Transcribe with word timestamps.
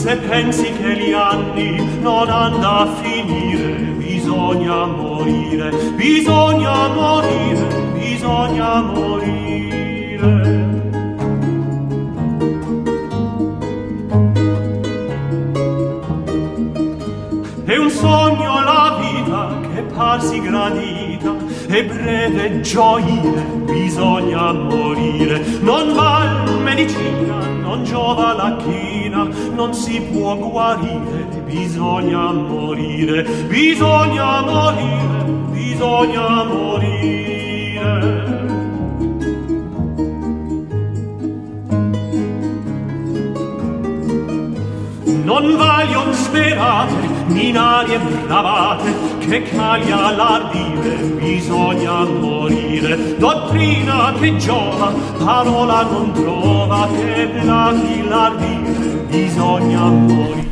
se 0.00 0.16
pensi 0.16 0.72
che 0.72 0.96
gli 0.96 1.12
anni 1.12 1.98
non 2.00 2.28
hanno 2.28 2.68
a 2.68 2.86
finire, 3.02 3.74
bisogna 3.96 4.86
morire, 4.86 5.70
bisogna 5.94 6.88
morire, 6.88 7.66
bisogna 7.92 8.80
morire. 8.80 9.19
Gradita 20.50 21.36
e 21.68 21.84
breve 21.84 22.60
gioire, 22.60 23.40
bisogna 23.64 24.52
morire, 24.52 25.38
non 25.60 25.94
val 25.94 26.60
medicina, 26.60 27.38
non 27.62 27.84
giova 27.84 28.34
la 28.34 28.56
china, 28.56 29.28
non 29.54 29.72
si 29.72 30.00
può 30.00 30.36
guarire, 30.36 31.28
bisogna 31.44 32.32
morire, 32.32 33.22
bisogna 33.46 34.40
morire, 34.42 35.24
bisogna 35.52 36.44
morire. 36.44 37.28
Non 45.22 45.56
voglio 45.56 46.12
sperate, 46.12 47.08
minarie 47.28 47.98
bravate, 47.98 48.92
che 49.30 49.42
caglia 49.42 50.10
l'ardire, 50.10 50.96
bisogna 51.20 52.04
morire. 52.04 53.16
Dottrina 53.16 54.12
che 54.18 54.36
giova, 54.36 54.92
parola 55.24 55.82
non 55.82 56.12
trova, 56.12 56.88
che 56.90 57.28
blati 57.28 58.02
l'ardire, 58.08 59.06
bisogna 59.08 59.84
morire. 59.88 60.48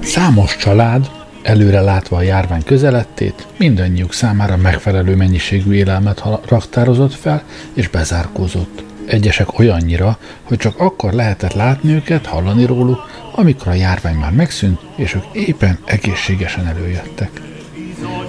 Számos 0.00 0.56
család, 0.56 1.10
előre 1.42 1.80
látva 1.80 2.16
a 2.16 2.22
járvány 2.22 2.64
közelettét, 2.64 3.46
mindannyiuk 3.58 4.12
számára 4.12 4.56
megfelelő 4.56 5.16
mennyiségű 5.16 5.72
élelmet 5.72 6.22
raktározott 6.48 7.14
fel 7.14 7.42
és 7.74 7.88
bezárkózott. 7.88 8.84
Egyesek 9.06 9.58
olyannyira, 9.58 10.18
hogy 10.42 10.58
csak 10.58 10.78
akkor 10.78 11.12
lehetett 11.12 11.52
látni 11.52 11.92
őket, 11.92 12.26
hallani 12.26 12.64
róluk, 12.64 13.10
amikor 13.34 13.68
a 13.68 13.74
járvány 13.74 14.16
már 14.16 14.32
megszűnt, 14.32 14.80
és 14.96 15.14
ők 15.14 15.24
éppen 15.32 15.78
egészségesen 15.84 16.66
előjöttek. 16.66 17.30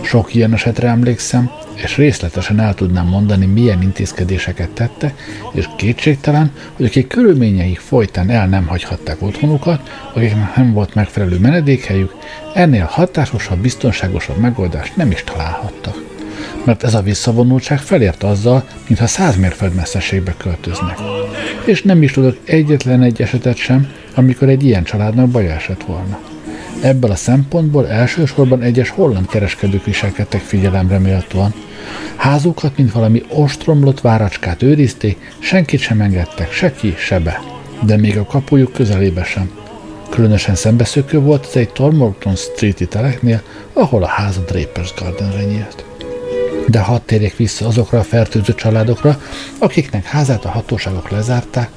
Sok 0.08 0.34
ilyen 0.34 0.54
esetre 0.54 0.88
emlékszem, 0.88 1.52
és 1.76 1.98
részletesen 1.98 2.60
el 2.60 2.74
tudnám 2.74 3.08
mondani, 3.08 3.46
milyen 3.46 3.82
intézkedéseket 3.82 4.70
tette, 4.70 5.14
és 5.52 5.66
kétségtelen, 5.78 6.52
hogy 6.74 6.86
akik 6.86 7.08
körülményeik 7.08 7.80
folytán 7.80 8.30
el 8.30 8.48
nem 8.48 8.68
hagyhatták 8.68 9.22
otthonukat, 9.22 10.10
akiknek 10.14 10.56
nem 10.56 10.74
volt 10.74 10.94
megfelelő 10.94 11.40
menedékhelyük, 11.40 12.16
ennél 12.54 12.86
hatásosabb, 12.90 13.60
biztonságosabb 13.60 14.38
megoldást 14.38 14.96
nem 14.96 15.12
is 15.12 15.24
találhattak. 15.24 16.04
Mert 16.64 16.84
ez 16.84 16.94
a 16.94 17.02
visszavonultság 17.02 17.80
felért 17.80 18.24
azzal, 18.24 18.68
mintha 18.88 19.08
száz 19.08 19.38
mérföld 19.38 19.74
messzeségbe 19.74 20.34
költöznek. 20.38 20.98
És 21.66 21.82
nem 21.82 22.02
is 22.02 22.12
tudok 22.12 22.38
egyetlen 22.46 23.02
egy 23.02 23.22
esetet 23.22 23.56
sem, 23.56 23.92
amikor 24.16 24.50
egy 24.50 24.64
ilyen 24.64 24.84
családnak 24.84 25.30
baj 25.30 25.48
esett 25.48 25.84
volna. 25.84 26.20
Ebből 26.82 27.12
a 27.12 27.16
szempontból 27.16 27.88
elsősorban 27.88 28.62
egyes 28.62 28.90
holland 28.90 29.28
kereskedők 29.28 29.86
viselkedtek 29.86 30.42
figyelemre 30.42 31.00
méltóan. 31.00 31.54
Házukat, 32.16 32.78
mint 32.78 32.92
valami 32.92 33.24
ostromlott 33.30 34.02
váracskát 34.02 34.62
őrizték, 34.64 35.34
senkit 35.40 35.80
sem 35.80 36.02
engedtek, 36.02 36.52
se 36.52 36.72
ki, 36.72 36.94
se 36.98 37.20
be. 37.20 37.42
De 37.82 37.98
még 37.98 38.18
a 38.18 38.26
kapujuk 38.26 38.74
közelébe 38.74 39.24
sem. 39.24 39.52
Különösen 40.10 40.56
szembeszökő 40.56 41.20
volt 41.20 41.46
ez 41.46 41.56
egy 41.56 41.70
Tormorton 41.70 42.36
Street-i 42.36 42.86
teleknél, 42.86 43.42
ahol 43.74 44.04
a 44.04 44.08
ház 44.08 44.38
a 44.38 44.52
Drapers 44.52 44.94
Gardenre 45.00 45.44
nyílt. 45.44 45.86
De 46.68 46.80
hadd 46.80 47.02
térjek 47.06 47.36
vissza 47.36 47.68
azokra 47.68 48.00
a 48.00 48.04
fertőző 48.04 48.54
családokra, 48.56 49.22
akiknek 49.58 50.06
házát 50.06 50.46
a 50.46 50.50
hatóságok 50.50 51.10
lezárták, 51.10 51.70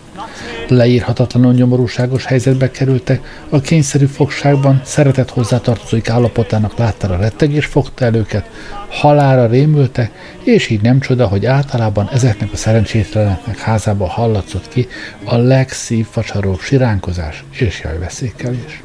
leírhatatlanul 0.71 1.53
nyomorúságos 1.53 2.25
helyzetbe 2.25 2.71
kerültek, 2.71 3.45
a 3.49 3.61
kényszerű 3.61 4.05
fogságban 4.05 4.81
szeretett 4.85 5.31
hozzátartozóik 5.31 6.09
állapotának 6.09 6.79
láttára 6.79 7.17
rettegés 7.17 7.67
fogta 7.67 8.05
el 8.05 8.15
őket, 8.15 8.51
halára 8.89 9.47
rémültek, 9.47 10.11
és 10.45 10.69
így 10.69 10.81
nem 10.81 11.01
csoda, 11.01 11.27
hogy 11.27 11.47
általában 11.47 12.09
ezeknek 12.13 12.53
a 12.53 12.57
szerencsétleneknek 12.57 13.59
házában 13.59 14.09
hallatszott 14.09 14.69
ki 14.69 14.89
a 15.25 15.37
legszívfacsaróbb 15.37 16.61
siránkozás 16.61 17.45
és 17.51 17.81
jajveszékelés. 17.85 18.83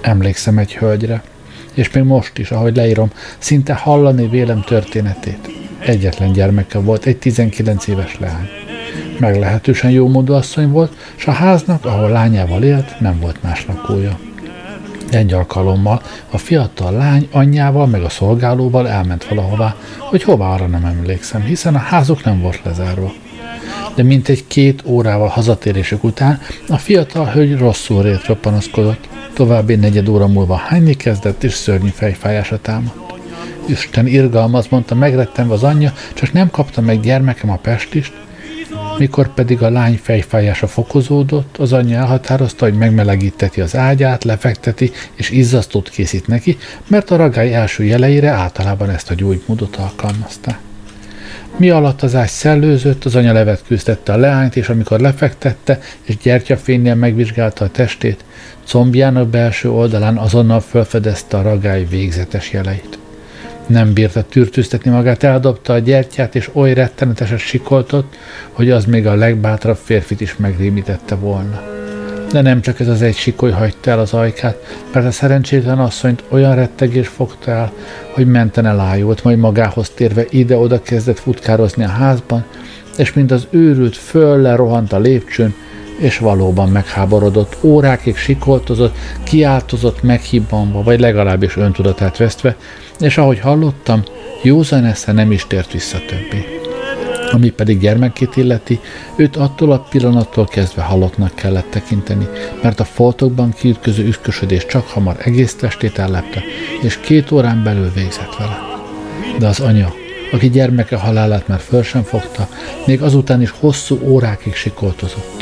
Emlékszem 0.00 0.58
egy 0.58 0.74
hölgyre, 0.74 1.22
és 1.74 1.90
még 1.90 2.02
most 2.02 2.38
is, 2.38 2.50
ahogy 2.50 2.76
leírom, 2.76 3.10
szinte 3.38 3.74
hallani 3.74 4.28
vélem 4.28 4.62
történetét. 4.66 5.50
Egyetlen 5.78 6.32
gyermeke 6.32 6.78
volt, 6.78 7.04
egy 7.04 7.16
19 7.18 7.86
éves 7.86 8.18
leány 8.18 8.61
meglehetősen 9.18 9.90
jó 9.90 10.08
módú 10.08 10.32
asszony 10.32 10.70
volt, 10.70 10.96
és 11.16 11.26
a 11.26 11.32
háznak, 11.32 11.84
ahol 11.84 12.10
lányával 12.10 12.62
élt, 12.62 13.00
nem 13.00 13.20
volt 13.20 13.42
más 13.42 13.66
lakója. 13.66 14.18
Egy 15.10 15.32
alkalommal 15.32 16.02
a 16.30 16.38
fiatal 16.38 16.92
lány 16.92 17.28
anyjával 17.32 17.86
meg 17.86 18.02
a 18.02 18.08
szolgálóval 18.08 18.88
elment 18.88 19.24
valahová, 19.24 19.76
hogy 19.98 20.22
hová 20.22 20.46
arra 20.46 20.66
nem 20.66 20.84
emlékszem, 20.84 21.42
hiszen 21.42 21.74
a 21.74 21.78
házuk 21.78 22.24
nem 22.24 22.40
volt 22.40 22.60
lezárva. 22.64 23.12
De 23.94 24.02
mintegy 24.02 24.46
két 24.46 24.82
órával 24.86 25.28
hazatérésük 25.28 26.04
után 26.04 26.40
a 26.68 26.76
fiatal 26.76 27.26
hölgy 27.26 27.58
rosszul 27.58 28.02
rétre 28.02 28.34
panaszkodott. 28.34 29.08
További 29.32 29.74
negyed 29.74 30.08
óra 30.08 30.26
múlva 30.26 30.54
hányni 30.54 30.94
kezdett, 30.94 31.44
és 31.44 31.52
szörnyű 31.52 31.88
fejfájása 31.88 32.58
támadt. 32.60 32.96
Isten 33.66 34.06
irgalmaz, 34.06 34.66
mondta 34.70 34.94
megrettenve 34.94 35.54
az 35.54 35.62
anyja, 35.62 35.92
csak 36.14 36.32
nem 36.32 36.50
kapta 36.50 36.80
meg 36.80 37.00
gyermekem 37.00 37.50
a 37.50 37.56
pestist, 37.56 38.12
mikor 38.98 39.34
pedig 39.34 39.62
a 39.62 39.70
lány 39.70 40.00
fejfájása 40.02 40.66
fokozódott, 40.66 41.56
az 41.56 41.72
anyja 41.72 41.98
elhatározta, 41.98 42.64
hogy 42.64 42.74
megmelegíteti 42.74 43.60
az 43.60 43.76
ágyát, 43.76 44.24
lefekteti 44.24 44.90
és 45.14 45.30
izzasztót 45.30 45.88
készít 45.88 46.26
neki, 46.26 46.58
mert 46.86 47.10
a 47.10 47.16
ragály 47.16 47.54
első 47.54 47.84
jeleire 47.84 48.30
általában 48.30 48.90
ezt 48.90 49.10
a 49.10 49.14
gyógymódot 49.14 49.76
alkalmazta. 49.76 50.58
Mi 51.56 51.70
alatt 51.70 52.02
az 52.02 52.14
ágy 52.14 52.28
szellőzött, 52.28 53.04
az 53.04 53.14
anya 53.14 53.32
levetkőztette 53.32 54.12
a 54.12 54.16
leányt, 54.16 54.56
és 54.56 54.68
amikor 54.68 55.00
lefektette, 55.00 55.78
és 56.02 56.16
gyertyafénynél 56.16 56.94
megvizsgálta 56.94 57.64
a 57.64 57.70
testét, 57.70 58.24
combjának 58.64 59.28
belső 59.28 59.70
oldalán 59.70 60.16
azonnal 60.16 60.60
felfedezte 60.60 61.36
a 61.36 61.42
ragály 61.42 61.84
végzetes 61.84 62.52
jeleit. 62.52 62.98
Nem 63.66 63.92
bírta 63.92 64.22
tűrtőztetni 64.22 64.90
magát, 64.90 65.22
eldobta 65.22 65.72
a 65.72 65.78
gyertyát, 65.78 66.34
és 66.34 66.50
oly 66.52 66.74
retteneteset 66.74 67.38
sikoltott, 67.38 68.16
hogy 68.52 68.70
az 68.70 68.84
még 68.84 69.06
a 69.06 69.14
legbátrabb 69.14 69.76
férfit 69.76 70.20
is 70.20 70.36
megrémítette 70.36 71.14
volna. 71.14 71.62
De 72.32 72.40
nem 72.40 72.60
csak 72.60 72.80
ez 72.80 72.88
az 72.88 73.02
egy 73.02 73.16
sikoly 73.16 73.50
hagyta 73.50 73.90
el 73.90 73.98
az 73.98 74.12
ajkát, 74.12 74.56
mert 74.92 75.06
a 75.06 75.10
szerencsétlen 75.10 75.78
asszonyt 75.78 76.22
olyan 76.28 76.54
rettegés 76.54 77.08
fogta 77.08 77.50
el, 77.50 77.72
hogy 78.10 78.26
menten 78.26 78.66
elájult, 78.66 79.24
majd 79.24 79.38
magához 79.38 79.90
térve 79.90 80.24
ide-oda 80.30 80.82
kezdett 80.82 81.18
futkározni 81.18 81.84
a 81.84 81.88
házban, 81.88 82.44
és 82.96 83.12
mint 83.12 83.30
az 83.30 83.46
őrült 83.50 83.96
föl 83.96 84.56
rohant 84.56 84.92
a 84.92 84.98
lépcsőn, 84.98 85.54
és 85.98 86.18
valóban 86.18 86.68
megháborodott, 86.68 87.56
órákig 87.60 88.16
sikoltozott, 88.16 88.96
kiáltozott 89.22 90.02
meghibbanva, 90.02 90.82
vagy 90.82 91.00
legalábbis 91.00 91.56
öntudatát 91.56 92.16
vesztve, 92.16 92.56
és 93.00 93.18
ahogy 93.18 93.38
hallottam, 93.38 94.02
józan 94.42 94.84
esze 94.84 95.12
nem 95.12 95.32
is 95.32 95.46
tért 95.46 95.72
vissza 95.72 95.98
többé. 96.06 96.60
Ami 97.32 97.50
pedig 97.50 97.78
gyermekét 97.78 98.36
illeti, 98.36 98.80
őt 99.16 99.36
attól 99.36 99.72
a 99.72 99.86
pillanattól 99.90 100.46
kezdve 100.46 100.82
halottnak 100.82 101.34
kellett 101.34 101.70
tekinteni, 101.70 102.28
mert 102.62 102.80
a 102.80 102.84
foltokban 102.84 103.52
kiütköző 103.52 104.06
üszkösödés 104.06 104.66
csak 104.66 104.88
hamar 104.88 105.16
egész 105.24 105.54
testét 105.54 105.98
ellepte, 105.98 106.42
és 106.82 106.98
két 107.00 107.30
órán 107.30 107.62
belül 107.62 107.90
végzett 107.94 108.36
vele. 108.38 108.58
De 109.38 109.46
az 109.46 109.60
anya, 109.60 109.92
aki 110.32 110.50
gyermeke 110.50 110.96
halálát 110.96 111.48
már 111.48 111.60
föl 111.60 111.82
sem 111.82 112.02
fogta, 112.02 112.48
még 112.86 113.02
azután 113.02 113.42
is 113.42 113.50
hosszú 113.50 113.98
órákig 114.02 114.54
sikoltozott. 114.54 115.41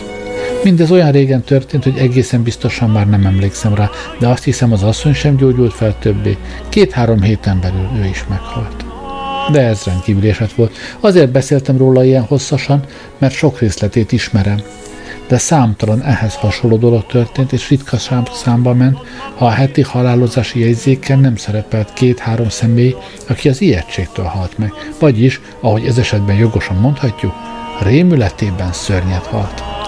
Mindez 0.62 0.90
olyan 0.90 1.10
régen 1.10 1.42
történt, 1.42 1.84
hogy 1.84 1.98
egészen 1.98 2.42
biztosan 2.42 2.90
már 2.90 3.08
nem 3.08 3.26
emlékszem 3.26 3.74
rá, 3.74 3.90
de 4.18 4.28
azt 4.28 4.44
hiszem 4.44 4.72
az 4.72 4.82
asszony 4.82 5.14
sem 5.14 5.36
gyógyult 5.36 5.72
fel 5.72 5.98
többé. 5.98 6.36
Két-három 6.68 7.22
héten 7.22 7.60
belül 7.60 7.88
ő 8.02 8.04
is 8.06 8.24
meghalt. 8.28 8.84
De 9.52 9.60
ez 9.60 9.84
rendkívül 9.84 10.28
eset 10.30 10.52
volt. 10.52 10.76
Azért 11.00 11.30
beszéltem 11.30 11.76
róla 11.76 12.04
ilyen 12.04 12.22
hosszasan, 12.22 12.84
mert 13.18 13.34
sok 13.34 13.58
részletét 13.58 14.12
ismerem. 14.12 14.60
de 15.28 15.38
számtalan 15.38 16.02
ehhez 16.02 16.34
hasonló 16.34 16.76
dolog 16.76 17.06
történt, 17.06 17.52
és 17.52 17.68
ritka 17.68 17.96
számba 18.32 18.74
ment, 18.74 18.98
ha 19.36 19.46
a 19.46 19.50
heti 19.50 19.82
halálozási 19.82 20.60
jegyzéken 20.60 21.18
nem 21.18 21.36
szerepelt 21.36 21.92
két-három 21.92 22.48
személy, 22.48 22.94
aki 23.28 23.48
az 23.48 23.60
ijegységtől 23.60 24.24
halt 24.24 24.58
meg, 24.58 24.72
vagyis, 24.98 25.40
ahogy 25.60 25.86
ez 25.86 25.98
esetben 25.98 26.36
jogosan 26.36 26.76
mondhatjuk, 26.76 27.32
rémületében 27.82 28.72
szörnyet 28.72 29.26
halt. 29.26 29.79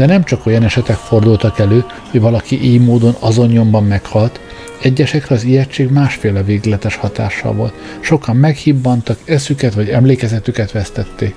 De 0.00 0.06
nem 0.06 0.24
csak 0.24 0.46
olyan 0.46 0.62
esetek 0.62 0.96
fordultak 0.96 1.58
elő, 1.58 1.84
hogy 2.10 2.20
valaki 2.20 2.62
így 2.62 2.80
módon 2.80 3.16
azon 3.18 3.48
nyomban 3.48 3.84
meghalt, 3.84 4.40
Egyesekre 4.82 5.34
az 5.34 5.44
ijegység 5.44 5.90
másféle 5.90 6.42
végletes 6.42 6.96
hatással 6.96 7.52
volt. 7.52 7.74
Sokan 8.00 8.36
meghibbantak, 8.36 9.18
eszüket 9.24 9.74
vagy 9.74 9.88
emlékezetüket 9.88 10.72
vesztették. 10.72 11.34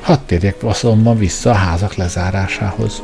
Hadd 0.00 0.18
térjek 0.26 0.56
azonban 0.62 1.18
vissza 1.18 1.50
a 1.50 1.54
házak 1.54 1.94
lezárásához. 1.94 3.02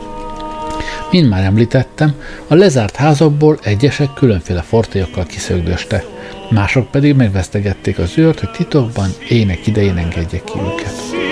Mint 1.11 1.29
már 1.29 1.45
említettem, 1.45 2.15
a 2.47 2.55
lezárt 2.55 2.97
házakból 2.97 3.59
egyesek 3.63 4.13
különféle 4.15 4.61
fortélyokkal 4.61 5.25
kiszögdöste, 5.25 6.05
mások 6.51 6.91
pedig 6.91 7.15
megvesztegették 7.15 7.99
az 7.99 8.19
őrt, 8.19 8.41
hogy 8.41 8.51
titokban 8.51 9.11
ének 9.29 9.67
idején 9.67 9.97
engedjék 9.97 10.45
ki 10.45 10.59
őket. 10.59 11.26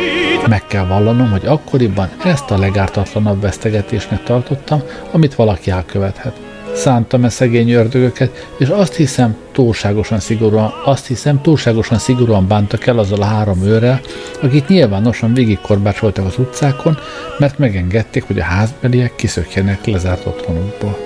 Meg 0.48 0.66
kell 0.66 0.86
vallanom, 0.86 1.30
hogy 1.30 1.46
akkoriban 1.46 2.08
ezt 2.24 2.50
a 2.50 2.58
legártatlanabb 2.58 3.40
vesztegetésnek 3.40 4.22
tartottam, 4.22 4.82
amit 5.12 5.34
valaki 5.34 5.70
elkövethet 5.70 6.44
szántam-e 6.74 7.28
szegény 7.28 7.70
ördögöket, 7.70 8.46
és 8.58 8.68
azt 8.68 8.94
hiszem 8.94 9.36
túlságosan 9.52 10.20
szigorúan, 10.20 10.72
azt 10.84 11.06
hiszem 11.06 11.40
túlságosan 11.40 11.98
szigorúan 11.98 12.48
bántak 12.48 12.86
el 12.86 12.98
azzal 12.98 13.20
a 13.20 13.24
három 13.24 13.62
őrrel, 13.62 14.00
akik 14.42 14.66
nyilvánosan 14.66 15.34
végigkorbácsoltak 15.34 16.26
az 16.26 16.38
utcákon, 16.38 16.98
mert 17.38 17.58
megengedték, 17.58 18.22
hogy 18.22 18.38
a 18.38 18.44
házbeliek 18.44 19.14
kiszökjenek 19.16 19.86
lezárt 19.86 20.26
otthonukból. 20.26 20.96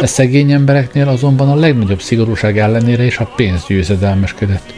E 0.00 0.06
szegény 0.06 0.52
embereknél 0.52 1.08
azonban 1.08 1.48
a 1.48 1.54
legnagyobb 1.54 2.00
szigorúság 2.00 2.58
ellenére 2.58 3.04
is 3.04 3.18
a 3.18 3.32
pénz 3.36 3.64
győzedelmeskedett. 3.66 4.72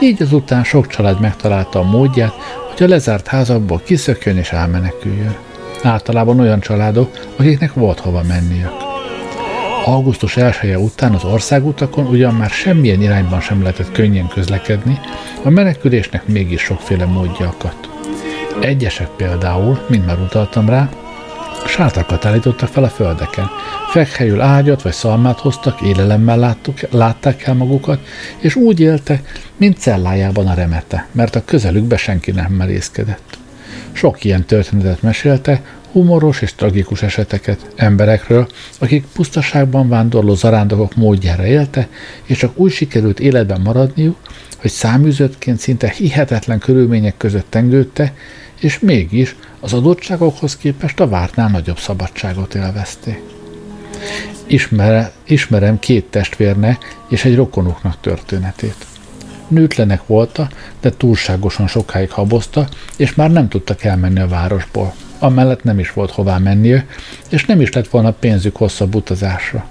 Így 0.00 0.22
azután 0.22 0.64
sok 0.64 0.86
család 0.86 1.20
megtalálta 1.20 1.78
a 1.78 1.82
módját, 1.82 2.34
hogy 2.76 2.86
a 2.86 2.88
lezárt 2.88 3.26
házakból 3.26 3.80
kiszökjön 3.84 4.36
és 4.36 4.50
elmeneküljön. 4.52 5.36
Általában 5.82 6.40
olyan 6.40 6.60
családok, 6.60 7.10
akiknek 7.36 7.72
volt 7.72 8.00
hova 8.00 8.22
menniük. 8.22 8.72
Augusztus 9.84 10.36
1 10.36 10.54
-e 10.62 10.78
után 10.78 11.12
az 11.12 11.24
országutakon 11.24 12.06
ugyan 12.06 12.34
már 12.34 12.50
semmilyen 12.50 13.02
irányban 13.02 13.40
sem 13.40 13.62
lehetett 13.62 13.92
könnyen 13.92 14.28
közlekedni, 14.28 15.00
a 15.42 15.50
menekülésnek 15.50 16.26
mégis 16.26 16.60
sokféle 16.60 17.04
módja 17.04 17.48
akadt. 17.48 17.88
Egyesek 18.60 19.08
például, 19.08 19.78
mint 19.88 20.06
már 20.06 20.18
utaltam 20.18 20.68
rá, 20.68 20.88
sátrakat 21.66 22.24
állítottak 22.24 22.68
fel 22.68 22.84
a 22.84 22.88
földeken. 22.88 23.50
Fekhelyül 23.90 24.40
ágyat 24.40 24.82
vagy 24.82 24.92
szalmát 24.92 25.38
hoztak, 25.38 25.80
élelemmel 25.80 26.38
láttuk, 26.38 26.78
látták 26.90 27.42
el 27.42 27.54
magukat, 27.54 28.00
és 28.38 28.54
úgy 28.54 28.80
éltek, 28.80 29.40
mint 29.56 29.78
cellájában 29.78 30.46
a 30.46 30.54
remete, 30.54 31.06
mert 31.12 31.36
a 31.36 31.44
közelükbe 31.44 31.96
senki 31.96 32.30
nem 32.30 32.52
merészkedett. 32.52 33.38
Sok 33.92 34.24
ilyen 34.24 34.44
történetet 34.44 35.02
mesélte, 35.02 35.62
humoros 35.92 36.42
és 36.42 36.54
tragikus 36.54 37.02
eseteket 37.02 37.66
emberekről, 37.76 38.46
akik 38.78 39.04
pusztaságban 39.12 39.88
vándorló 39.88 40.34
zarándokok 40.34 40.96
módjára 40.96 41.46
élte, 41.46 41.88
és 42.24 42.38
csak 42.38 42.58
úgy 42.58 42.72
sikerült 42.72 43.20
életben 43.20 43.60
maradniuk, 43.60 44.16
hogy 44.60 44.70
száműzöttként 44.70 45.58
szinte 45.58 45.88
hihetetlen 45.88 46.58
körülmények 46.58 47.16
között 47.16 47.46
tengődte, 47.48 48.12
és 48.60 48.78
mégis 48.78 49.36
az 49.60 49.72
adottságokhoz 49.72 50.56
képest 50.56 51.00
a 51.00 51.08
vártnál 51.08 51.48
nagyobb 51.48 51.78
szabadságot 51.78 52.54
élvezték. 52.54 53.22
Ismere, 54.46 55.12
ismerem 55.24 55.78
két 55.78 56.04
testvérne 56.04 56.78
és 57.08 57.24
egy 57.24 57.36
rokonuknak 57.36 58.00
történetét. 58.00 58.86
Nőtlenek 59.48 60.06
volta, 60.06 60.48
de 60.80 60.90
túlságosan 60.90 61.66
sokáig 61.66 62.10
habozta, 62.10 62.68
és 62.96 63.14
már 63.14 63.30
nem 63.30 63.48
tudtak 63.48 63.84
elmenni 63.84 64.20
a 64.20 64.28
városból 64.28 64.94
amellett 65.24 65.62
nem 65.62 65.78
is 65.78 65.92
volt 65.92 66.10
hová 66.10 66.38
mennie, 66.38 66.86
és 67.28 67.44
nem 67.44 67.60
is 67.60 67.72
lett 67.72 67.88
volna 67.88 68.12
pénzük 68.12 68.56
hosszabb 68.56 68.94
utazásra. 68.94 69.66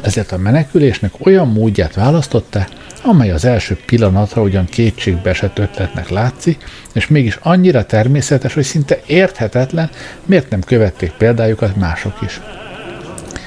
Ezért 0.00 0.32
a 0.32 0.38
menekülésnek 0.38 1.12
olyan 1.18 1.48
módját 1.48 1.94
választotta, 1.94 2.66
amely 3.08 3.30
az 3.30 3.44
első 3.44 3.78
pillanatra 3.86 4.42
ugyan 4.42 4.64
kétségbe 4.64 5.30
esett 5.30 5.58
ötletnek 5.58 6.08
látszik, 6.08 6.64
és 6.92 7.06
mégis 7.06 7.38
annyira 7.42 7.86
természetes, 7.86 8.54
hogy 8.54 8.64
szinte 8.64 9.00
érthetetlen, 9.06 9.90
miért 10.24 10.50
nem 10.50 10.60
követték 10.60 11.10
példájukat 11.10 11.76
mások 11.76 12.18
is. 12.22 12.40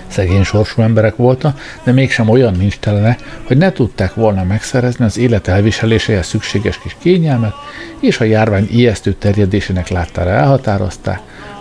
Szegény 0.07 0.43
sorsú 0.43 0.81
emberek 0.81 1.15
voltak, 1.15 1.59
de 1.83 1.91
mégsem 1.91 2.29
olyan 2.29 2.53
nincs 2.53 2.79
telene, 2.79 3.17
hogy 3.43 3.57
ne 3.57 3.71
tudták 3.71 4.13
volna 4.13 4.43
megszerezni 4.43 5.05
az 5.05 5.17
élet 5.17 5.47
elviseléséhez 5.47 6.27
szükséges 6.27 6.79
kis 6.79 6.95
kényelmet, 6.99 7.53
és 7.99 8.19
a 8.19 8.23
járvány 8.23 8.67
ijesztő 8.71 9.13
terjedésének 9.13 9.87
láttára 9.87 10.29
elhatározták, 10.29 11.19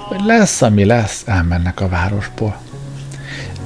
hogy 0.08 0.20
lesz, 0.24 0.62
ami 0.62 0.84
lesz, 0.84 1.22
elmennek 1.26 1.80
a 1.80 1.88
városból. 1.88 2.69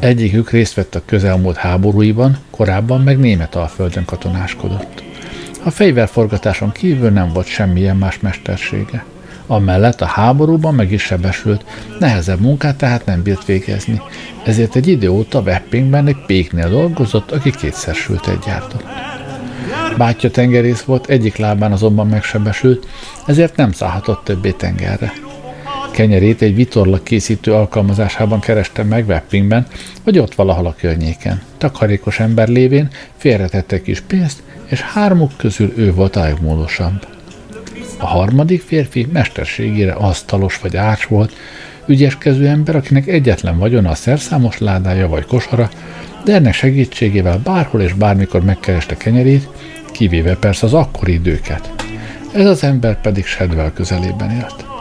Egyikük 0.04 0.50
részt 0.50 0.74
vett 0.74 0.94
a 0.94 1.02
közelmúlt 1.04 1.56
háborúiban, 1.56 2.38
korábban 2.50 3.00
meg 3.00 3.18
német 3.18 3.54
alföldön 3.54 4.04
katonáskodott. 4.04 5.02
A 5.62 5.70
fegyverforgatáson 5.70 6.72
kívül 6.72 7.10
nem 7.10 7.32
volt 7.32 7.46
semmilyen 7.46 7.96
más 7.96 8.20
mestersége. 8.20 9.04
Amellett 9.46 10.00
a 10.00 10.06
háborúban 10.06 10.74
meg 10.74 10.92
is 10.92 11.02
sebesült, 11.02 11.64
nehezebb 11.98 12.40
munkát 12.40 12.76
tehát 12.76 13.06
nem 13.06 13.22
bírt 13.22 13.44
végezni, 13.44 14.00
ezért 14.44 14.76
egy 14.76 14.88
idő 14.88 15.08
óta 15.08 15.40
Weppingben 15.40 16.06
egy 16.06 16.24
péknél 16.26 16.68
dolgozott, 16.68 17.30
aki 17.30 17.50
kétszer 17.50 17.94
sült 17.94 18.26
egy 18.26 18.38
gyártott. 18.46 18.84
Bátya 19.96 20.30
tengerész 20.30 20.82
volt, 20.82 21.06
egyik 21.06 21.36
lábán 21.36 21.72
azonban 21.72 22.06
megsebesült, 22.06 22.86
ezért 23.26 23.56
nem 23.56 23.72
szállhatott 23.72 24.24
többé 24.24 24.50
tengerre. 24.50 25.23
Kenyerét 25.94 26.42
egy 26.42 26.54
vitorla 26.54 27.02
készítő 27.02 27.52
alkalmazásában 27.52 28.40
kerestem 28.40 28.86
meg 28.86 29.06
Weppingben, 29.06 29.66
vagy 30.04 30.18
ott 30.18 30.34
valahol 30.34 30.66
a 30.66 30.74
környéken. 30.78 31.42
Takarékos 31.58 32.20
ember 32.20 32.48
lévén 32.48 32.88
félretette 33.16 33.82
kis 33.82 34.00
pénzt, 34.00 34.42
és 34.66 34.80
hármuk 34.80 35.30
közül 35.36 35.72
ő 35.76 35.92
volt 35.92 36.16
a 36.16 36.20
legmódosabb. 36.20 37.06
A 37.98 38.06
harmadik 38.06 38.62
férfi 38.62 39.06
mesterségére 39.12 39.92
asztalos 39.92 40.58
vagy 40.58 40.76
ács 40.76 41.04
volt, 41.04 41.32
ügyeskező 41.86 42.46
ember, 42.46 42.76
akinek 42.76 43.06
egyetlen 43.06 43.58
vagyona 43.58 43.90
a 43.90 43.94
szerszámos 43.94 44.58
ládája 44.58 45.08
vagy 45.08 45.26
kosara, 45.26 45.70
de 46.24 46.34
ennek 46.34 46.54
segítségével 46.54 47.40
bárhol 47.44 47.80
és 47.80 47.92
bármikor 47.92 48.44
megkereste 48.44 48.96
kenyerét, 48.96 49.48
kivéve 49.92 50.36
persze 50.36 50.66
az 50.66 50.74
akkori 50.74 51.12
időket. 51.12 51.72
Ez 52.32 52.46
az 52.46 52.62
ember 52.64 53.00
pedig 53.00 53.24
Shadwell 53.24 53.72
közelében 53.72 54.30
élt. 54.30 54.73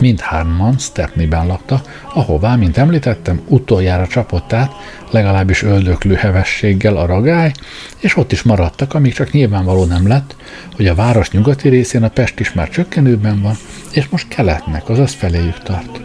Mindhárman 0.00 0.78
Stepneyben 0.78 1.46
laktak, 1.46 2.02
ahová, 2.14 2.56
mint 2.56 2.76
említettem, 2.76 3.40
utoljára 3.46 4.06
csapott 4.06 4.52
át, 4.52 4.72
legalábbis 5.10 5.62
öldöklő 5.62 6.14
hevességgel 6.14 6.96
a 6.96 7.06
ragály, 7.06 7.52
és 7.98 8.16
ott 8.16 8.32
is 8.32 8.42
maradtak, 8.42 8.94
amíg 8.94 9.12
csak 9.12 9.30
nyilvánvaló 9.30 9.84
nem 9.84 10.08
lett, 10.08 10.36
hogy 10.76 10.86
a 10.86 10.94
város 10.94 11.30
nyugati 11.30 11.68
részén 11.68 12.02
a 12.02 12.08
Pest 12.08 12.40
is 12.40 12.52
már 12.52 12.68
csökkenőben 12.68 13.42
van, 13.42 13.54
és 13.92 14.08
most 14.08 14.28
keletnek, 14.28 14.88
azaz 14.88 15.12
feléjük 15.12 15.62
tart. 15.62 16.00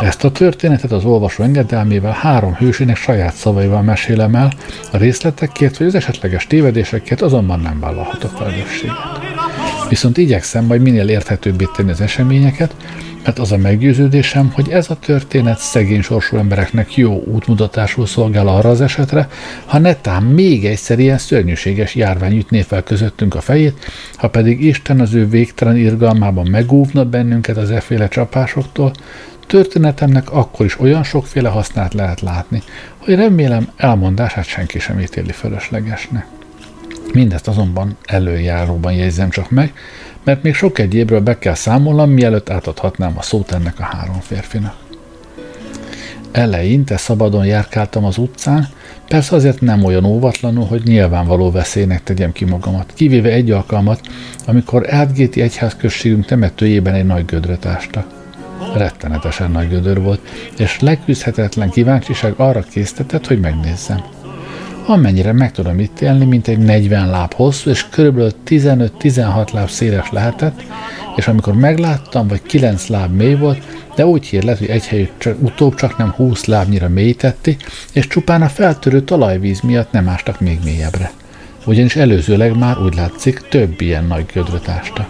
Ezt 0.00 0.24
a 0.24 0.32
történetet 0.32 0.92
az 0.92 1.04
olvasó 1.04 1.42
engedelmével 1.42 2.12
három 2.12 2.54
hősének 2.54 2.96
saját 2.96 3.34
szavaival 3.34 3.82
mesélem 3.82 4.34
el, 4.34 4.52
a 4.92 4.96
részletekért 4.96 5.76
vagy 5.76 5.86
az 5.86 5.94
esetleges 5.94 6.46
tévedésekért 6.46 7.22
azonban 7.22 7.60
nem 7.60 7.80
vállalhatok 7.80 8.30
felelősséget. 8.30 9.25
Viszont 9.88 10.16
igyekszem 10.16 10.64
majd 10.64 10.82
minél 10.82 11.08
érthetőbbé 11.08 11.64
tenni 11.76 11.90
az 11.90 12.00
eseményeket, 12.00 12.74
mert 13.24 13.38
az 13.38 13.52
a 13.52 13.56
meggyőződésem, 13.56 14.50
hogy 14.52 14.68
ez 14.70 14.90
a 14.90 14.96
történet 14.96 15.58
szegény 15.58 16.02
sorsú 16.02 16.36
embereknek 16.36 16.96
jó 16.96 17.22
útmutatásul 17.24 18.06
szolgál 18.06 18.48
arra 18.48 18.68
az 18.68 18.80
esetre, 18.80 19.28
ha 19.64 19.78
netán 19.78 20.22
még 20.22 20.64
egyszer 20.64 20.98
ilyen 20.98 21.18
szörnyűséges 21.18 21.94
járvány 21.94 22.36
ütné 22.36 22.62
fel 22.62 22.82
közöttünk 22.82 23.34
a 23.34 23.40
fejét, 23.40 23.84
ha 24.16 24.28
pedig 24.28 24.64
Isten 24.64 25.00
az 25.00 25.14
ő 25.14 25.28
végtelen 25.28 25.76
irgalmában 25.76 26.46
megúvna 26.50 27.04
bennünket 27.04 27.56
az 27.56 27.70
efféle 27.70 28.08
csapásoktól, 28.08 28.92
Történetemnek 29.46 30.32
akkor 30.32 30.66
is 30.66 30.80
olyan 30.80 31.02
sokféle 31.02 31.48
hasznát 31.48 31.94
lehet 31.94 32.20
látni, 32.20 32.62
hogy 32.96 33.14
remélem 33.14 33.68
elmondását 33.76 34.44
senki 34.44 34.78
sem 34.78 35.00
ítéli 35.00 35.32
fölöslegesnek. 35.32 36.35
Mindezt 37.12 37.48
azonban 37.48 37.96
előjáróban 38.04 38.92
jegyzem 38.92 39.30
csak 39.30 39.50
meg, 39.50 39.72
mert 40.24 40.42
még 40.42 40.54
sok 40.54 40.78
egyébről 40.78 41.20
be 41.20 41.38
kell 41.38 41.54
számolnom, 41.54 42.10
mielőtt 42.10 42.50
átadhatnám 42.50 43.18
a 43.18 43.22
szót 43.22 43.52
ennek 43.52 43.80
a 43.80 43.82
három 43.82 44.20
férfinak. 44.20 44.76
Eleinte 46.32 46.96
szabadon 46.96 47.46
járkáltam 47.46 48.04
az 48.04 48.18
utcán, 48.18 48.68
persze 49.08 49.36
azért 49.36 49.60
nem 49.60 49.84
olyan 49.84 50.04
óvatlanul, 50.04 50.64
hogy 50.64 50.82
nyilvánvaló 50.84 51.50
veszélynek 51.50 52.02
tegyem 52.02 52.32
ki 52.32 52.44
magamat, 52.44 52.92
kivéve 52.94 53.30
egy 53.30 53.50
alkalmat, 53.50 54.00
amikor 54.46 54.94
Átgéti 54.94 55.40
egyházközségünk 55.40 56.24
temetőjében 56.24 56.94
egy 56.94 57.06
nagy 57.06 57.24
gödret 57.24 57.66
ástak. 57.66 58.06
Rettenetesen 58.74 59.50
nagy 59.50 59.68
gödör 59.68 60.00
volt, 60.00 60.20
és 60.58 60.80
legküzdhetetlen 60.80 61.70
kíváncsiság 61.70 62.34
arra 62.36 62.60
késztetett, 62.60 63.26
hogy 63.26 63.40
megnézzem. 63.40 64.15
Amennyire 64.88 65.32
meg 65.32 65.52
tudom 65.52 65.80
itt 65.80 66.00
élni, 66.00 66.24
mint 66.24 66.48
egy 66.48 66.58
40 66.58 67.10
láb 67.10 67.32
hosszú, 67.32 67.70
és 67.70 67.88
körülbelül 67.88 68.30
15-16 68.46 69.52
láb 69.52 69.68
széles 69.68 70.10
lehetett, 70.10 70.62
és 71.16 71.28
amikor 71.28 71.54
megláttam, 71.54 72.28
vagy 72.28 72.42
9 72.42 72.86
láb 72.86 73.14
mély 73.14 73.34
volt, 73.34 73.62
de 73.94 74.06
úgy 74.06 74.26
hír 74.26 74.42
lett, 74.42 74.58
hogy 74.58 74.68
egy 74.68 74.86
helyütt 74.86 75.18
csak, 75.18 75.36
utóbb 75.42 75.74
csak 75.74 75.96
nem 75.96 76.10
20 76.10 76.44
lábnyira 76.44 76.88
mélyítetti, 76.88 77.56
és 77.92 78.06
csupán 78.06 78.42
a 78.42 78.48
feltörő 78.48 79.00
talajvíz 79.00 79.60
miatt 79.60 79.92
nem 79.92 80.08
ástak 80.08 80.40
még 80.40 80.58
mélyebbre. 80.64 81.10
Ugyanis 81.66 81.96
előzőleg 81.96 82.58
már 82.58 82.78
úgy 82.78 82.94
látszik, 82.94 83.38
több 83.48 83.80
ilyen 83.80 84.04
nagy 84.04 84.26
gödröt 84.32 84.68
ásta. 84.68 85.08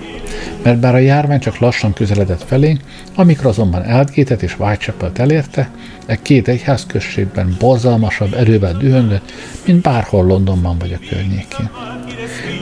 Mert 0.63 0.79
bár 0.79 0.95
a 0.95 0.99
járvány 0.99 1.41
csak 1.41 1.59
lassan 1.59 1.93
közeledett 1.93 2.43
felénk, 2.43 2.81
amikor 3.15 3.47
azonban 3.47 3.83
Eldgétet 3.83 4.43
és 4.43 4.59
whitechapel 4.59 5.11
elérte, 5.15 5.71
e 6.07 6.23
két 6.23 6.49
egyházközségben 6.49 7.57
borzalmasabb 7.59 8.35
erővel 8.35 8.73
dühöngött, 8.73 9.33
mint 9.67 9.83
bárhol 9.83 10.25
Londonban 10.25 10.79
vagy 10.79 10.93
a 10.93 11.09
környékén. 11.09 11.71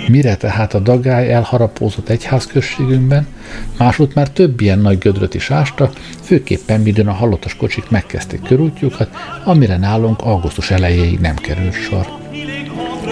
Mire 0.09 0.37
tehát 0.37 0.75
a 0.75 0.79
dagály 0.79 1.33
elharapózott 1.33 2.09
egyházközségünkben, 2.09 3.27
másút 3.79 4.15
már 4.15 4.31
több 4.31 4.61
ilyen 4.61 4.79
nagy 4.79 4.99
gödröt 4.99 5.35
is 5.35 5.51
ásta, 5.51 5.91
főképpen 6.23 6.81
midőn 6.81 7.09
a 7.09 7.13
halottas 7.13 7.57
kocsik 7.57 7.91
megkezdték 7.91 8.43
körútjukat, 8.43 9.09
amire 9.45 9.77
nálunk 9.77 10.21
augusztus 10.21 10.71
elejéig 10.71 11.19
nem 11.19 11.37
került 11.37 11.75
sor. 11.75 12.07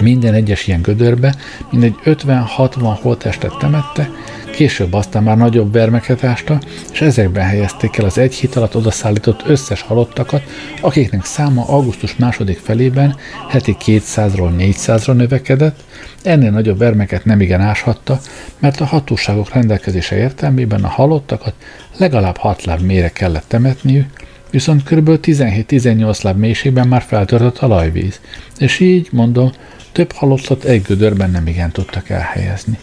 Minden 0.01 0.33
egyes 0.33 0.67
ilyen 0.67 0.81
gödörbe 0.81 1.35
mindegy 1.71 1.95
50-60 2.05 2.97
holtestet 3.01 3.57
temette, 3.59 4.09
Később 4.53 4.93
aztán 4.93 5.23
már 5.23 5.37
nagyobb 5.37 5.71
vermeket 5.71 6.23
ásta, 6.23 6.59
és 6.91 7.01
ezekben 7.01 7.45
helyezték 7.45 7.97
el 7.97 8.05
az 8.05 8.17
egy 8.17 8.33
hét 8.33 8.55
alatt 8.55 8.75
odaszállított 8.75 9.43
összes 9.45 9.81
halottakat, 9.81 10.43
akiknek 10.81 11.25
száma 11.25 11.65
augusztus 11.67 12.15
második 12.15 12.57
felében 12.57 13.15
heti 13.49 13.75
200-ról 13.85 14.51
400-ra 14.57 15.13
növekedett, 15.13 15.83
ennél 16.23 16.51
nagyobb 16.51 16.77
vermeket 16.77 17.25
nem 17.25 17.41
igen 17.41 17.61
áshatta, 17.61 18.19
mert 18.59 18.79
a 18.79 18.85
hatóságok 18.85 19.53
rendelkezése 19.53 20.15
értelmében 20.15 20.83
a 20.83 20.87
halottakat 20.87 21.53
legalább 21.97 22.37
6 22.37 22.63
láb 22.63 22.81
mélyre 22.81 23.09
kellett 23.09 23.45
temetniük, 23.47 24.09
viszont 24.49 24.83
kb. 24.83 25.09
17-18 25.21 26.23
láb 26.23 26.37
mélységben 26.37 26.87
már 26.87 27.01
feltört 27.01 27.41
a 27.41 27.51
talajvíz, 27.51 28.19
és 28.57 28.79
így, 28.79 29.07
mondom, 29.11 29.51
több 29.93 30.11
halottat 30.11 30.63
egy 30.63 30.81
gödörben 30.81 31.31
nem 31.31 31.47
igen 31.47 31.71
tudtak 31.71 32.09
elhelyezni. 32.09 32.77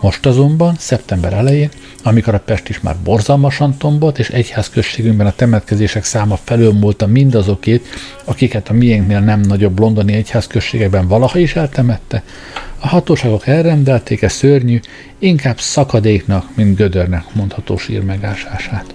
Most 0.00 0.26
azonban, 0.26 0.74
szeptember 0.78 1.32
elején, 1.32 1.68
amikor 2.02 2.34
a 2.34 2.38
Pest 2.38 2.68
is 2.68 2.80
már 2.80 2.96
borzalmasan 3.04 3.76
tombolt, 3.78 4.18
és 4.18 4.28
egyházközségünkben 4.28 5.26
a 5.26 5.32
temetkezések 5.36 6.04
száma 6.04 6.38
felülmúlta 6.44 7.06
mindazokét, 7.06 7.86
akiket 8.24 8.68
a 8.68 8.72
miénknél 8.72 9.20
nem 9.20 9.40
nagyobb 9.40 9.78
londoni 9.78 10.12
egyházközségekben 10.12 11.08
valaha 11.08 11.38
is 11.38 11.56
eltemette, 11.56 12.22
a 12.78 12.88
hatóságok 12.88 13.46
elrendelték 13.46 14.22
e 14.22 14.28
szörnyű, 14.28 14.80
inkább 15.18 15.60
szakadéknak, 15.60 16.56
mint 16.56 16.76
gödörnek 16.76 17.24
mondható 17.32 17.76
sír 17.76 18.02
megásását. 18.02 18.94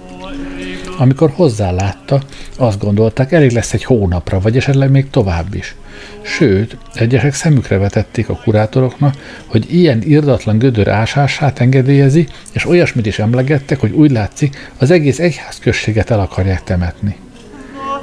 Amikor 0.98 1.32
hozzálátta, 1.36 2.22
azt 2.58 2.80
gondolták, 2.80 3.32
elég 3.32 3.52
lesz 3.52 3.74
egy 3.74 3.84
hónapra, 3.84 4.40
vagy 4.40 4.58
esetleg 4.58 4.92
még 4.92 5.10
tovább 5.10 5.56
is. 5.56 5.76
Sőt, 6.22 6.78
egyesek 6.94 7.34
szemükre 7.34 7.78
vetették 7.78 8.30
a 8.30 8.40
kurátoroknak, 8.44 9.14
hogy 9.46 9.74
ilyen 9.76 10.02
irdatlan 10.02 10.58
gödör 10.58 10.88
ásását 10.88 11.60
engedélyezi, 11.60 12.28
és 12.52 12.66
olyasmit 12.66 13.06
is 13.06 13.20
emlegettek, 13.20 13.80
hogy 13.80 13.92
úgy 13.92 14.12
látszik, 14.12 14.72
az 14.78 14.92
egész 14.92 15.20
egyházközséget 15.20 16.10
el 16.10 16.20
akarják 16.20 16.64
temetni. 16.64 17.16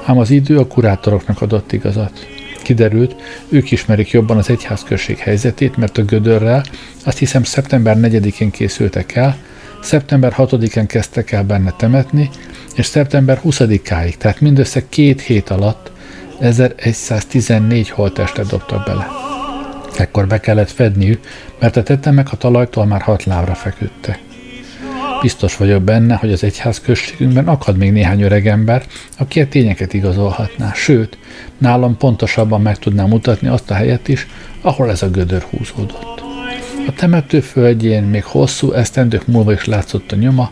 Ám 0.04 0.18
az 0.18 0.30
idő 0.30 0.58
a 0.58 0.66
kurátoroknak 0.66 1.42
adott 1.42 1.72
igazat. 1.72 2.26
Kiderült, 2.62 3.14
ők 3.48 3.70
ismerik 3.70 4.10
jobban 4.10 4.36
az 4.36 4.50
egyházközség 4.50 5.18
helyzetét, 5.18 5.76
mert 5.76 5.98
a 5.98 6.02
gödörrel 6.02 6.64
azt 7.04 7.18
hiszem 7.18 7.42
szeptember 7.42 7.96
4-én 8.00 8.50
készültek 8.50 9.14
el, 9.14 9.36
szeptember 9.82 10.34
6-án 10.36 10.84
kezdtek 10.86 11.32
el 11.32 11.44
benne 11.44 11.74
temetni, 11.76 12.30
és 12.74 12.86
szeptember 12.86 13.40
20-áig, 13.44 14.16
tehát 14.16 14.40
mindössze 14.40 14.88
két 14.88 15.20
hét 15.20 15.50
alatt 15.50 15.90
1114 16.40 17.90
holtestet 17.90 18.47
dobtak 18.47 18.85
bele. 18.85 19.09
Ekkor 19.97 20.26
be 20.26 20.40
kellett 20.40 20.71
fedniük, 20.71 21.26
mert 21.59 21.76
a 21.76 21.83
tetemek 21.83 22.33
a 22.33 22.37
talajtól 22.37 22.87
már 22.87 23.00
hat 23.00 23.25
lábra 23.25 23.55
feküdtek. 23.55 24.19
Biztos 25.21 25.57
vagyok 25.57 25.83
benne, 25.83 26.14
hogy 26.14 26.33
az 26.33 26.45
egyház 26.45 26.81
községünkben 26.81 27.49
akad 27.49 27.76
még 27.76 27.93
néhány 27.93 28.23
öreg 28.23 28.47
ember, 28.47 28.85
aki 29.19 29.40
a 29.40 29.49
tényeket 29.49 29.93
igazolhatná, 29.93 30.73
sőt, 30.75 31.19
nálam 31.59 31.97
pontosabban 31.97 32.61
meg 32.61 32.78
tudnám 32.78 33.09
mutatni 33.09 33.49
azt 33.49 33.71
a 33.71 33.75
helyet 33.75 34.09
is, 34.09 34.26
ahol 34.61 34.90
ez 34.90 35.02
a 35.02 35.11
gödör 35.11 35.43
húzódott. 35.43 36.23
A 36.87 36.93
temető 36.97 37.40
földjén 37.40 38.02
még 38.02 38.25
hosszú 38.25 38.73
esztendők 38.73 39.26
múlva 39.26 39.52
is 39.52 39.64
látszott 39.64 40.12
a 40.12 40.16
nyoma, 40.16 40.50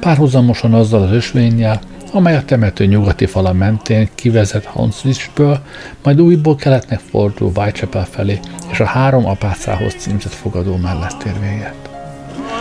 párhuzamosan 0.00 0.74
azzal 0.74 1.02
az 1.02 1.10
ösvényjel, 1.10 1.80
amely 2.14 2.36
a 2.36 2.44
temető 2.44 2.86
nyugati 2.86 3.26
fala 3.26 3.52
mentén 3.52 4.08
kivezet 4.14 4.64
Hanswichből, 4.64 5.58
majd 6.02 6.20
újból 6.20 6.56
keletnek 6.56 7.00
fordul 7.10 7.52
Whitechapel 7.56 8.06
felé, 8.10 8.40
és 8.70 8.80
a 8.80 8.84
három 8.84 9.26
apácához 9.26 9.94
címzett 9.98 10.32
fogadó 10.32 10.76
mellett 10.76 11.22
ér 11.22 11.40
véget. 11.40 11.74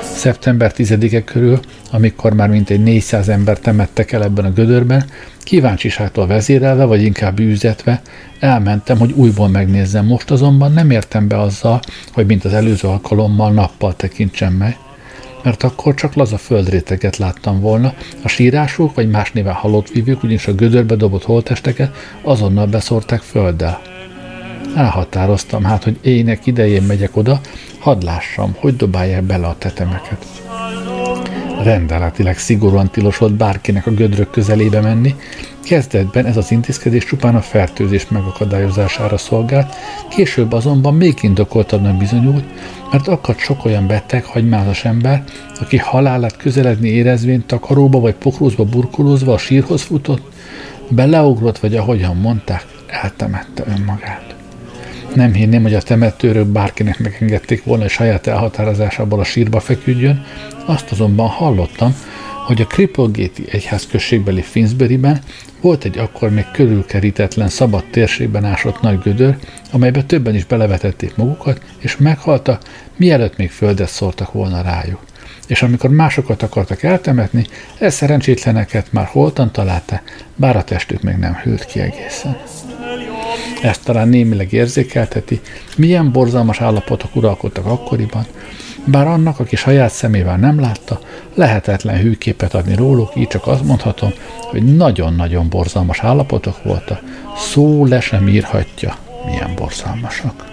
Szeptember 0.01 0.74
10-e 0.77 1.24
körül, 1.24 1.60
amikor 1.91 2.33
már 2.33 2.50
mintegy 2.50 2.83
400 2.83 3.29
ember 3.29 3.60
temettek 3.60 4.12
el 4.12 4.24
ebben 4.24 4.45
a 4.45 4.51
gödörben, 4.51 5.05
kíváncsiságtól 5.39 6.27
vezérelve, 6.27 6.83
vagy 6.83 7.03
inkább 7.03 7.39
űzetve, 7.39 8.01
elmentem, 8.39 8.98
hogy 8.98 9.12
újból 9.12 9.48
megnézzem. 9.48 10.05
Most 10.05 10.31
azonban 10.31 10.72
nem 10.72 10.89
értem 10.89 11.27
be 11.27 11.39
azzal, 11.39 11.79
hogy 12.13 12.25
mint 12.25 12.45
az 12.45 12.53
előző 12.53 12.88
alkalommal 12.88 13.51
nappal 13.51 13.95
tekintsem 13.95 14.53
meg, 14.53 14.77
mert 15.43 15.63
akkor 15.63 15.93
csak 15.93 16.13
laza 16.13 16.38
földréteget 16.38 17.17
láttam 17.17 17.59
volna, 17.59 17.93
a 18.23 18.27
sírások 18.27 18.95
vagy 18.95 19.09
más 19.09 19.31
néven 19.31 19.53
halott 19.53 19.89
vívők, 19.89 20.23
ugyanis 20.23 20.47
a 20.47 20.53
gödörbe 20.53 20.95
dobott 20.95 21.23
holtesteket 21.23 21.95
azonnal 22.21 22.65
beszórták 22.65 23.21
földdel. 23.21 23.81
Elhatároztam 24.75 25.63
hát, 25.63 25.83
hogy 25.83 25.97
ének 26.01 26.45
idején 26.45 26.83
megyek 26.83 27.15
oda, 27.15 27.41
hadd 27.79 28.03
lássam, 28.03 28.55
hogy 28.59 28.75
dobálják 28.75 29.23
bele 29.23 29.47
a 29.47 29.55
tetemeket. 29.57 30.25
Rendeletileg 31.63 32.38
szigorúan 32.38 32.89
tilos 32.89 33.17
volt 33.17 33.33
bárkinek 33.33 33.88
a 33.88 33.91
gödrök 33.91 34.29
közelébe 34.29 34.81
menni, 34.81 35.15
Kezdetben 35.63 36.25
ez 36.25 36.38
az 36.38 36.51
intézkedés 36.51 37.05
csupán 37.05 37.35
a 37.35 37.41
fertőzés 37.41 38.07
megakadályozására 38.07 39.17
szolgált, 39.17 39.75
később 40.09 40.51
azonban 40.51 40.95
még 40.95 41.17
indokoltabbnak 41.21 41.97
bizonyult, 41.97 42.43
mert 42.93 43.07
akadt 43.07 43.39
sok 43.39 43.65
olyan 43.65 43.88
beteg, 43.88 44.23
hagymázas 44.23 44.85
ember, 44.85 45.23
aki 45.59 45.77
halálát 45.77 46.38
közeledni 46.38 46.89
érezvén 46.89 47.43
takaróba 47.45 48.00
vagy 48.00 48.13
pokrózba 48.13 48.63
burkolózva 48.63 49.33
a 49.33 49.38
sírhoz 49.38 49.81
futott, 49.81 50.33
beleugrott, 50.89 51.59
vagy 51.59 51.75
ahogyan 51.75 52.15
mondták, 52.15 52.65
eltemette 52.88 53.63
önmagát. 53.67 54.35
Nem 55.15 55.33
hinném, 55.33 55.62
hogy 55.62 55.73
a 55.73 55.81
temetőrök 55.81 56.47
bárkinek 56.47 57.00
megengedték 57.00 57.63
volna, 57.63 57.81
hogy 57.81 57.91
saját 57.91 58.27
elhatározásából 58.27 59.19
a 59.19 59.23
sírba 59.23 59.59
feküdjön, 59.59 60.25
azt 60.65 60.91
azonban 60.91 61.27
hallottam, 61.27 61.95
hogy 62.43 62.62
a 62.62 62.65
Cripplegate 62.65 63.41
egyház 63.51 63.88
községbeli 63.88 64.41
Finsbury-ben 64.41 65.21
volt 65.62 65.83
egy 65.83 65.97
akkor 65.97 66.29
még 66.29 66.45
körülkerítetlen 66.53 67.50
szabad 67.50 67.83
térségben 67.91 68.45
ásott 68.45 68.81
nagy 68.81 69.00
gödör, 69.00 69.38
amelybe 69.71 70.03
többen 70.03 70.35
is 70.35 70.45
belevetették 70.45 71.15
magukat, 71.15 71.62
és 71.77 71.97
meghalta, 71.97 72.59
mielőtt 72.95 73.38
még 73.38 73.51
földet 73.51 73.89
szórtak 73.89 74.31
volna 74.31 74.62
rájuk. 74.62 75.00
És 75.47 75.62
amikor 75.62 75.89
másokat 75.89 76.43
akartak 76.43 76.83
eltemetni, 76.83 77.45
ez 77.79 77.93
szerencsétleneket 77.93 78.91
már 78.91 79.05
holtan 79.05 79.51
találta, 79.51 80.01
bár 80.35 80.55
a 80.55 80.63
testük 80.63 81.01
még 81.01 81.15
nem 81.15 81.33
hűlt 81.33 81.65
ki 81.65 81.79
egészen. 81.79 82.38
Ezt 83.62 83.83
talán 83.83 84.07
némileg 84.09 84.53
érzékelteti, 84.53 85.41
milyen 85.77 86.12
borzalmas 86.12 86.62
állapotok 86.62 87.15
uralkodtak 87.15 87.65
akkoriban, 87.65 88.25
bár 88.85 89.07
annak, 89.07 89.39
aki 89.39 89.55
saját 89.55 89.91
szemével 89.91 90.37
nem 90.37 90.59
látta, 90.59 90.99
lehetetlen 91.33 91.97
hűképet 91.97 92.53
adni 92.53 92.75
róluk, 92.75 93.11
így 93.15 93.27
csak 93.27 93.47
azt 93.47 93.63
mondhatom, 93.63 94.09
hogy 94.39 94.75
nagyon-nagyon 94.75 95.49
borzalmas 95.49 95.99
állapotok 95.99 96.63
voltak, 96.63 97.01
szó 97.37 97.85
le 97.85 97.99
sem 97.99 98.27
írhatja, 98.27 98.95
milyen 99.25 99.51
borzalmasak. 99.55 100.51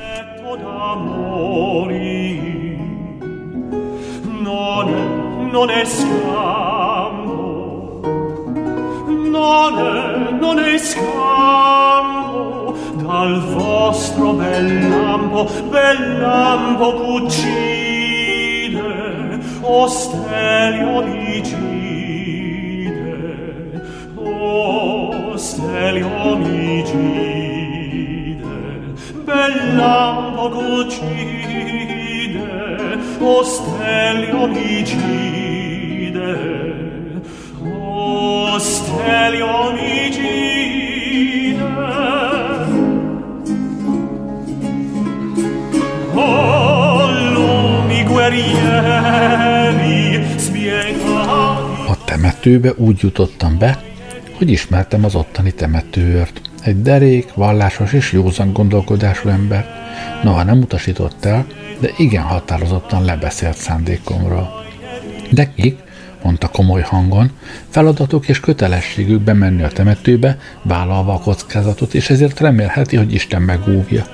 Non 4.43 5.81
non 9.31 9.79
è, 9.79 10.31
non 10.41 10.59
è 10.59 10.79
scampo 10.79 12.75
dal 12.97 13.41
vostro 13.55 14.33
bel 14.35 14.89
lampo, 14.89 15.45
bel 15.71 16.19
lampo 16.19 16.95
cucine, 16.95 17.90
o 19.73 19.89
stelio 19.89 21.03
micide 21.03 21.71
o 24.17 25.39
stelio 25.39 26.37
micide 26.37 26.91
bella 29.25 30.49
vocide 30.51 31.21
o 33.21 33.45
stelio 33.45 34.49
micide 34.49 35.61
o 37.63 38.59
A 51.89 52.05
temetőbe 52.05 52.73
úgy 52.77 52.99
jutottam 53.01 53.59
be, 53.59 53.83
hogy 54.39 54.51
ismertem 54.51 55.05
az 55.05 55.15
ottani 55.15 55.53
temetőört. 55.53 56.41
Egy 56.63 56.83
derék, 56.83 57.35
vallásos 57.35 57.93
és 57.93 58.13
józan 58.13 58.53
gondolkodású 58.53 59.29
ember. 59.29 59.67
Noha 60.23 60.43
nem 60.43 60.59
utasított 60.59 61.25
el, 61.25 61.47
de 61.81 61.91
igen 61.97 62.23
határozottan 62.23 63.05
lebeszélt 63.05 63.57
szándékomról. 63.57 64.65
De 65.31 65.53
kik, 65.57 65.79
mondta 66.23 66.49
komoly 66.49 66.83
hangon, 66.83 67.31
feladatok 67.69 68.29
és 68.29 68.41
kötelességük 68.41 69.21
bemenni 69.21 69.63
a 69.63 69.69
temetőbe, 69.69 70.39
vállalva 70.63 71.15
a 71.15 71.19
kockázatot, 71.19 71.95
és 71.95 72.11
ezért 72.11 72.41
remélheti, 72.41 72.97
hogy 72.97 73.13
Isten 73.13 73.43
megóvja. 73.43 74.07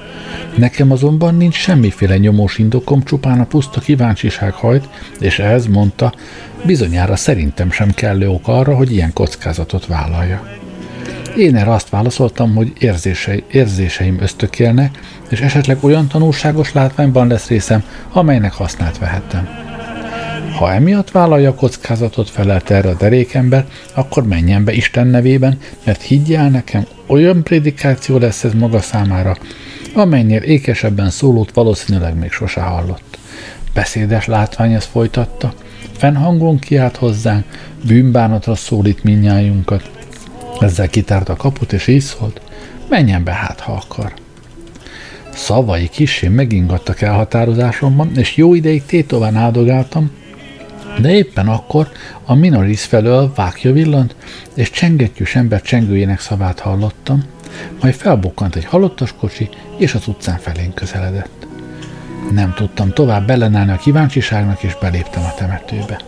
Nekem 0.56 0.90
azonban 0.90 1.34
nincs 1.34 1.54
semmiféle 1.54 2.16
nyomós 2.16 2.58
indokom, 2.58 3.02
csupán 3.02 3.40
a 3.40 3.44
puszta 3.44 3.80
kíváncsiság 3.80 4.52
hajt, 4.52 4.88
és 5.20 5.38
ez, 5.38 5.66
mondta, 5.66 6.12
bizonyára 6.64 7.16
szerintem 7.16 7.70
sem 7.70 7.90
kellő 7.90 8.28
ok 8.28 8.48
arra, 8.48 8.76
hogy 8.76 8.92
ilyen 8.92 9.12
kockázatot 9.12 9.86
vállalja. 9.86 10.42
Én 11.36 11.56
erre 11.56 11.72
azt 11.72 11.88
válaszoltam, 11.88 12.54
hogy 12.54 12.72
érzései, 12.78 13.44
érzéseim 13.50 14.18
ösztökélnek, 14.20 14.98
és 15.28 15.40
esetleg 15.40 15.84
olyan 15.84 16.08
tanulságos 16.08 16.72
látványban 16.72 17.26
lesz 17.26 17.48
részem, 17.48 17.84
amelynek 18.12 18.52
hasznát 18.52 18.98
vehettem. 18.98 19.48
Ha 20.56 20.72
emiatt 20.72 21.10
vállalja 21.10 21.50
a 21.50 21.54
kockázatot, 21.54 22.30
felelt 22.30 22.70
erre 22.70 22.88
a 22.88 22.94
derékember, 22.94 23.66
akkor 23.94 24.26
menjen 24.26 24.64
be 24.64 24.72
Isten 24.72 25.06
nevében, 25.06 25.58
mert 25.84 26.02
higgyel 26.02 26.48
nekem, 26.48 26.86
olyan 27.06 27.42
prédikáció 27.42 28.18
lesz 28.18 28.44
ez 28.44 28.52
maga 28.54 28.80
számára, 28.80 29.36
amelynél 29.94 30.42
ékesebben 30.42 31.10
szólót 31.10 31.52
valószínűleg 31.52 32.18
még 32.18 32.30
sose 32.30 32.60
hallott. 32.60 33.18
Beszédes 33.74 34.26
látvány 34.26 34.72
ezt 34.72 34.88
folytatta, 34.88 35.54
fennhangon 35.96 36.58
kiált 36.58 36.96
hozzánk, 36.96 37.44
bűnbánatra 37.86 38.54
szólít 38.54 39.04
minnyájunkat. 39.04 39.90
Ezzel 40.60 40.88
kitárt 40.88 41.28
a 41.28 41.36
kaput, 41.36 41.72
és 41.72 41.86
így 41.86 42.00
szólt, 42.00 42.40
menjen 42.88 43.24
be 43.24 43.32
hát, 43.32 43.60
ha 43.60 43.72
akar. 43.72 44.12
Szavai 45.32 45.88
kissé 45.88 46.28
megingattak 46.28 47.00
elhatározásomban, 47.00 48.10
és 48.14 48.36
jó 48.36 48.54
ideig 48.54 48.84
tétován 48.84 49.36
áldogáltam, 49.36 50.10
de 51.00 51.14
éppen 51.14 51.48
akkor 51.48 51.88
a 52.24 52.34
minoris 52.34 52.84
felől 52.84 53.32
vákja 53.34 53.72
villant, 53.72 54.14
és 54.54 54.70
csengettyűs 54.70 55.34
ember 55.34 55.62
csengőjének 55.62 56.20
szavát 56.20 56.60
hallottam, 56.60 57.24
majd 57.80 57.94
felbukkant 57.94 58.56
egy 58.56 58.64
halottas 58.64 59.14
kocsi, 59.18 59.48
és 59.78 59.94
az 59.94 60.06
utcán 60.06 60.38
felén 60.38 60.74
közeledett. 60.74 61.46
Nem 62.32 62.54
tudtam 62.54 62.92
tovább 62.92 63.26
belenállni 63.26 63.72
a 63.72 63.76
kíváncsiságnak, 63.76 64.62
és 64.62 64.76
beléptem 64.80 65.22
a 65.22 65.34
temetőbe. 65.34 66.00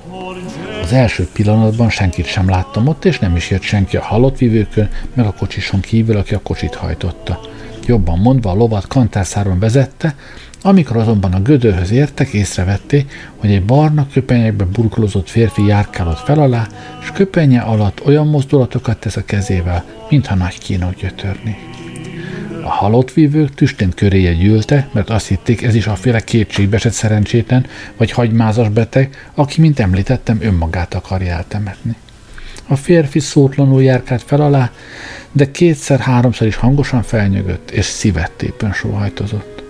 Az 0.83 0.93
első 0.93 1.29
pillanatban 1.33 1.91
senkit 1.91 2.27
sem 2.27 2.49
láttam 2.49 2.87
ott, 2.87 3.05
és 3.05 3.19
nem 3.19 3.37
is 3.37 3.51
jött 3.51 3.63
senki 3.63 3.97
a 3.97 4.03
halott 4.03 4.39
vívőkön, 4.39 4.89
meg 5.15 5.27
a 5.27 5.33
kocsison 5.33 5.81
kívül, 5.81 6.17
aki 6.17 6.35
a 6.35 6.41
kocsit 6.43 6.75
hajtotta. 6.75 7.41
Jobban 7.87 8.19
mondva 8.19 8.51
a 8.51 8.55
lovat 8.55 8.87
kantárszáron 8.87 9.59
vezette, 9.59 10.15
amikor 10.63 10.97
azonban 10.97 11.33
a 11.33 11.43
gödörhöz 11.43 11.91
értek, 11.91 12.33
észrevették, 12.33 13.31
hogy 13.37 13.51
egy 13.51 13.65
barna 13.65 14.07
köpenyekbe 14.13 14.65
burkolózott 14.65 15.29
férfi 15.29 15.67
járkálott 15.67 16.19
fel 16.19 16.39
alá, 16.39 16.67
és 17.03 17.11
köpenye 17.11 17.61
alatt 17.61 18.07
olyan 18.07 18.27
mozdulatokat 18.27 18.99
tesz 18.99 19.17
a 19.17 19.25
kezével, 19.25 19.85
mintha 20.11 20.35
nagy 20.35 20.59
kínok 20.59 20.95
gyötörni. 20.95 21.57
A 22.63 22.69
halott 22.69 23.13
vívők 23.13 23.55
tüstént 23.55 23.95
köréje 23.95 24.33
gyűlte, 24.33 24.89
mert 24.93 25.11
azt 25.11 25.27
hitték, 25.27 25.63
ez 25.63 25.75
is 25.75 25.87
a 25.87 25.95
féle 25.95 26.21
kétségbeesett 26.21 26.93
szerencsétlen 26.93 27.67
vagy 27.97 28.11
hagymázas 28.11 28.69
beteg, 28.69 29.29
aki, 29.35 29.61
mint 29.61 29.81
említettem, 29.81 30.39
önmagát 30.41 30.95
akarja 30.95 31.33
eltemetni. 31.35 31.97
A 32.67 32.77
férfi 32.77 33.19
szótlanul 33.19 33.83
járkált 33.83 34.23
fel 34.23 34.41
alá, 34.41 34.71
de 35.33 35.51
kétszer-háromszor 35.51 36.47
is 36.47 36.57
hangosan 36.57 37.03
felnyögött, 37.03 37.71
és 37.71 37.85
szívettépen 37.85 38.73
sóhajtozott. 38.73 39.68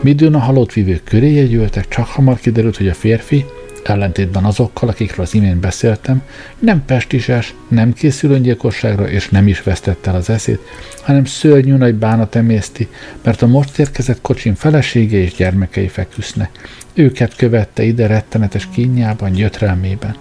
Midőn 0.00 0.34
a 0.34 0.38
halott 0.38 0.72
vívők 0.72 1.04
köréje 1.04 1.44
gyűltek, 1.44 1.88
csak 1.88 2.06
hamar 2.06 2.38
kiderült, 2.38 2.76
hogy 2.76 2.88
a 2.88 2.94
férfi, 2.94 3.44
ellentétben 3.84 4.44
azokkal, 4.44 4.88
akikről 4.88 5.24
az 5.24 5.34
imént 5.34 5.60
beszéltem, 5.60 6.22
nem 6.58 6.84
pestises, 6.84 7.54
nem 7.68 7.92
készül 7.92 8.30
öngyilkosságra, 8.30 9.08
és 9.08 9.28
nem 9.28 9.48
is 9.48 9.62
vesztette 9.62 10.10
el 10.10 10.16
az 10.16 10.30
eszét, 10.30 10.60
hanem 11.02 11.24
szörnyű 11.24 11.74
nagy 11.74 11.94
bánat 11.94 12.34
emészti, 12.34 12.88
mert 13.22 13.42
a 13.42 13.46
most 13.46 13.78
érkezett 13.78 14.20
kocsin 14.20 14.54
felesége 14.54 15.18
és 15.18 15.34
gyermekei 15.34 15.88
feküsznek. 15.88 16.50
Őket 16.94 17.36
követte 17.36 17.82
ide 17.82 18.06
rettenetes 18.06 18.68
kínjában, 18.72 19.32
gyötrelmében. 19.32 20.16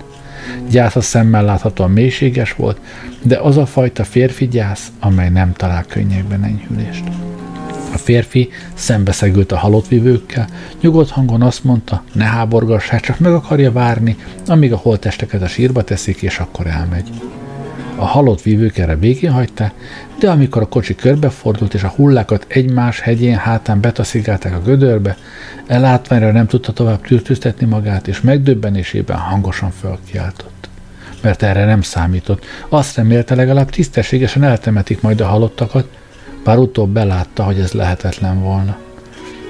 Gyász 0.69 0.95
a 0.95 1.01
szemmel 1.01 1.45
láthatóan 1.45 1.91
mélységes 1.91 2.53
volt, 2.53 2.79
de 3.21 3.37
az 3.37 3.57
a 3.57 3.65
fajta 3.65 4.03
férfi 4.03 4.47
gyász, 4.47 4.87
amely 4.99 5.29
nem 5.29 5.53
talál 5.53 5.85
könnyekben 5.85 6.43
enyhülést. 6.43 7.03
A 7.93 7.97
férfi 7.97 8.49
szembeszegült 8.73 9.51
a 9.51 9.57
halott 9.57 9.87
vívőkkel, 9.87 10.47
nyugodt 10.81 11.09
hangon 11.09 11.41
azt 11.41 11.63
mondta, 11.63 12.03
ne 12.13 12.23
háborgassák, 12.23 13.01
csak 13.01 13.19
meg 13.19 13.33
akarja 13.33 13.71
várni, 13.71 14.17
amíg 14.47 14.73
a 14.73 14.77
holtesteket 14.77 15.41
a 15.41 15.47
sírba 15.47 15.83
teszik, 15.83 16.21
és 16.21 16.39
akkor 16.39 16.67
elmegy. 16.67 17.09
A 17.95 18.05
halott 18.05 18.41
vívők 18.41 18.77
erre 18.77 18.95
végén 18.95 19.31
hagyta, 19.31 19.71
de 20.19 20.29
amikor 20.29 20.61
a 20.61 20.67
kocsi 20.67 20.95
körbefordult, 20.95 21.73
és 21.73 21.83
a 21.83 21.93
hullákat 21.95 22.45
egymás 22.47 22.99
hegyén 22.99 23.35
hátán 23.35 23.81
betaszigálták 23.81 24.53
a 24.53 24.61
gödörbe, 24.61 25.17
elátványra 25.67 26.31
nem 26.31 26.47
tudta 26.47 26.73
tovább 26.73 27.01
tűrtőztetni 27.01 27.65
magát, 27.65 28.07
és 28.07 28.21
megdöbbenésében 28.21 29.17
hangosan 29.17 29.71
fölkiáltott. 29.71 30.69
Mert 31.21 31.43
erre 31.43 31.65
nem 31.65 31.81
számított. 31.81 32.45
Azt 32.69 32.95
remélte 32.95 33.35
legalább 33.35 33.69
tisztességesen 33.69 34.43
eltemetik 34.43 35.01
majd 35.01 35.21
a 35.21 35.27
halottakat, 35.27 35.87
bár 36.47 36.57
utóbb 36.57 36.89
belátta, 36.89 37.43
hogy 37.43 37.59
ez 37.59 37.71
lehetetlen 37.71 38.41
volna. 38.41 38.77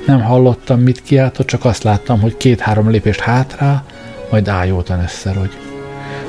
Nem 0.06 0.22
hallottam, 0.22 0.80
mit 0.80 1.02
kiáltott, 1.02 1.48
csak 1.48 1.66
azt 1.66 1.84
láttam, 1.84 2.22
hogy 2.22 2.38
két-három 2.38 2.90
lépést 2.90 3.20
hátrá, 3.20 3.84
majd 4.32 4.48
ájultan 4.48 5.00
összerogy. 5.00 5.58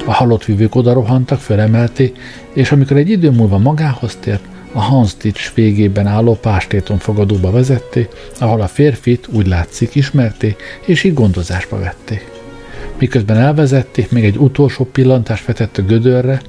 A 0.05 0.13
halott 0.13 0.45
vívők 0.45 0.75
oda 0.75 0.93
rohantak, 0.93 1.39
fölemelték, 1.39 2.19
és 2.53 2.73
amikor 2.73 2.97
egy 2.97 3.11
idő 3.11 3.31
múlva 3.31 3.59
magához 3.59 4.17
tért, 4.21 4.43
a 4.73 4.81
Hanstitch 4.81 5.55
végében 5.55 6.07
álló 6.07 6.35
pástéton 6.35 6.99
fogadóba 6.99 7.51
vezették, 7.51 8.09
ahol 8.39 8.61
a 8.61 8.67
férfit 8.67 9.29
úgy 9.33 9.47
látszik 9.47 9.95
ismerték, 9.95 10.63
és 10.87 11.05
így 11.05 11.15
gondozásba 11.15 11.79
vették. 11.79 12.31
Miközben 12.99 13.37
elvezették, 13.37 14.11
még 14.11 14.25
egy 14.25 14.37
utolsó 14.37 14.85
pillantást 14.85 15.47
vetett 15.47 15.79
a 15.79 15.83
gödörre, 15.83 16.41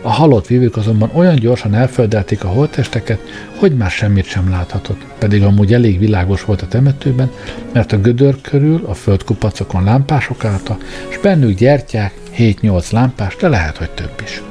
a 0.00 0.10
halott 0.10 0.46
vívők 0.46 0.76
azonban 0.76 1.10
olyan 1.12 1.34
gyorsan 1.34 1.74
elföldelték 1.74 2.44
a 2.44 2.48
holttesteket, 2.48 3.18
hogy 3.56 3.76
már 3.76 3.90
semmit 3.90 4.24
sem 4.24 4.50
láthatott, 4.50 5.04
pedig 5.18 5.42
amúgy 5.42 5.72
elég 5.74 5.98
világos 5.98 6.44
volt 6.44 6.62
a 6.62 6.68
temetőben, 6.68 7.30
mert 7.72 7.92
a 7.92 8.00
gödör 8.00 8.40
körül 8.40 8.84
a 8.86 8.94
földkupacokon 8.94 9.84
lámpások 9.84 10.44
álltak, 10.44 10.84
és 11.08 11.18
bennük 11.18 11.58
gyertyák, 11.58 12.14
7-8 12.38 12.92
lámpás, 12.92 13.36
de 13.36 13.48
lehet, 13.48 13.76
hogy 13.76 13.90
több 13.90 14.20
is. 14.24 14.42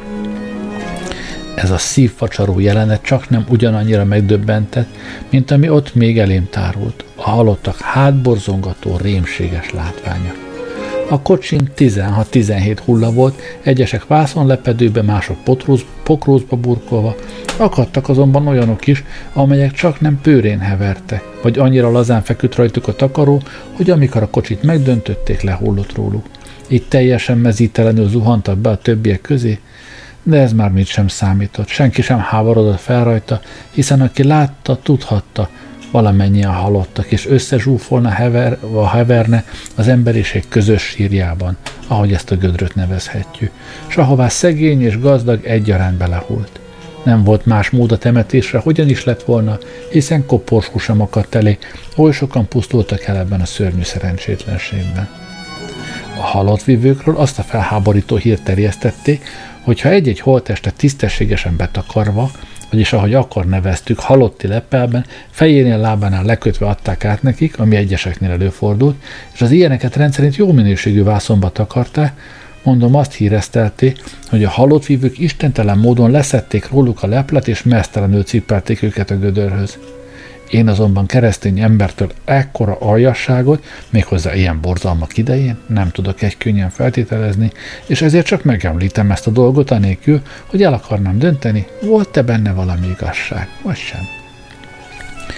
Ez 1.55 1.71
a 1.71 1.77
szívfacsaró 1.77 2.59
jelenet 2.59 3.01
csak 3.01 3.29
nem 3.29 3.45
ugyanannyira 3.49 4.05
megdöbbentett, 4.05 4.89
mint 5.29 5.51
ami 5.51 5.69
ott 5.69 5.95
még 5.95 6.19
elém 6.19 6.47
tárult, 6.49 7.03
a 7.15 7.29
halottak 7.29 7.79
hátborzongató 7.79 8.97
rémséges 8.97 9.71
látványa. 9.71 10.46
A 11.09 11.21
kocsin 11.21 11.71
16-17 11.77 12.77
hulla 12.85 13.11
volt, 13.11 13.41
egyesek 13.61 14.07
vászonlepedőbe, 14.07 15.01
mások 15.01 15.43
potróz, 15.43 15.81
pokrózba 16.03 16.55
burkolva, 16.55 17.15
akadtak 17.57 18.09
azonban 18.09 18.47
olyanok 18.47 18.87
is, 18.87 19.03
amelyek 19.33 19.71
csak 19.71 19.99
nem 19.99 20.19
pőrén 20.21 20.59
hevertek, 20.59 21.23
vagy 21.41 21.59
annyira 21.59 21.91
lazán 21.91 22.21
feküdt 22.21 22.55
rajtuk 22.55 22.87
a 22.87 22.95
takaró, 22.95 23.41
hogy 23.71 23.89
amikor 23.89 24.21
a 24.21 24.29
kocsit 24.29 24.63
megdöntötték, 24.63 25.41
lehullott 25.41 25.95
róluk. 25.95 26.25
Itt 26.67 26.89
teljesen 26.89 27.37
mezítelenül 27.37 28.09
zuhantak 28.09 28.57
be 28.57 28.69
a 28.69 28.77
többiek 28.77 29.21
közé, 29.21 29.59
de 30.23 30.37
ez 30.37 30.53
már 30.53 30.71
mit 30.71 30.87
sem 30.87 31.07
számított. 31.07 31.67
Senki 31.67 32.01
sem 32.01 32.19
háborodott 32.19 32.79
fel 32.79 33.03
rajta, 33.03 33.41
hiszen 33.71 34.01
aki 34.01 34.23
látta, 34.23 34.79
tudhatta, 34.83 35.49
valamennyien 35.91 36.53
halottak, 36.53 37.11
és 37.11 37.27
összezsúfolna 37.27 38.09
hever, 38.09 38.57
a 38.73 38.87
heverne 38.87 39.45
az 39.75 39.87
emberiség 39.87 40.47
közös 40.47 40.81
sírjában, 40.81 41.57
ahogy 41.87 42.13
ezt 42.13 42.31
a 42.31 42.35
gödröt 42.35 42.75
nevezhetjük, 42.75 43.51
s 43.87 43.97
ahová 43.97 44.27
szegény 44.27 44.81
és 44.81 44.99
gazdag 44.99 45.45
egyaránt 45.45 45.97
belehult. 45.97 46.59
Nem 47.03 47.23
volt 47.23 47.45
más 47.45 47.69
mód 47.69 47.91
a 47.91 47.97
temetésre, 47.97 48.59
hogyan 48.59 48.89
is 48.89 49.03
lett 49.03 49.23
volna, 49.23 49.57
hiszen 49.91 50.25
koporsó 50.25 50.77
sem 50.77 51.01
akadt 51.01 51.35
elé, 51.35 51.57
oly 51.95 52.11
sokan 52.11 52.47
pusztultak 52.47 53.03
el 53.03 53.17
ebben 53.17 53.41
a 53.41 53.45
szörnyű 53.45 53.83
szerencsétlenségben. 53.83 55.09
A 56.17 56.21
halott 56.21 56.63
vívőkről 56.63 57.17
azt 57.17 57.39
a 57.39 57.43
felháborító 57.43 58.15
hírt 58.15 58.43
terjesztették, 58.43 59.25
hogy 59.61 59.81
ha 59.81 59.89
egy-egy 59.89 60.19
holtestet 60.19 60.73
tisztességesen 60.73 61.55
betakarva, 61.55 62.31
vagyis 62.69 62.93
ahogy 62.93 63.13
akkor 63.13 63.45
neveztük, 63.45 63.99
halotti 63.99 64.47
leppelben, 64.47 65.05
fejénél 65.29 65.77
lábánál 65.77 66.23
lekötve 66.23 66.67
adták 66.67 67.05
át 67.05 67.21
nekik, 67.21 67.59
ami 67.59 67.75
egyeseknél 67.75 68.31
előfordult, 68.31 68.95
és 69.33 69.41
az 69.41 69.51
ilyeneket 69.51 69.95
rendszerint 69.95 70.35
jó 70.35 70.51
minőségű 70.51 71.03
vászonba 71.03 71.49
takarták, 71.49 72.19
mondom 72.63 72.95
azt 72.95 73.13
híreztelték, 73.13 74.03
hogy 74.29 74.43
a 74.43 74.49
halott 74.49 74.85
vívők 74.85 75.19
istentelen 75.19 75.77
módon 75.77 76.11
leszették 76.11 76.69
róluk 76.69 77.03
a 77.03 77.07
leplet, 77.07 77.47
és 77.47 77.63
mesztelenül 77.63 78.23
cipelték 78.23 78.81
őket 78.81 79.11
a 79.11 79.17
gödörhöz. 79.17 79.77
Én 80.49 80.67
azonban 80.67 81.05
keresztény 81.05 81.59
embertől 81.59 82.11
ekkora 82.25 82.77
aljasságot, 82.79 83.63
méghozzá 83.89 84.35
ilyen 84.35 84.61
borzalmak 84.61 85.17
idején 85.17 85.57
nem 85.67 85.91
tudok 85.91 86.21
egy 86.21 86.37
könnyen 86.37 86.69
feltételezni, 86.69 87.51
és 87.85 88.01
ezért 88.01 88.25
csak 88.25 88.43
megemlítem 88.43 89.11
ezt 89.11 89.27
a 89.27 89.31
dolgot 89.31 89.71
anélkül, 89.71 90.21
hogy 90.45 90.63
el 90.63 90.73
akarnám 90.73 91.19
dönteni, 91.19 91.67
volt-e 91.81 92.21
benne 92.21 92.51
valami 92.51 92.87
igazság, 92.87 93.47
vagy 93.63 93.77
sem. 93.77 94.01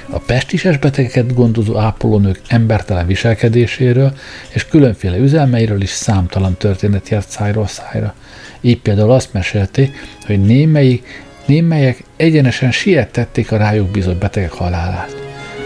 A 0.09 0.19
pestises 0.19 0.77
betegeket 0.77 1.33
gondozó 1.33 1.77
ápolónők 1.77 2.41
embertelen 2.47 3.07
viselkedéséről 3.07 4.13
és 4.49 4.65
különféle 4.65 5.17
üzelmeiről 5.17 5.81
is 5.81 5.89
számtalan 5.89 6.55
történet 6.57 7.09
járt 7.09 7.29
szájról 7.29 7.67
szájra. 7.67 8.13
Így 8.61 8.79
például 8.79 9.11
azt 9.11 9.33
mesélték, 9.33 9.95
hogy 10.25 10.41
némelyik 10.41 11.23
némelyek 11.49 12.03
egyenesen 12.15 12.71
sietették 12.71 13.51
a 13.51 13.57
rájuk 13.57 13.87
bízott 13.87 14.17
betegek 14.17 14.51
halálát. 14.51 15.15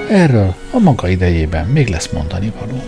Erről 0.10 0.56
a 0.72 0.80
maga 0.80 1.08
idejében 1.08 1.67
még 1.67 1.88
lesz 1.88 2.10
mondani 2.12 2.52
való. 2.60 2.84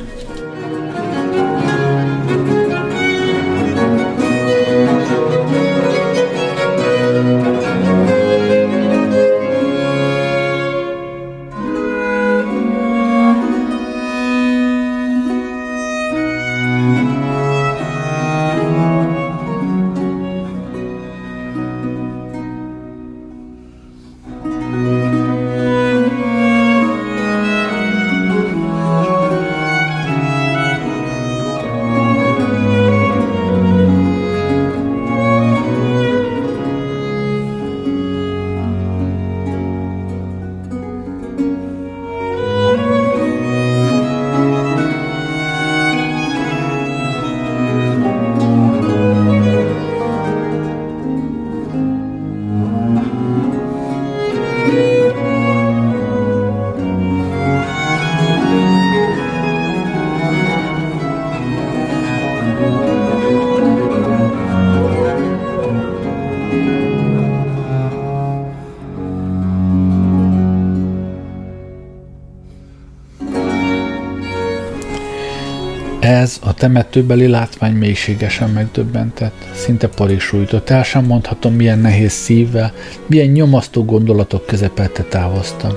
Temetőbeli 76.66 77.28
látvány 77.28 77.74
mélységesen 77.74 78.50
megdöbbentett, 78.50 79.46
szinte 79.54 79.88
parig 79.88 80.20
sújtott, 80.20 80.70
el 80.70 80.84
sem 80.84 81.06
mondhatom, 81.06 81.54
milyen 81.54 81.80
nehéz 81.80 82.12
szívvel, 82.12 82.74
milyen 83.06 83.28
nyomasztó 83.28 83.86
gondolatok 83.86 84.46
közepette 84.46 85.04
távoztam. 85.04 85.72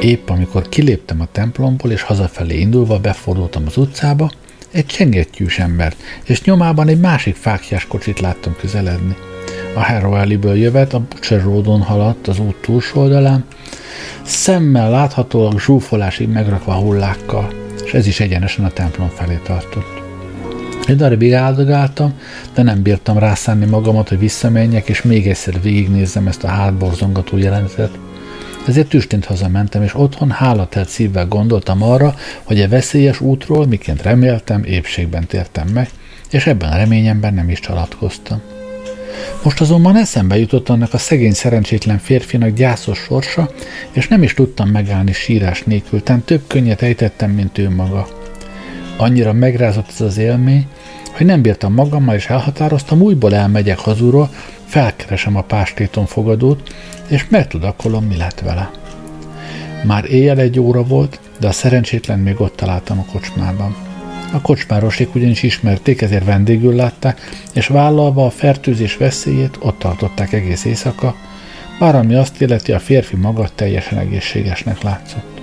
Épp 0.00 0.28
amikor 0.28 0.68
kiléptem 0.68 1.20
a 1.20 1.28
templomból, 1.32 1.90
és 1.90 2.02
hazafelé 2.02 2.58
indulva 2.58 2.98
befordultam 2.98 3.62
az 3.66 3.76
utcába, 3.76 4.30
egy 4.70 4.86
csengettyűs 4.86 5.58
embert, 5.58 5.96
és 6.24 6.42
nyomában 6.42 6.88
egy 6.88 7.00
másik 7.00 7.34
fákjás 7.34 7.86
kocsit 7.86 8.20
láttam 8.20 8.56
közeledni. 8.60 9.16
A 9.74 9.80
Harrow 9.80 10.54
jövet 10.54 10.94
a 10.94 11.00
Butcher 11.08 11.42
Roadon 11.42 11.80
haladt 11.80 12.28
az 12.28 12.38
út 12.38 12.56
túlsó 12.56 13.00
oldalán, 13.00 13.44
szemmel 14.22 14.90
láthatólag 14.90 15.60
zsúfolásig 15.60 16.28
megrakva 16.28 16.74
hullákkal 16.74 17.62
ez 17.94 18.06
is 18.06 18.20
egyenesen 18.20 18.64
a 18.64 18.70
templom 18.70 19.08
felé 19.08 19.38
tartott. 19.42 20.02
Egy 20.86 20.96
darabig 20.96 21.32
áldogáltam, 21.32 22.14
de 22.54 22.62
nem 22.62 22.82
bírtam 22.82 23.18
rászánni 23.18 23.64
magamat, 23.64 24.08
hogy 24.08 24.18
visszamenjek, 24.18 24.88
és 24.88 25.02
még 25.02 25.28
egyszer 25.28 25.62
végignézzem 25.62 26.26
ezt 26.26 26.44
a 26.44 26.48
hátborzongató 26.48 27.36
jelenetet. 27.36 27.98
Ezért 28.66 28.88
tüstént 28.88 29.24
hazamentem, 29.24 29.82
és 29.82 29.94
otthon 29.94 30.30
hálatelt 30.30 30.88
szívvel 30.88 31.26
gondoltam 31.26 31.82
arra, 31.82 32.14
hogy 32.42 32.60
a 32.60 32.68
veszélyes 32.68 33.20
útról, 33.20 33.66
miként 33.66 34.02
reméltem, 34.02 34.64
épségben 34.64 35.26
tértem 35.26 35.68
meg, 35.68 35.88
és 36.30 36.46
ebben 36.46 36.72
a 36.72 36.76
reményemben 36.76 37.34
nem 37.34 37.48
is 37.48 37.60
csalatkoztam. 37.60 38.40
Most 39.42 39.60
azonban 39.60 39.96
eszembe 39.96 40.38
jutott 40.38 40.68
annak 40.68 40.94
a 40.94 40.98
szegény 40.98 41.32
szerencsétlen 41.32 41.98
férfinak 41.98 42.50
gyászos 42.50 42.98
sorsa, 42.98 43.50
és 43.92 44.08
nem 44.08 44.22
is 44.22 44.34
tudtam 44.34 44.68
megállni 44.68 45.12
sírás 45.12 45.62
nélkül, 45.62 46.02
tán 46.02 46.22
több 46.22 46.42
könnyet 46.46 46.82
ejtettem, 46.82 47.30
mint 47.30 47.58
ő 47.58 47.70
maga. 47.70 48.08
Annyira 48.96 49.32
megrázott 49.32 49.88
ez 49.88 50.00
az 50.00 50.18
élmény, 50.18 50.66
hogy 51.12 51.26
nem 51.26 51.42
bírtam 51.42 51.74
magammal, 51.74 52.14
és 52.14 52.26
elhatároztam, 52.26 53.00
újból 53.00 53.34
elmegyek 53.34 53.78
hazúról, 53.78 54.30
felkeresem 54.64 55.36
a 55.36 55.42
pástéton 55.42 56.06
fogadót, 56.06 56.74
és 57.08 57.26
megtudakolom, 57.28 58.04
mi 58.04 58.16
lett 58.16 58.40
vele. 58.40 58.70
Már 59.84 60.04
éjjel 60.10 60.38
egy 60.38 60.60
óra 60.60 60.82
volt, 60.82 61.20
de 61.38 61.48
a 61.48 61.52
szerencsétlen 61.52 62.18
még 62.18 62.40
ott 62.40 62.56
találtam 62.56 62.98
a 62.98 63.12
kocsmában. 63.12 63.93
A 64.34 64.40
kocsmárosik 64.40 65.14
ugyanis 65.14 65.42
ismerték, 65.42 66.02
ezért 66.02 66.24
vendégül 66.24 66.74
látták, 66.74 67.20
és 67.52 67.66
vállalva 67.66 68.26
a 68.26 68.30
fertőzés 68.30 68.96
veszélyét 68.96 69.58
ott 69.60 69.78
tartották 69.78 70.32
egész 70.32 70.64
éjszaka, 70.64 71.14
bár 71.78 71.94
ami 71.94 72.14
azt 72.14 72.40
illeti, 72.40 72.72
a 72.72 72.78
férfi 72.78 73.16
maga 73.16 73.48
teljesen 73.54 73.98
egészségesnek 73.98 74.82
látszott. 74.82 75.40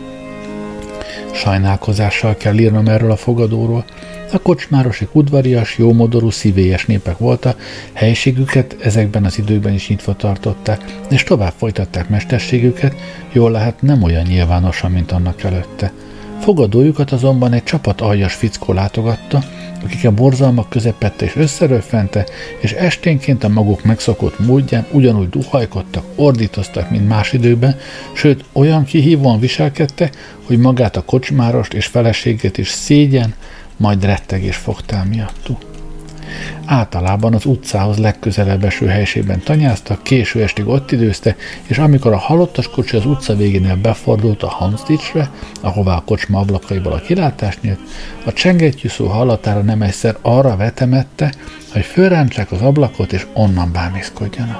Sajnálkozással 1.33 2.35
kell 2.35 2.57
írnom 2.57 2.87
erről 2.87 3.11
a 3.11 3.15
fogadóról, 3.15 3.85
a 4.31 4.39
kocsmárosik 4.39 5.15
udvarias, 5.15 5.77
jómodorú, 5.77 6.29
szívélyes 6.29 6.85
népek 6.85 7.17
voltak, 7.17 7.61
helyiségüket 7.93 8.75
ezekben 8.81 9.25
az 9.25 9.37
időkben 9.37 9.73
is 9.73 9.87
nyitva 9.87 10.15
tartották, 10.15 10.97
és 11.09 11.23
tovább 11.23 11.53
folytatták 11.57 12.09
mesterségüket, 12.09 12.95
jól 13.31 13.51
lehet 13.51 13.81
nem 13.81 14.03
olyan 14.03 14.25
nyilvánosan, 14.25 14.91
mint 14.91 15.11
annak 15.11 15.43
előtte– 15.43 15.91
Fogadójukat 16.41 17.11
azonban 17.11 17.53
egy 17.53 17.63
csapat 17.63 18.01
aljas 18.01 18.33
fickó 18.33 18.73
látogatta, 18.73 19.43
akik 19.83 20.05
a 20.05 20.11
borzalmak 20.11 20.69
közepette 20.69 21.25
és 21.25 21.35
összerőfente, 21.35 22.25
és 22.59 22.71
esténként 22.71 23.43
a 23.43 23.49
maguk 23.49 23.83
megszokott 23.83 24.39
módján 24.39 24.85
ugyanúgy 24.91 25.29
duhajkodtak, 25.29 26.03
ordítoztak, 26.15 26.89
mint 26.89 27.07
más 27.07 27.33
időben, 27.33 27.75
sőt 28.13 28.43
olyan 28.51 28.83
kihívóan 28.83 29.39
viselkedtek, 29.39 30.15
hogy 30.43 30.57
magát 30.57 30.95
a 30.95 31.05
kocsmárost 31.05 31.73
és 31.73 31.85
feleséget 31.85 32.57
is 32.57 32.69
szégyen, 32.69 33.33
majd 33.77 34.05
rettegés 34.05 34.55
fogtál 34.55 35.05
miattuk. 35.05 35.70
Általában 36.65 37.33
az 37.33 37.45
utcához 37.45 37.97
legközelebb 37.97 38.63
eső 38.63 38.85
helységben 38.85 39.39
tanyázta, 39.43 39.99
késő 40.01 40.41
estig 40.41 40.67
ott 40.67 40.91
időzte, 40.91 41.35
és 41.67 41.77
amikor 41.77 42.13
a 42.13 42.17
halottas 42.17 42.69
kocsi 42.69 42.97
az 42.97 43.05
utca 43.05 43.35
végénél 43.35 43.75
befordult 43.75 44.43
a 44.43 44.47
Hansticsre, 44.47 45.29
ahová 45.61 45.95
a 45.95 46.03
kocsma 46.05 46.39
ablakaiból 46.39 46.93
a 46.93 47.01
kilátás 47.01 47.59
nyílt, 47.61 47.79
a 48.25 48.33
csengettyűszó 48.33 49.07
hallatára 49.07 49.61
nem 49.61 49.81
egyszer 49.81 50.17
arra 50.21 50.55
vetemette, 50.55 51.33
hogy 51.73 51.85
fölrántsák 51.85 52.51
az 52.51 52.61
ablakot 52.61 53.13
és 53.13 53.27
onnan 53.33 53.71
bámészkodjanak. 53.71 54.57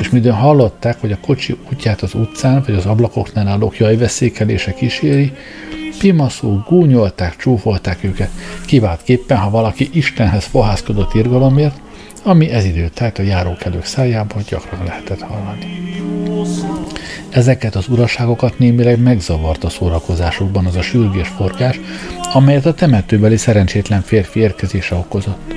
És 0.00 0.10
midőn 0.10 0.34
hallották, 0.34 1.00
hogy 1.00 1.12
a 1.12 1.18
kocsi 1.20 1.56
útját 1.72 2.02
az 2.02 2.14
utcán 2.14 2.62
vagy 2.66 2.74
az 2.74 2.86
ablakoknál 2.86 3.48
állók 3.48 3.78
jajveszékelése 3.78 4.74
kíséri, 4.74 5.32
pimaszul, 6.02 6.64
gúnyolták, 6.68 7.36
csúfolták 7.36 8.04
őket, 8.04 8.30
kiváltképpen, 8.66 9.38
ha 9.38 9.50
valaki 9.50 9.88
Istenhez 9.92 10.44
fohászkodott 10.44 11.14
irgalomért, 11.14 11.80
ami 12.22 12.50
ez 12.50 12.64
idő 12.64 12.88
tájt 12.88 13.18
a 13.18 13.22
járókelők 13.22 13.84
szájából 13.84 14.42
gyakran 14.48 14.84
lehetett 14.84 15.20
hallani. 15.20 15.92
Ezeket 17.30 17.74
az 17.74 17.88
uraságokat 17.88 18.58
némileg 18.58 19.18
a 19.60 19.68
szórakozásukban 19.68 20.66
az 20.66 20.76
a 20.76 20.82
sürgés 20.82 21.28
forgás, 21.28 21.80
amelyet 22.32 22.66
a 22.66 22.74
temetőbeli 22.74 23.36
szerencsétlen 23.36 24.02
férfi 24.02 24.40
érkezése 24.40 24.94
okozott. 24.94 25.54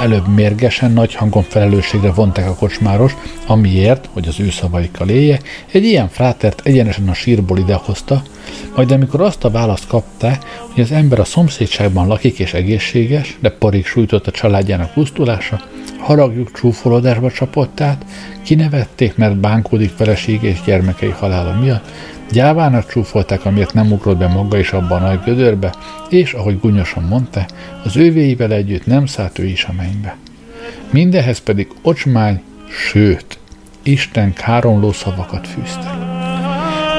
Előbb 0.00 0.28
mérgesen, 0.28 0.92
nagy 0.92 1.14
hangon 1.14 1.42
felelősségre 1.42 2.12
vonták 2.12 2.48
a 2.48 2.54
kocsmáros, 2.54 3.16
amiért, 3.46 4.08
hogy 4.12 4.28
az 4.28 4.40
ő 4.40 4.50
szavaikkal 4.50 5.08
élje, 5.08 5.40
egy 5.72 5.84
ilyen 5.84 6.08
frátert 6.08 6.60
egyenesen 6.64 7.08
a 7.08 7.14
sírból 7.14 7.58
idehozta, 7.58 8.22
majd 8.76 8.90
amikor 8.90 9.20
azt 9.20 9.44
a 9.44 9.50
választ 9.50 9.86
kapta, 9.86 10.38
hogy 10.58 10.82
az 10.82 10.92
ember 10.92 11.18
a 11.18 11.24
szomszédságban 11.24 12.06
lakik 12.06 12.38
és 12.38 12.54
egészséges, 12.54 13.36
de 13.40 13.50
parig 13.50 13.86
sújtott 13.86 14.26
a 14.26 14.30
családjának 14.30 14.92
pusztulása, 14.92 15.60
haragjuk 15.98 16.52
csúfolódásba 16.52 17.30
csapott 17.30 17.80
át, 17.80 18.04
kinevették, 18.42 19.16
mert 19.16 19.36
bánkódik 19.36 19.90
felesége 19.90 20.48
és 20.48 20.60
gyermekei 20.64 21.10
halála 21.10 21.60
miatt, 21.60 21.90
gyávának 22.32 22.90
csúfolták, 22.90 23.44
amiért 23.44 23.74
nem 23.74 23.92
ugrott 23.92 24.16
be 24.16 24.26
maga 24.26 24.58
is 24.58 24.72
abban 24.72 25.02
a 25.02 25.06
nagy 25.06 25.20
gödörbe, 25.24 25.74
és, 26.08 26.32
ahogy 26.32 26.60
gunyosan 26.60 27.02
mondta, 27.02 27.46
az 27.84 27.96
ővéivel 27.96 28.52
együtt 28.52 28.86
nem 28.86 29.06
szállt 29.06 29.38
ő 29.38 29.44
is 29.44 29.64
a 29.64 29.72
mennybe. 29.72 30.16
Mindenhez 30.90 31.38
pedig 31.38 31.68
ocsmány, 31.82 32.42
sőt, 32.68 33.38
Isten 33.82 34.32
káromló 34.32 34.92
szavakat 34.92 35.48
fűzte. 35.48 36.11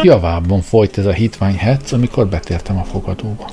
Javában 0.04 0.62
folyt 0.62 0.98
ez 0.98 1.06
a 1.06 1.12
hitvány 1.12 1.56
hetsz, 1.58 1.92
amikor 1.92 2.28
betértem 2.28 2.78
a 2.78 2.84
fogadóba. 2.84 3.50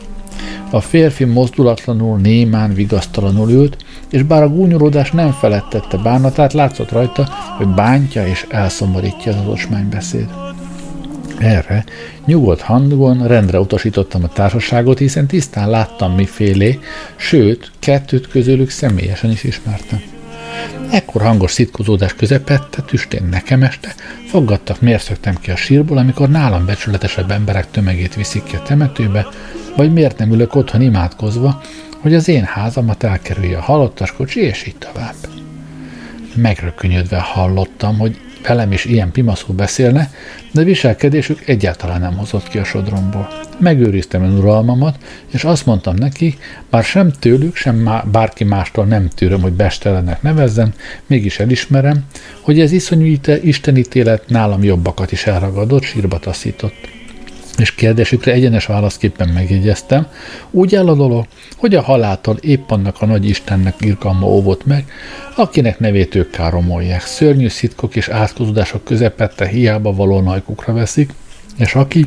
A 0.70 0.80
férfi 0.80 1.24
mozdulatlanul, 1.24 2.18
némán, 2.18 2.74
vigasztalanul 2.74 3.50
ült, 3.50 3.76
és 4.10 4.22
bár 4.22 4.42
a 4.42 4.48
gúnyolódás 4.48 5.10
nem 5.10 5.32
felettette 5.32 5.96
bánatát, 5.96 6.52
látszott 6.52 6.90
rajta, 6.90 7.28
hogy 7.56 7.68
bántja 7.68 8.26
és 8.26 8.46
elszomorítja 8.48 9.32
az 9.32 9.46
ocsmánybeszéd. 9.46 10.28
Erre 11.38 11.84
nyugodt 12.26 12.60
hangon 12.60 13.26
rendre 13.26 13.60
utasítottam 13.60 14.24
a 14.24 14.28
társaságot, 14.28 14.98
hiszen 14.98 15.26
tisztán 15.26 15.70
láttam 15.70 16.14
mifélé, 16.14 16.78
sőt, 17.16 17.70
kettőt 17.78 18.28
közülük 18.28 18.70
személyesen 18.70 19.30
is 19.30 19.44
ismertem. 19.44 20.19
Ekkor 20.90 21.22
hangos 21.22 21.52
szitkozódás 21.52 22.14
közepette, 22.14 22.82
tüstén 22.82 23.24
nekem 23.30 23.62
este, 23.62 23.94
foggattak, 24.26 24.80
miért 24.80 25.02
szöktem 25.02 25.34
ki 25.34 25.50
a 25.50 25.56
sírból, 25.56 25.98
amikor 25.98 26.28
nálam 26.28 26.66
becsületesebb 26.66 27.30
emberek 27.30 27.70
tömegét 27.70 28.14
viszik 28.14 28.42
ki 28.42 28.56
a 28.56 28.62
temetőbe, 28.62 29.26
vagy 29.76 29.92
miért 29.92 30.18
nem 30.18 30.32
ülök 30.32 30.54
otthon 30.54 30.80
imádkozva, 30.80 31.62
hogy 32.00 32.14
az 32.14 32.28
én 32.28 32.44
házamat 32.44 33.02
elkerülje 33.02 33.56
a 33.58 33.62
halottas 33.62 34.12
kocsi, 34.12 34.40
és 34.40 34.66
így 34.66 34.76
tovább. 34.76 35.14
Megrökönyödve 36.34 37.18
hallottam, 37.18 37.98
hogy 37.98 38.20
velem 38.46 38.72
is 38.72 38.84
ilyen 38.84 39.10
pimaszul 39.10 39.54
beszélne, 39.54 40.10
de 40.52 40.62
viselkedésük 40.62 41.48
egyáltalán 41.48 42.00
nem 42.00 42.16
hozott 42.16 42.48
ki 42.48 42.58
a 42.58 42.64
sodromból. 42.64 43.28
Megőriztem 43.58 44.22
ön 44.22 44.38
uralmamat, 44.38 44.96
és 45.32 45.44
azt 45.44 45.66
mondtam 45.66 45.94
neki, 45.94 46.38
bár 46.70 46.84
sem 46.84 47.10
tőlük, 47.18 47.56
sem 47.56 47.76
má, 47.76 48.04
bárki 48.12 48.44
mástól 48.44 48.84
nem 48.84 49.08
tűröm, 49.08 49.40
hogy 49.40 49.52
bestelenek 49.52 50.22
nevezzen, 50.22 50.74
mégis 51.06 51.38
elismerem, 51.38 52.04
hogy 52.40 52.60
ez 52.60 52.72
iszonyú 52.72 53.16
istenítélet 53.42 54.28
nálam 54.28 54.62
jobbakat 54.62 55.12
is 55.12 55.26
elragadott, 55.26 55.82
sírba 55.82 56.18
taszított 56.18 56.99
és 57.58 57.74
kérdésükre 57.74 58.32
egyenes 58.32 58.66
válaszképpen 58.66 59.28
megjegyeztem, 59.28 60.06
úgy 60.50 60.74
áll 60.74 60.88
a 60.88 60.94
dolog, 60.94 61.26
hogy 61.56 61.74
a 61.74 61.82
haláltól 61.82 62.36
épp 62.36 62.70
annak 62.70 63.02
a 63.02 63.06
nagy 63.06 63.28
Istennek 63.28 63.74
irgalma 63.78 64.26
óvott 64.26 64.66
meg, 64.66 64.84
akinek 65.36 65.78
nevét 65.78 66.14
ők 66.14 66.30
káromolják, 66.30 67.00
szörnyű 67.00 67.48
szitkok 67.48 67.96
és 67.96 68.08
átkozódások 68.08 68.84
közepette 68.84 69.46
hiába 69.46 69.92
való 69.92 70.20
najkukra 70.20 70.72
veszik, 70.72 71.10
és 71.58 71.74
aki, 71.74 72.06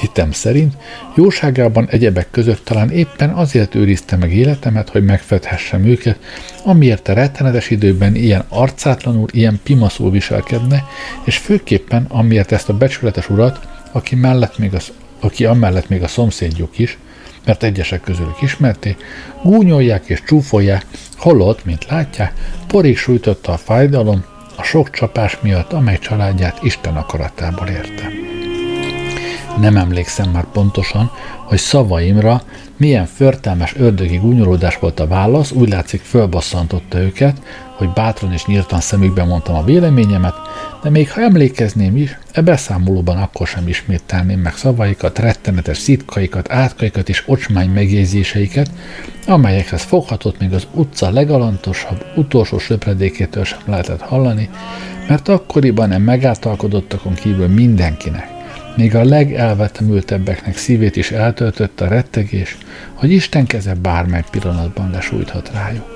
hitem 0.00 0.32
szerint, 0.32 0.76
jóságában 1.14 1.88
egyebek 1.90 2.30
között 2.30 2.64
talán 2.64 2.90
éppen 2.90 3.30
azért 3.30 3.74
őrizte 3.74 4.16
meg 4.16 4.32
életemet, 4.32 4.88
hogy 4.88 5.04
megfedhessem 5.04 5.84
őket, 5.84 6.18
amiért 6.64 7.08
a 7.08 7.12
rettenetes 7.12 7.70
időben 7.70 8.14
ilyen 8.14 8.44
arcátlanul, 8.48 9.28
ilyen 9.30 9.60
pimaszul 9.62 10.10
viselkedne, 10.10 10.84
és 11.24 11.36
főképpen 11.36 12.06
amiért 12.08 12.52
ezt 12.52 12.68
a 12.68 12.76
becsületes 12.76 13.30
urat, 13.30 13.66
aki, 13.94 14.14
mellett 14.14 14.58
még 14.58 14.74
az, 14.74 14.92
aki 15.20 15.44
amellett 15.44 15.88
még 15.88 16.02
a 16.02 16.08
szomszédjuk 16.08 16.78
is, 16.78 16.98
mert 17.44 17.62
egyesek 17.62 18.00
közülük 18.00 18.42
ismerték, 18.42 19.04
gúnyolják 19.42 20.04
és 20.06 20.22
csúfolják, 20.26 20.86
holott, 21.16 21.64
mint 21.64 21.86
látják, 21.86 22.32
porig 22.66 22.96
sújtotta 22.96 23.52
a 23.52 23.56
fájdalom 23.56 24.24
a 24.56 24.62
sok 24.62 24.90
csapás 24.90 25.38
miatt, 25.40 25.72
amely 25.72 25.98
családját 25.98 26.62
Isten 26.62 26.96
akaratából 26.96 27.68
érte. 27.68 28.08
Nem 29.60 29.76
emlékszem 29.76 30.30
már 30.30 30.44
pontosan, 30.52 31.10
hogy 31.44 31.58
szavaimra 31.58 32.42
milyen 32.76 33.06
förtelmes 33.06 33.74
ördögi 33.76 34.16
gúnyolódás 34.16 34.78
volt 34.78 35.00
a 35.00 35.06
válasz, 35.06 35.50
úgy 35.50 35.68
látszik 35.68 36.00
fölbasszantotta 36.00 36.98
őket, 36.98 37.40
hogy 37.76 37.88
bátran 37.88 38.32
és 38.32 38.46
nyíltan 38.46 38.80
szemükbe 38.80 39.24
mondtam 39.24 39.54
a 39.54 39.64
véleményemet, 39.64 40.34
de 40.82 40.90
még 40.90 41.10
ha 41.10 41.20
emlékezném 41.20 41.96
is, 41.96 42.18
e 42.32 42.42
beszámolóban 42.42 43.16
akkor 43.16 43.46
sem 43.46 43.68
ismételném 43.68 44.40
meg 44.40 44.56
szavaikat, 44.56 45.18
rettenetes 45.18 45.78
szitkaikat, 45.78 46.52
átkaikat 46.52 47.08
és 47.08 47.22
ocsmány 47.26 47.70
megjegyzéseiket, 47.70 48.70
amelyekhez 49.26 49.82
foghatott 49.82 50.40
még 50.40 50.52
az 50.52 50.66
utca 50.72 51.10
legalantosabb, 51.10 52.04
utolsó 52.16 52.58
söpredékétől 52.58 53.44
sem 53.44 53.60
lehetett 53.64 54.00
hallani, 54.00 54.48
mert 55.08 55.28
akkoriban 55.28 55.88
nem 55.88 56.02
megáltalkodottakon 56.02 57.14
kívül 57.14 57.48
mindenkinek, 57.48 58.33
még 58.76 58.94
a 58.94 59.04
legelvetemültebbeknek 59.04 60.56
szívét 60.56 60.96
is 60.96 61.10
eltöltötte 61.10 61.84
a 61.84 61.88
rettegés, 61.88 62.58
hogy 62.92 63.10
Isten 63.10 63.46
keze 63.46 63.74
bármely 63.74 64.24
pillanatban 64.30 64.90
lesújthat 64.90 65.50
rájuk. 65.54 65.94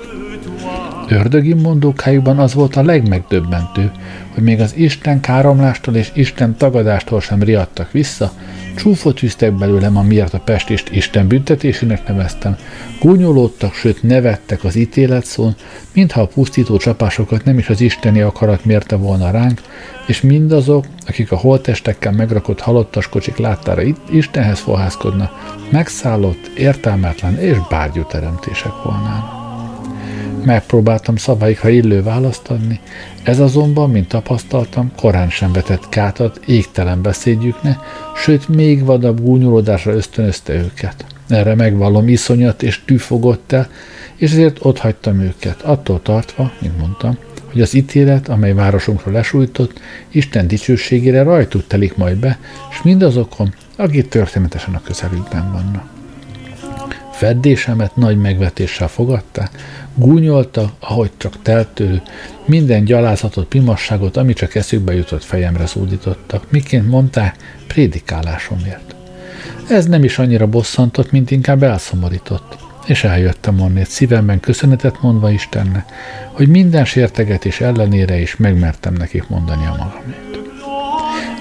Ördögi 1.07 1.53
mondókájukban 1.53 2.39
az 2.39 2.53
volt 2.53 2.75
a 2.75 2.83
legmegdöbbentő, 2.83 3.91
hogy 4.33 4.43
még 4.43 4.59
az 4.59 4.75
Isten 4.75 5.19
káromlástól 5.19 5.95
és 5.95 6.11
Isten 6.13 6.55
tagadástól 6.57 7.21
sem 7.21 7.43
riadtak 7.43 7.91
vissza, 7.91 8.31
csúfot 8.79 9.21
üztek 9.21 9.53
belőlem, 9.53 9.97
amiért 9.97 10.33
a 10.33 10.39
pestist 10.39 10.89
Isten 10.91 11.27
büntetésének 11.27 12.07
neveztem, 12.07 12.57
gúnyolódtak, 13.01 13.73
sőt 13.73 14.03
nevettek 14.03 14.63
az 14.63 14.75
ítélet 14.75 15.25
szón, 15.25 15.55
mintha 15.93 16.21
a 16.21 16.27
pusztító 16.27 16.77
csapásokat 16.77 17.43
nem 17.43 17.57
is 17.57 17.69
az 17.69 17.81
isteni 17.81 18.21
akarat 18.21 18.65
mérte 18.65 18.95
volna 18.95 19.31
ránk, 19.31 19.61
és 20.07 20.21
mindazok, 20.21 20.85
akik 21.07 21.31
a 21.31 21.37
holtestekkel 21.37 22.11
megrakott 22.11 22.59
halottas 22.59 23.09
kocsik 23.09 23.37
láttára 23.37 23.81
Istenhez 24.11 24.59
fohászkodna, 24.59 25.31
megszállott, 25.69 26.51
értelmetlen 26.57 27.39
és 27.39 27.57
bárgyú 27.69 28.03
teremtések 28.03 28.73
volnának. 28.83 29.38
Megpróbáltam 30.45 31.15
szavaikra 31.15 31.69
illő 31.69 32.03
választ 32.03 32.47
adni, 32.47 32.79
ez 33.23 33.39
azonban, 33.39 33.89
mint 33.89 34.07
tapasztaltam, 34.07 34.91
korán 34.97 35.29
sem 35.29 35.51
vetett 35.51 35.89
kátat 35.89 36.39
égtelen 36.45 37.01
beszédjükne, 37.01 37.79
sőt 38.15 38.47
még 38.47 38.85
vadabb 38.85 39.21
gúnyolódásra 39.21 39.93
ösztönözte 39.93 40.53
őket. 40.53 41.05
Erre 41.27 41.55
megvallom 41.55 42.07
iszonyat 42.07 42.63
és 42.63 42.83
tű 42.85 42.97
fogott 42.97 43.51
el, 43.51 43.69
és 44.15 44.31
ezért 44.31 44.65
ott 44.65 44.77
hagytam 44.77 45.19
őket, 45.19 45.61
attól 45.61 46.01
tartva, 46.01 46.51
mint 46.61 46.77
mondtam, 46.77 47.17
hogy 47.51 47.61
az 47.61 47.73
ítélet, 47.73 48.27
amely 48.29 48.53
városunkra 48.53 49.11
lesújtott, 49.11 49.79
Isten 50.09 50.47
dicsőségére 50.47 51.23
rajtuk 51.23 51.67
telik 51.67 51.95
majd 51.95 52.17
be, 52.17 52.39
és 52.71 52.81
mindazokon, 52.81 53.53
akik 53.75 54.07
történetesen 54.07 54.73
a 54.73 54.81
közelükben 54.81 55.51
vannak. 55.51 55.98
Feddésemet 57.19 57.95
nagy 57.95 58.17
megvetéssel 58.17 58.87
fogadták, 58.87 59.49
Gúnyolta, 59.95 60.71
ahogy 60.79 61.11
csak 61.17 61.41
teltő, 61.41 62.01
minden 62.45 62.83
gyalázatot, 62.83 63.47
pimasságot, 63.47 64.17
ami 64.17 64.33
csak 64.33 64.55
eszükbe 64.55 64.93
jutott 64.93 65.23
fejemre 65.23 65.65
szúdítottak, 65.65 66.51
miként 66.51 66.87
mondták, 66.89 67.35
prédikálásomért. 67.67 68.95
Ez 69.69 69.85
nem 69.85 70.03
is 70.03 70.19
annyira 70.19 70.47
bosszantott, 70.47 71.11
mint 71.11 71.31
inkább 71.31 71.63
elszomorított, 71.63 72.57
és 72.85 73.03
eljöttem 73.03 73.61
onnét 73.61 73.89
szívemben 73.89 74.39
köszönetet 74.39 75.01
mondva 75.01 75.29
Istennek, 75.29 75.85
hogy 76.31 76.47
minden 76.47 76.85
sértegetés 76.85 77.61
ellenére 77.61 78.19
is 78.19 78.35
megmertem 78.35 78.93
nekik 78.93 79.27
mondani 79.27 79.65
a 79.65 79.75
magamét. 79.77 80.48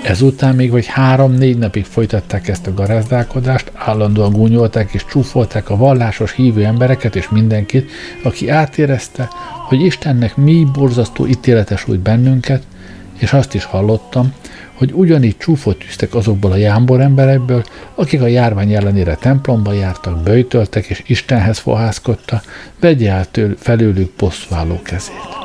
Ezután 0.09 0.55
még 0.55 0.71
vagy 0.71 0.87
három-négy 0.87 1.59
napig 1.59 1.85
folytatták 1.85 2.49
ezt 2.49 2.67
a 2.67 2.75
garázdálkodást, 2.75 3.73
állandóan 3.75 4.33
gúnyolták 4.33 4.93
és 4.93 5.05
csúfolták 5.05 5.71
a 5.71 5.77
vallásos 5.77 6.33
hívő 6.33 6.65
embereket 6.65 7.17
és 7.17 7.29
mindenkit, 7.29 7.91
aki 8.23 8.49
átérezte, 8.49 9.29
hogy 9.67 9.81
Istennek 9.81 10.37
mi 10.37 10.67
borzasztó 10.73 11.27
ítéletes 11.27 11.89
úgy 11.89 11.99
bennünket, 11.99 12.63
és 13.19 13.33
azt 13.33 13.55
is 13.55 13.65
hallottam, 13.65 14.33
hogy 14.75 14.93
ugyanígy 14.93 15.37
csúfot 15.37 15.79
tűztek 15.79 16.15
azokból 16.15 16.53
a 16.53 16.57
jámbor 16.57 17.01
emberekből, 17.01 17.65
akik 17.95 18.23
a 18.23 18.27
járvány 18.27 18.73
ellenére 18.73 19.15
templomba 19.15 19.73
jártak, 19.73 20.23
böjtöltek 20.23 20.87
és 20.87 21.03
Istenhez 21.07 21.59
fohászkodtak, 21.59 22.71
vegye 22.81 23.11
el 23.11 23.27
felőlük 23.59 24.13
bosszúálló 24.17 24.81
kezét. 24.83 25.38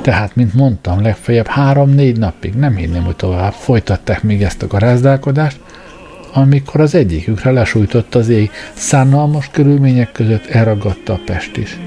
Tehát, 0.00 0.36
mint 0.36 0.54
mondtam, 0.54 1.02
legfeljebb 1.02 1.46
három-négy 1.46 2.18
napig, 2.18 2.54
nem 2.54 2.76
hinném, 2.76 3.04
hogy 3.04 3.16
tovább 3.16 3.52
folytatták 3.52 4.22
még 4.22 4.42
ezt 4.42 4.62
a 4.62 4.66
garázdálkodást, 4.66 5.60
amikor 6.32 6.80
az 6.80 6.94
egyikükre 6.94 7.50
lesújtott 7.50 8.14
az 8.14 8.28
ég, 8.28 8.50
szánalmas 8.72 9.48
körülmények 9.52 10.12
között 10.12 10.46
elragadta 10.46 11.12
a 11.12 11.20
pest 11.26 11.56
is. 11.56 11.78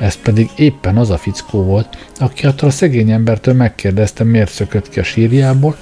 Ez 0.00 0.16
pedig 0.16 0.48
éppen 0.56 0.96
az 0.96 1.10
a 1.10 1.16
fickó 1.16 1.62
volt, 1.62 2.06
aki 2.18 2.46
attól 2.46 2.68
a 2.68 2.72
szegény 2.72 3.10
embertől 3.10 3.54
megkérdezte, 3.54 4.24
miért 4.24 4.50
szökött 4.50 4.88
ki 4.88 5.00
a 5.00 5.02
sírjából, 5.02 5.76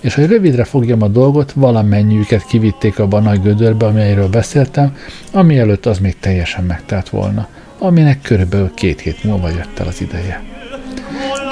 és 0.00 0.14
hogy 0.14 0.26
rövidre 0.26 0.64
fogjam 0.64 1.02
a 1.02 1.08
dolgot, 1.08 1.52
valamennyiüket 1.52 2.44
kivitték 2.46 2.98
abba 2.98 3.16
a 3.16 3.20
nagy 3.20 3.42
gödörbe, 3.42 3.86
amelyről 3.86 4.28
beszéltem, 4.28 4.96
ami 5.32 5.58
előtt 5.58 5.86
az 5.86 5.98
még 5.98 6.18
teljesen 6.18 6.64
megtelt 6.64 7.08
volna, 7.08 7.48
aminek 7.78 8.20
körülbelül 8.22 8.70
két 8.74 9.00
hét 9.00 9.24
múlva 9.24 9.48
jött 9.48 9.78
el 9.78 9.86
az 9.86 10.00
ideje. 10.00 10.51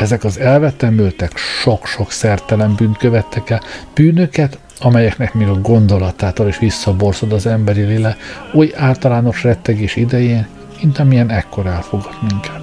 Ezek 0.01 0.25
az 0.25 0.39
elvetemültek 0.39 1.37
sok-sok 1.37 2.11
szertelen 2.11 2.75
bűnt 2.75 2.97
követtek 2.97 3.51
el, 3.51 3.61
bűnöket, 3.95 4.59
amelyeknek 4.79 5.35
még 5.35 5.49
a 5.49 5.61
gondolatától 5.61 6.49
is 6.49 6.59
visszaborszod 6.59 7.33
az 7.33 7.47
emberi 7.47 7.83
lélek 7.83 8.17
oly 8.55 8.73
általános 8.77 9.43
rettegés 9.43 9.97
idején, 9.97 10.47
mint 10.83 10.99
amilyen 10.99 11.31
ekkor 11.31 11.67
elfogott 11.67 12.23
minket. 12.31 12.61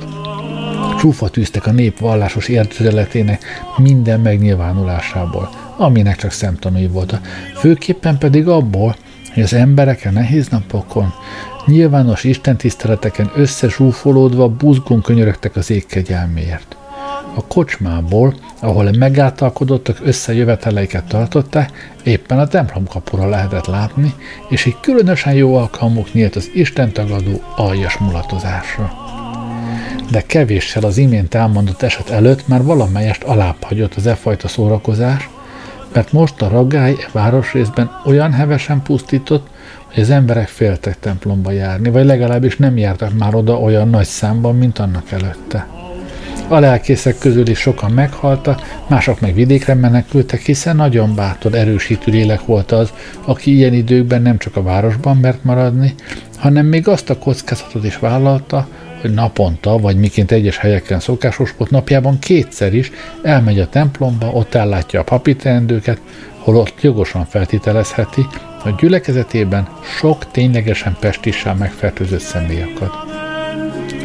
Csúfa 1.00 1.30
tűztek 1.30 1.66
a 1.66 1.72
nép 1.72 2.00
vallásos 2.00 2.48
értözeletének 2.48 3.44
minden 3.78 4.20
megnyilvánulásából, 4.20 5.50
aminek 5.76 6.16
csak 6.16 6.32
szemtanúi 6.32 6.88
volt. 6.88 7.20
Főképpen 7.56 8.18
pedig 8.18 8.48
abból, 8.48 8.96
hogy 9.34 9.44
az 9.44 9.54
emberek 9.54 10.02
a 10.06 10.12
nehéz 10.12 10.48
napokon, 10.48 11.14
nyilvános 11.66 12.24
istentiszteleteken 12.24 13.32
összezsúfolódva 13.36 14.50
buzgón 14.50 15.02
könyörögtek 15.02 15.56
az 15.56 15.70
ég 15.70 15.86
kegyelméért. 15.86 16.77
A 17.38 17.46
kocsmából, 17.48 18.34
ahol 18.60 18.92
megáltalkodottak 18.92 19.98
összejöveteleiket 20.04 21.04
tartották, 21.04 21.96
éppen 22.04 22.40
a 22.40 22.48
templom 22.48 22.86
kapura 22.88 23.30
lehetett 23.30 23.66
látni, 23.66 24.14
és 24.50 24.66
egy 24.66 24.80
különösen 24.82 25.34
jó 25.34 25.56
alkalmuk 25.56 26.14
nyílt 26.14 26.36
az 26.36 26.50
Isten 26.54 26.92
tagadó 26.92 27.42
aljas 27.56 27.98
mulatozásra. 27.98 28.94
De 30.12 30.22
kevéssel 30.22 30.84
az 30.84 30.98
imént 30.98 31.34
elmondott 31.34 31.82
eset 31.82 32.10
előtt 32.10 32.48
már 32.48 32.64
valamelyest 32.64 33.24
alább 33.24 33.64
hagyott 33.64 33.96
az 33.96 34.08
e 34.08 34.16
fajta 34.16 34.48
szórakozás, 34.48 35.30
mert 35.94 36.12
most 36.12 36.42
a 36.42 36.50
ragály 36.50 36.92
e 36.92 37.10
városrészben 37.12 37.92
olyan 38.06 38.32
hevesen 38.32 38.82
pusztított, 38.82 39.48
hogy 39.94 40.04
az 40.04 40.10
emberek 40.10 40.48
féltek 40.48 41.00
templomba 41.00 41.52
járni, 41.52 41.90
vagy 41.90 42.06
legalábbis 42.06 42.58
nem 42.58 42.78
jártak 42.78 43.18
már 43.18 43.36
oda 43.36 43.60
olyan 43.60 43.90
nagy 43.90 44.06
számban, 44.06 44.56
mint 44.56 44.80
annak 44.80 45.12
előtte. 45.12 45.77
A 46.50 46.60
lelkészek 46.60 47.18
közül 47.18 47.48
is 47.48 47.60
sokan 47.60 47.92
meghaltak, 47.92 48.82
mások 48.88 49.20
meg 49.20 49.34
vidékre 49.34 49.74
menekültek, 49.74 50.42
hiszen 50.42 50.76
nagyon 50.76 51.16
bátor, 51.16 51.54
erősítő 51.54 52.12
lélek 52.12 52.46
volt 52.46 52.72
az, 52.72 52.94
aki 53.26 53.56
ilyen 53.56 53.74
időkben 53.74 54.22
nem 54.22 54.38
csak 54.38 54.56
a 54.56 54.62
városban 54.62 55.18
mert 55.18 55.44
maradni, 55.44 55.96
hanem 56.38 56.66
még 56.66 56.88
azt 56.88 57.10
a 57.10 57.18
kockázatot 57.18 57.86
is 57.86 57.98
vállalta, 57.98 58.68
hogy 59.02 59.14
naponta, 59.14 59.78
vagy 59.78 59.98
miként 59.98 60.32
egyes 60.32 60.58
helyeken 60.58 61.00
szokásos 61.00 61.54
volt, 61.58 61.70
napjában 61.70 62.20
kétszer 62.20 62.74
is 62.74 62.92
elmegy 63.24 63.60
a 63.60 63.70
templomba, 63.70 64.28
ott 64.28 64.54
ellátja 64.54 65.00
a 65.00 65.04
papi 65.04 65.36
teendőket, 65.36 66.02
holott 66.38 66.82
jogosan 66.82 67.26
feltételezheti, 67.26 68.26
hogy 68.60 68.76
gyülekezetében 68.76 69.68
sok 70.00 70.32
ténylegesen 70.32 70.98
pestissel 71.00 71.56
megfertőzött 71.56 72.20
személy 72.20 72.62
akad. 72.62 73.17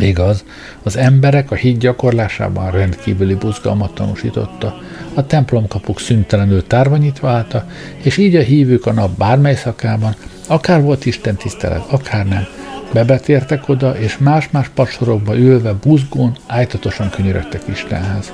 Igaz, 0.03 0.45
az 0.83 0.97
emberek 0.97 1.51
a 1.51 1.55
híd 1.55 1.79
gyakorlásában 1.79 2.71
rendkívüli 2.71 3.35
buzgalmat 3.35 3.95
tanúsította. 3.95 4.81
A 5.15 5.27
templomkapuk 5.27 6.01
szüntelenül 6.01 6.67
tárva 6.67 6.97
nyitva 6.97 7.29
állta, 7.29 7.67
és 8.03 8.17
így 8.17 8.37
a 8.37 8.41
hívők 8.41 8.87
a 8.87 8.93
nap 8.93 9.19
bármely 9.19 9.55
szakában, 9.55 10.15
akár 10.47 10.83
volt 10.83 11.07
Isten 11.07 11.37
tisztelet, 11.37 11.85
akár 11.91 12.27
nem, 12.27 12.47
bebetértek 12.93 13.69
oda, 13.69 13.99
és 13.99 14.19
más-más 14.19 14.69
padsorokba 14.75 15.37
ülve 15.39 15.73
buzgón, 15.73 16.37
ájtatosan 16.47 17.11
könyörögtek 17.11 17.63
Istenhez. 17.69 18.33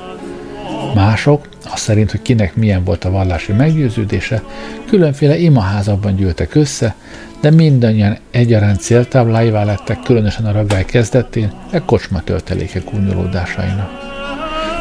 Mások, 0.95 1.49
az 1.73 1.81
szerint, 1.81 2.11
hogy 2.11 2.23
kinek 2.23 2.57
milyen 2.57 2.85
volt 2.85 3.05
a 3.05 3.11
vallási 3.11 3.53
meggyőződése, 3.53 4.43
különféle 4.87 5.39
imaházakban 5.39 6.17
gyűltek 6.17 6.55
össze, 6.55 6.95
de 7.41 7.51
mindannyian 7.51 8.17
egyaránt 8.31 8.81
céltábláivá 8.81 9.65
lettek, 9.65 10.03
különösen 10.03 10.47
a 10.47 10.53
ragály 10.53 10.85
kezdetén, 10.85 11.53
e 11.71 11.79
kocsma 11.85 12.23
töltelékek 12.23 12.85
gúnyolódásainak. 12.91 13.91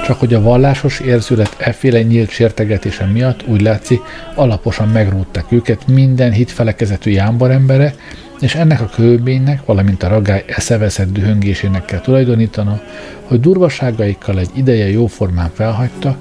Csak 0.06 0.20
hogy 0.20 0.34
a 0.34 0.41
vallásos 0.41 1.00
érzület 1.00 1.56
efféle 1.58 2.02
nyílt 2.02 2.30
sértegetése 2.30 3.06
miatt 3.06 3.48
úgy 3.48 3.62
látszik, 3.62 4.02
alaposan 4.36 4.88
megrúdtak 4.88 5.52
őket 5.52 5.88
minden 5.88 6.32
hitfelekezetű 6.32 7.12
jámbar 7.12 7.52
embere, 7.52 7.93
és 8.39 8.56
ennek 8.56 8.82
a 8.82 8.89
körülménynek, 8.96 9.65
valamint 9.65 10.04
a 10.04 10.08
ragály 10.08 10.43
eszeveszett 10.48 11.12
dühöngésének 11.12 11.86
kell 11.86 12.00
tulajdonítana, 12.00 12.82
hogy 13.24 13.39
durvaságaikkal 13.39 14.39
egy 14.39 14.50
ideje 14.54 14.89
jóformán 14.89 15.50
felhagyta, 15.54 16.17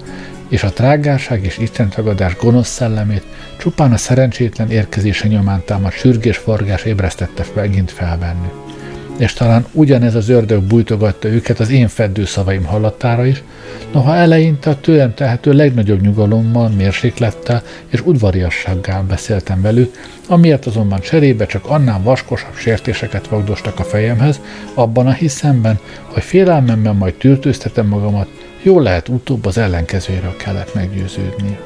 és 0.49 0.63
a 0.63 0.73
trágárság 0.73 1.45
és 1.45 1.59
istentagadás 1.59 2.37
gonosz 2.37 2.69
szellemét 2.69 3.25
csupán 3.57 3.93
a 3.93 3.97
szerencsétlen 3.97 4.71
érkezése 4.71 5.29
nyomán 5.29 5.63
támad 5.65 5.93
sürgés 5.93 6.37
forgás 6.37 6.85
ébresztette 6.85 7.45
megint 7.55 7.91
felvenni. 7.91 8.49
És 9.17 9.33
talán 9.33 9.67
ugyanez 9.73 10.15
az 10.15 10.29
ördög 10.29 10.63
bújtogatta 10.63 11.29
őket 11.29 11.61
az 11.61 11.71
én 11.71 11.89
feddő 11.89 12.25
szavaim 12.25 12.65
hallatára 12.65 13.27
is, 13.27 13.43
noha 13.93 14.15
eleinte 14.15 14.71
a 14.71 14.81
tőlem 14.81 15.15
tehető 15.15 15.53
legnagyobb 15.53 16.01
nyugalommal, 16.01 16.69
mérséklettel 16.69 17.63
és 17.87 18.01
udvariassággal 18.01 19.03
beszéltem 19.03 19.63
velük, 19.63 19.95
amiért 20.29 20.67
azonban 20.67 21.01
cserébe 21.01 21.47
csak 21.47 21.67
annál 21.67 22.01
vaskosabb 22.03 22.55
sértéseket 22.55 23.29
vagdostak 23.29 23.79
a 23.79 23.85
fejemhez, 23.85 24.41
abban 24.75 25.07
a 25.07 25.13
hiszemben, 25.13 25.79
hogy 26.13 26.23
félelmemben 26.23 26.97
majd 26.97 27.15
tűrtőztetem 27.15 27.87
magamat, 27.87 28.29
jó 28.67 28.81
lehet 28.81 29.09
utóbb 29.09 29.45
az 29.45 29.59
ellenkezőjéről 29.59 30.37
kellett 30.37 30.75
meggyőződni. 30.75 31.59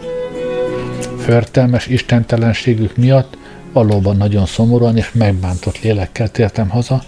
Förtelmes 1.18 1.86
istentelenségük 1.86 2.96
miatt 2.96 3.36
valóban 3.72 4.16
nagyon 4.16 4.46
szomorúan 4.46 4.96
és 4.96 5.12
megbántott 5.12 5.80
lélekkel 5.80 6.28
tértem 6.28 6.68
haza, 6.68 7.02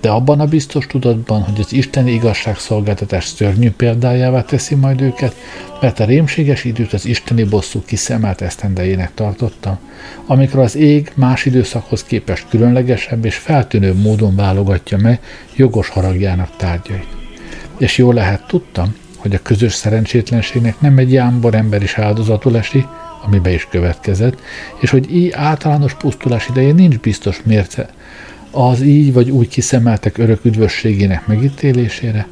de 0.00 0.10
abban 0.10 0.40
a 0.40 0.46
biztos 0.46 0.86
tudatban, 0.86 1.42
hogy 1.42 1.60
az 1.60 1.72
isteni 1.72 2.12
igazságszolgáltatás 2.12 3.24
szörnyű 3.24 3.70
példájává 3.70 4.42
teszi 4.42 4.74
majd 4.74 5.00
őket, 5.00 5.34
mert 5.80 6.00
a 6.00 6.04
rémséges 6.04 6.64
időt 6.64 6.92
az 6.92 7.06
isteni 7.06 7.44
bosszú 7.44 7.82
kiszemelt 7.84 8.40
esztendejének 8.40 9.14
tartottam, 9.14 9.78
amikor 10.26 10.60
az 10.60 10.76
ég 10.76 11.12
más 11.14 11.44
időszakhoz 11.44 12.04
képest 12.04 12.46
különlegesebb 12.48 13.24
és 13.24 13.36
feltűnőbb 13.36 14.02
módon 14.02 14.36
válogatja 14.36 14.98
meg 14.98 15.20
jogos 15.56 15.88
haragjának 15.88 16.56
tárgyait. 16.56 17.08
És 17.78 17.98
jól 17.98 18.14
lehet 18.14 18.46
tudtam, 18.46 18.94
hogy 19.26 19.34
a 19.34 19.42
közös 19.42 19.74
szerencsétlenségnek 19.74 20.80
nem 20.80 20.98
egy 20.98 21.12
jámbor 21.12 21.54
ember 21.54 21.82
is 21.82 21.98
áldozatul 21.98 22.56
esik, 22.56 22.84
amibe 23.24 23.52
is 23.52 23.68
következett, 23.70 24.40
és 24.80 24.90
hogy 24.90 25.14
így 25.14 25.30
általános 25.30 25.94
pusztulás 25.94 26.48
idején 26.48 26.74
nincs 26.74 26.98
biztos 26.98 27.40
mérce. 27.44 27.88
Az 28.50 28.82
így 28.82 29.12
vagy 29.12 29.30
úgy 29.30 29.48
kiszemeltek 29.48 30.18
örök 30.18 30.44
üdvösségének 30.44 31.26
megítélésére, 31.26 32.26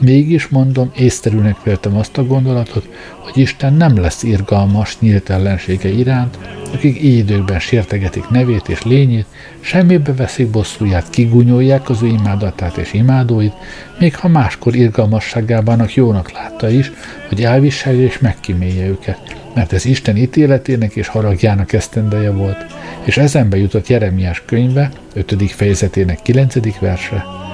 mégis 0.00 0.48
mondom, 0.48 0.90
észterűnek 0.96 1.62
véltem 1.62 1.96
azt 1.96 2.18
a 2.18 2.26
gondolatot, 2.26 2.88
hogy 3.18 3.42
Isten 3.42 3.74
nem 3.74 4.00
lesz 4.00 4.22
irgalmas 4.22 4.98
nyílt 4.98 5.30
ellensége 5.30 5.88
iránt, 5.88 6.38
akik 6.74 7.02
így 7.02 7.16
időkben 7.16 7.58
sértegetik 7.58 8.28
nevét 8.28 8.68
és 8.68 8.82
lényét, 8.82 9.26
semmibe 9.60 10.14
veszik 10.14 10.48
bosszúját, 10.48 11.10
kigunyolják 11.10 11.88
az 11.88 12.02
ő 12.02 12.06
imádatát 12.06 12.76
és 12.76 12.92
imádóit, 12.92 13.52
még 13.98 14.16
ha 14.16 14.28
máskor 14.28 14.74
irgalmasságában 14.74 15.88
jónak 15.94 16.32
látta 16.32 16.68
is, 16.68 16.92
hogy 17.28 17.42
elviselje 17.42 18.04
és 18.04 18.18
megkímélje 18.18 18.86
őket, 18.86 19.36
mert 19.54 19.72
ez 19.72 19.84
Isten 19.84 20.16
ítéletének 20.16 20.96
és 20.96 21.08
haragjának 21.08 21.72
esztendeje 21.72 22.30
volt, 22.30 22.66
és 23.04 23.16
ezenbe 23.16 23.56
jutott 23.56 23.88
Jeremiás 23.88 24.42
könyve, 24.46 24.90
5. 25.14 25.50
fejezetének 25.50 26.22
9. 26.22 26.78
verse. 26.78 27.47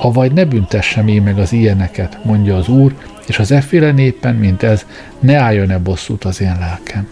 Avagy 0.00 0.32
ne 0.32 0.44
büntessem 0.44 1.08
én 1.08 1.22
meg 1.22 1.38
az 1.38 1.52
ilyeneket, 1.52 2.18
mondja 2.24 2.56
az 2.56 2.68
Úr, 2.68 2.94
és 3.26 3.38
az 3.38 3.50
efféle 3.50 3.92
népen, 3.92 4.34
mint 4.34 4.62
ez, 4.62 4.86
ne 5.20 5.36
álljon-e 5.36 5.78
bosszút 5.78 6.24
az 6.24 6.40
én 6.40 6.56
lelkem. 6.60 7.08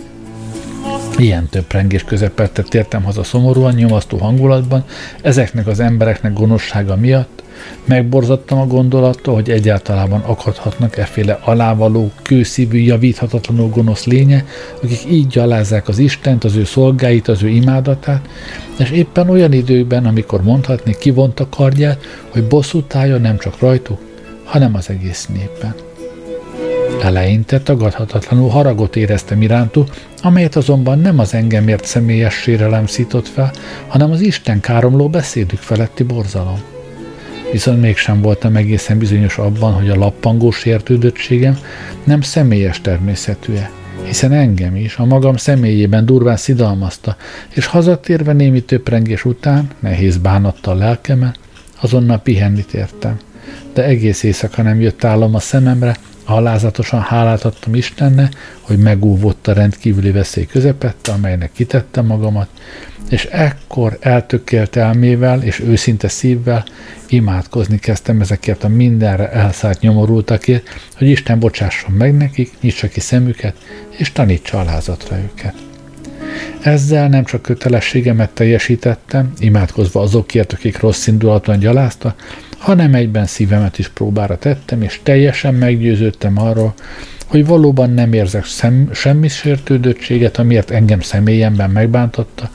Ilyen 1.16 1.49
több 1.49 1.72
rengés 1.72 2.05
közepette 2.05 2.62
tértem 2.62 3.03
haza 3.03 3.22
szomorúan, 3.22 3.74
nyomasztó 3.74 4.18
hangulatban, 4.18 4.85
ezeknek 5.22 5.66
az 5.66 5.80
embereknek 5.80 6.32
gonoszsága 6.32 6.97
miatt, 6.97 7.43
megborzattam 7.84 8.58
a 8.58 8.66
gondolattól, 8.66 9.34
hogy 9.34 9.50
egyáltalában 9.50 10.20
akadhatnak 10.20 10.96
efféle 10.96 11.38
alávaló, 11.44 12.10
kőszívű, 12.22 12.78
javíthatatlanul 12.78 13.68
gonosz 13.68 14.04
lénye, 14.04 14.44
akik 14.82 15.04
így 15.10 15.26
gyalázzák 15.26 15.88
az 15.88 15.98
Istent, 15.98 16.44
az 16.44 16.56
ő 16.56 16.64
szolgáit, 16.64 17.28
az 17.28 17.42
ő 17.42 17.48
imádatát, 17.48 18.28
és 18.78 18.90
éppen 18.90 19.30
olyan 19.30 19.52
időkben, 19.52 20.06
amikor 20.06 20.42
mondhatni 20.42 20.96
kivonta 20.98 21.48
kardját, 21.48 22.04
hogy 22.28 22.44
bosszút 22.44 22.94
állja 22.94 23.16
nem 23.16 23.38
csak 23.38 23.58
rajtuk, 23.58 23.98
hanem 24.44 24.74
az 24.74 24.90
egész 24.90 25.26
népen. 25.26 25.74
Eleinte 27.02 27.60
tagadhatatlanul 27.60 28.48
haragot 28.48 28.96
éreztem 28.96 29.42
irántuk, 29.42 29.88
amelyet 30.22 30.56
azonban 30.56 30.98
nem 30.98 31.18
az 31.18 31.34
engemért 31.34 31.84
személyes 31.84 32.34
sérelem 32.34 32.86
szított 32.86 33.28
fel, 33.28 33.52
hanem 33.86 34.10
az 34.10 34.20
Isten 34.20 34.60
káromló 34.60 35.08
beszédük 35.08 35.58
feletti 35.58 36.02
borzalom. 36.02 36.73
Viszont 37.53 37.80
mégsem 37.80 38.20
voltam 38.20 38.57
egészen 38.57 38.99
bizonyos 38.99 39.38
abban, 39.38 39.72
hogy 39.72 39.88
a 39.88 39.95
lappangós 39.95 40.64
értődöttségem 40.64 41.59
nem 42.05 42.20
személyes 42.20 42.80
természetűe, 42.80 43.70
hiszen 44.03 44.32
engem 44.32 44.76
is 44.76 44.97
a 44.97 45.05
magam 45.05 45.36
személyében 45.36 46.07
durván 46.07 46.36
szidalmazta, 46.36 47.16
és 47.55 47.66
hazatérve 47.66 48.32
némi 48.32 48.62
töprengés 48.62 49.24
után, 49.24 49.68
nehéz 49.78 50.16
bánattal 50.16 50.76
lelkemen, 50.76 51.34
azonnal 51.80 52.18
pihenni 52.18 52.64
tértem. 52.64 53.18
De 53.74 53.84
egész 53.84 54.22
éjszaka 54.22 54.62
nem 54.62 54.80
jött 54.80 55.05
állam 55.05 55.34
a 55.34 55.40
szememre, 55.40 55.97
Alázatosan 56.26 57.01
hálát 57.01 57.45
adtam 57.45 57.74
Istennek, 57.74 58.34
hogy 58.61 58.78
megúvott 58.78 59.47
a 59.47 59.53
rendkívüli 59.53 60.11
veszély 60.11 60.47
közepette, 60.47 61.12
amelynek 61.12 61.53
kitettem 61.53 62.07
magamat, 62.07 62.49
és 63.14 63.24
ekkor 63.24 63.96
eltökélt 64.00 64.76
elmével 64.76 65.42
és 65.42 65.60
őszinte 65.60 66.08
szívvel 66.08 66.64
imádkozni 67.08 67.78
kezdtem 67.78 68.20
ezekért 68.20 68.64
a 68.64 68.68
mindenre 68.68 69.30
elszállt 69.30 69.80
nyomorultakért, 69.80 70.68
hogy 70.96 71.08
Isten 71.08 71.38
bocsásson 71.38 71.92
meg 71.92 72.16
nekik, 72.16 72.52
nyitsa 72.60 72.88
ki 72.88 73.00
szemüket, 73.00 73.56
és 73.90 74.12
tanítsa 74.12 74.58
alázatra 74.58 75.16
őket. 75.16 75.54
Ezzel 76.62 77.08
nem 77.08 77.24
csak 77.24 77.42
kötelességemet 77.42 78.30
teljesítettem, 78.30 79.32
imádkozva 79.38 80.00
azokért, 80.00 80.52
akik 80.52 80.80
rossz 80.80 81.06
indulaton 81.06 81.58
gyalázta, 81.58 82.14
hanem 82.58 82.94
egyben 82.94 83.26
szívemet 83.26 83.78
is 83.78 83.88
próbára 83.88 84.38
tettem, 84.38 84.82
és 84.82 85.00
teljesen 85.02 85.54
meggyőződtem 85.54 86.38
arról, 86.38 86.74
hogy 87.26 87.46
valóban 87.46 87.90
nem 87.90 88.12
érzek 88.12 88.44
szem, 88.44 88.88
semmi 88.92 89.28
sértődöttséget, 89.28 90.38
amiért 90.38 90.70
engem 90.70 91.00
személyemben 91.00 91.70
megbántotta, 91.70 92.50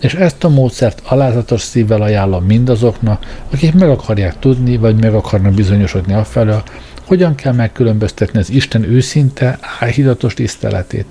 és 0.00 0.14
ezt 0.14 0.44
a 0.44 0.48
módszert 0.48 1.02
alázatos 1.04 1.60
szívvel 1.60 2.02
ajánlom 2.02 2.44
mindazoknak, 2.44 3.44
akik 3.52 3.74
meg 3.74 3.88
akarják 3.88 4.38
tudni, 4.38 4.76
vagy 4.76 5.00
meg 5.00 5.14
akarnak 5.14 5.52
bizonyosodni 5.52 6.12
afelől, 6.12 6.62
hogyan 7.04 7.34
kell 7.34 7.52
megkülönböztetni 7.52 8.38
az 8.38 8.50
Isten 8.50 8.82
őszinte, 8.82 9.58
áhídatos 9.80 10.34
tiszteletét, 10.34 11.06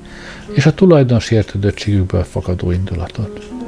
és 0.53 0.66
a 0.66 0.74
tulajdon 0.74 1.20
sértődöttségükből 1.20 2.24
fakadó 2.24 2.72
indulatot. 2.72 3.59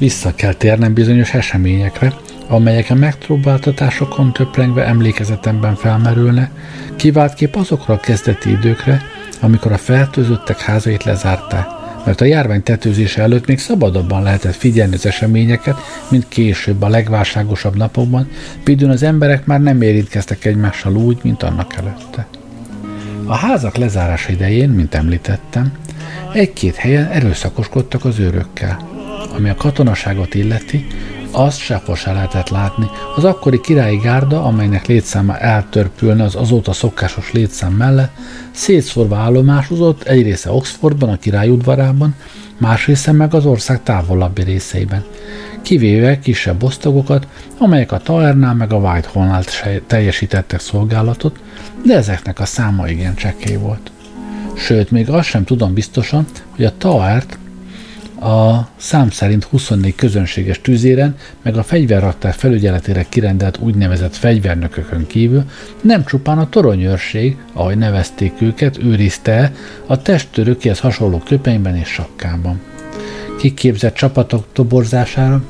Vissza 0.00 0.34
kell 0.34 0.52
térnem 0.52 0.94
bizonyos 0.94 1.34
eseményekre, 1.34 2.14
amelyek 2.48 2.90
a 2.90 2.94
megpróbáltatásokon 2.94 4.32
töprengve 4.32 4.84
emlékezetemben 4.84 5.74
felmerülne, 5.74 6.50
kép 6.96 7.56
azokra 7.56 7.94
a 7.94 8.00
kezdeti 8.00 8.50
időkre, 8.50 9.02
amikor 9.40 9.72
a 9.72 9.78
fertőzöttek 9.78 10.60
házait 10.60 11.04
lezárták, 11.04 11.66
mert 12.04 12.20
a 12.20 12.24
járvány 12.24 12.62
tetőzése 12.62 13.22
előtt 13.22 13.46
még 13.46 13.58
szabadabban 13.58 14.22
lehetett 14.22 14.54
figyelni 14.54 14.94
az 14.94 15.06
eseményeket, 15.06 15.76
mint 16.08 16.28
később 16.28 16.82
a 16.82 16.88
legválságosabb 16.88 17.76
napokban, 17.76 18.28
midőn 18.64 18.90
az 18.90 19.02
emberek 19.02 19.46
már 19.46 19.60
nem 19.60 19.82
érintkeztek 19.82 20.44
egymással 20.44 20.96
úgy, 20.96 21.18
mint 21.22 21.42
annak 21.42 21.74
előtte. 21.76 22.26
A 23.24 23.34
házak 23.34 23.76
lezárása 23.76 24.32
idején, 24.32 24.68
mint 24.68 24.94
említettem, 24.94 25.72
egy-két 26.32 26.74
helyen 26.74 27.06
erőszakoskodtak 27.06 28.04
az 28.04 28.18
őrökkel. 28.18 28.89
Ami 29.36 29.48
a 29.48 29.54
katonaságot 29.54 30.34
illeti, 30.34 30.86
azt 31.30 31.58
sehol 31.58 31.96
se 31.96 32.12
lehetett 32.12 32.48
látni. 32.48 32.86
Az 33.16 33.24
akkori 33.24 33.60
királyi 33.60 33.96
gárda, 33.96 34.44
amelynek 34.44 34.86
létszáma 34.86 35.38
eltörpülne 35.38 36.24
az 36.24 36.34
azóta 36.34 36.72
szokásos 36.72 37.32
létszám 37.32 37.72
mellett, 37.72 38.12
szétszórva 38.50 39.16
állomásozott 39.16 40.02
egy 40.02 40.22
része 40.22 40.52
Oxfordban, 40.52 41.08
a 41.08 41.18
király 41.18 41.48
udvarában, 41.48 42.14
más 42.58 42.86
része 42.86 43.12
meg 43.12 43.34
az 43.34 43.46
ország 43.46 43.82
távolabbi 43.82 44.42
részeiben, 44.42 45.04
kivéve 45.62 46.18
kisebb 46.18 46.62
osztagokat, 46.62 47.26
amelyek 47.58 47.92
a 47.92 47.98
Taernál 47.98 48.54
meg 48.54 48.72
a 48.72 48.76
Whitehall-nál 48.76 49.44
teljesítettek 49.86 50.60
szolgálatot, 50.60 51.40
de 51.84 51.96
ezeknek 51.96 52.40
a 52.40 52.44
száma 52.44 52.88
igen 52.88 53.14
csekély 53.14 53.56
volt. 53.56 53.90
Sőt, 54.56 54.90
még 54.90 55.10
azt 55.10 55.28
sem 55.28 55.44
tudom 55.44 55.74
biztosan, 55.74 56.26
hogy 56.56 56.64
a 56.64 56.76
Taert 56.78 57.38
a 58.20 58.68
szám 58.76 59.10
szerint 59.10 59.44
24 59.44 59.94
közönséges 59.94 60.60
tűzéren, 60.60 61.16
meg 61.42 61.56
a 61.56 61.62
fegyverraktár 61.62 62.34
felügyeletére 62.34 63.06
kirendelt 63.08 63.58
úgynevezett 63.58 64.16
fegyvernökökön 64.16 65.06
kívül 65.06 65.44
nem 65.80 66.04
csupán 66.04 66.38
a 66.38 66.48
toronyőrség, 66.48 67.36
ahogy 67.52 67.78
nevezték 67.78 68.32
őket, 68.40 68.78
őrizte 68.78 69.52
a 69.86 70.02
testtörökéhez 70.02 70.80
hasonló 70.80 71.18
köpenyben 71.18 71.76
és 71.76 71.88
sakkában. 71.88 72.60
Kiképzett 73.38 73.94
csapatok 73.94 74.46
toborzására 74.52 75.42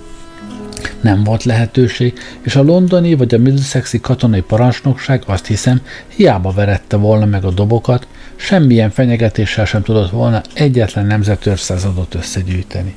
nem 1.01 1.25
volt 1.25 1.45
lehetőség, 1.45 2.19
és 2.41 2.57
a 2.57 2.63
londoni 2.63 3.15
vagy 3.15 3.35
a 3.35 3.39
Middlesexi 3.39 4.01
katonai 4.01 4.41
parancsnokság 4.41 5.23
azt 5.27 5.47
hiszem 5.47 5.81
hiába 6.07 6.51
verette 6.53 6.97
volna 6.97 7.25
meg 7.25 7.45
a 7.45 7.51
dobokat, 7.51 8.07
semmilyen 8.41 8.91
fenyegetéssel 8.91 9.65
sem 9.65 9.83
tudott 9.83 10.11
volna 10.11 10.43
egyetlen 10.55 11.07
nemzetőrszázadot 11.07 12.15
összegyűjteni. 12.15 12.95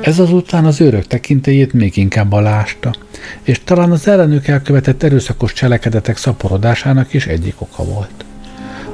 Ez 0.00 0.18
azután 0.18 0.64
az 0.64 0.80
őrök 0.80 1.06
tekintélyét 1.06 1.72
még 1.72 1.96
inkább 1.96 2.32
alásta, 2.32 2.94
és 3.42 3.60
talán 3.64 3.90
az 3.90 4.08
ellenük 4.08 4.46
elkövetett 4.46 5.02
erőszakos 5.02 5.52
cselekedetek 5.52 6.16
szaporodásának 6.16 7.12
is 7.12 7.26
egyik 7.26 7.60
oka 7.60 7.84
volt. 7.84 8.24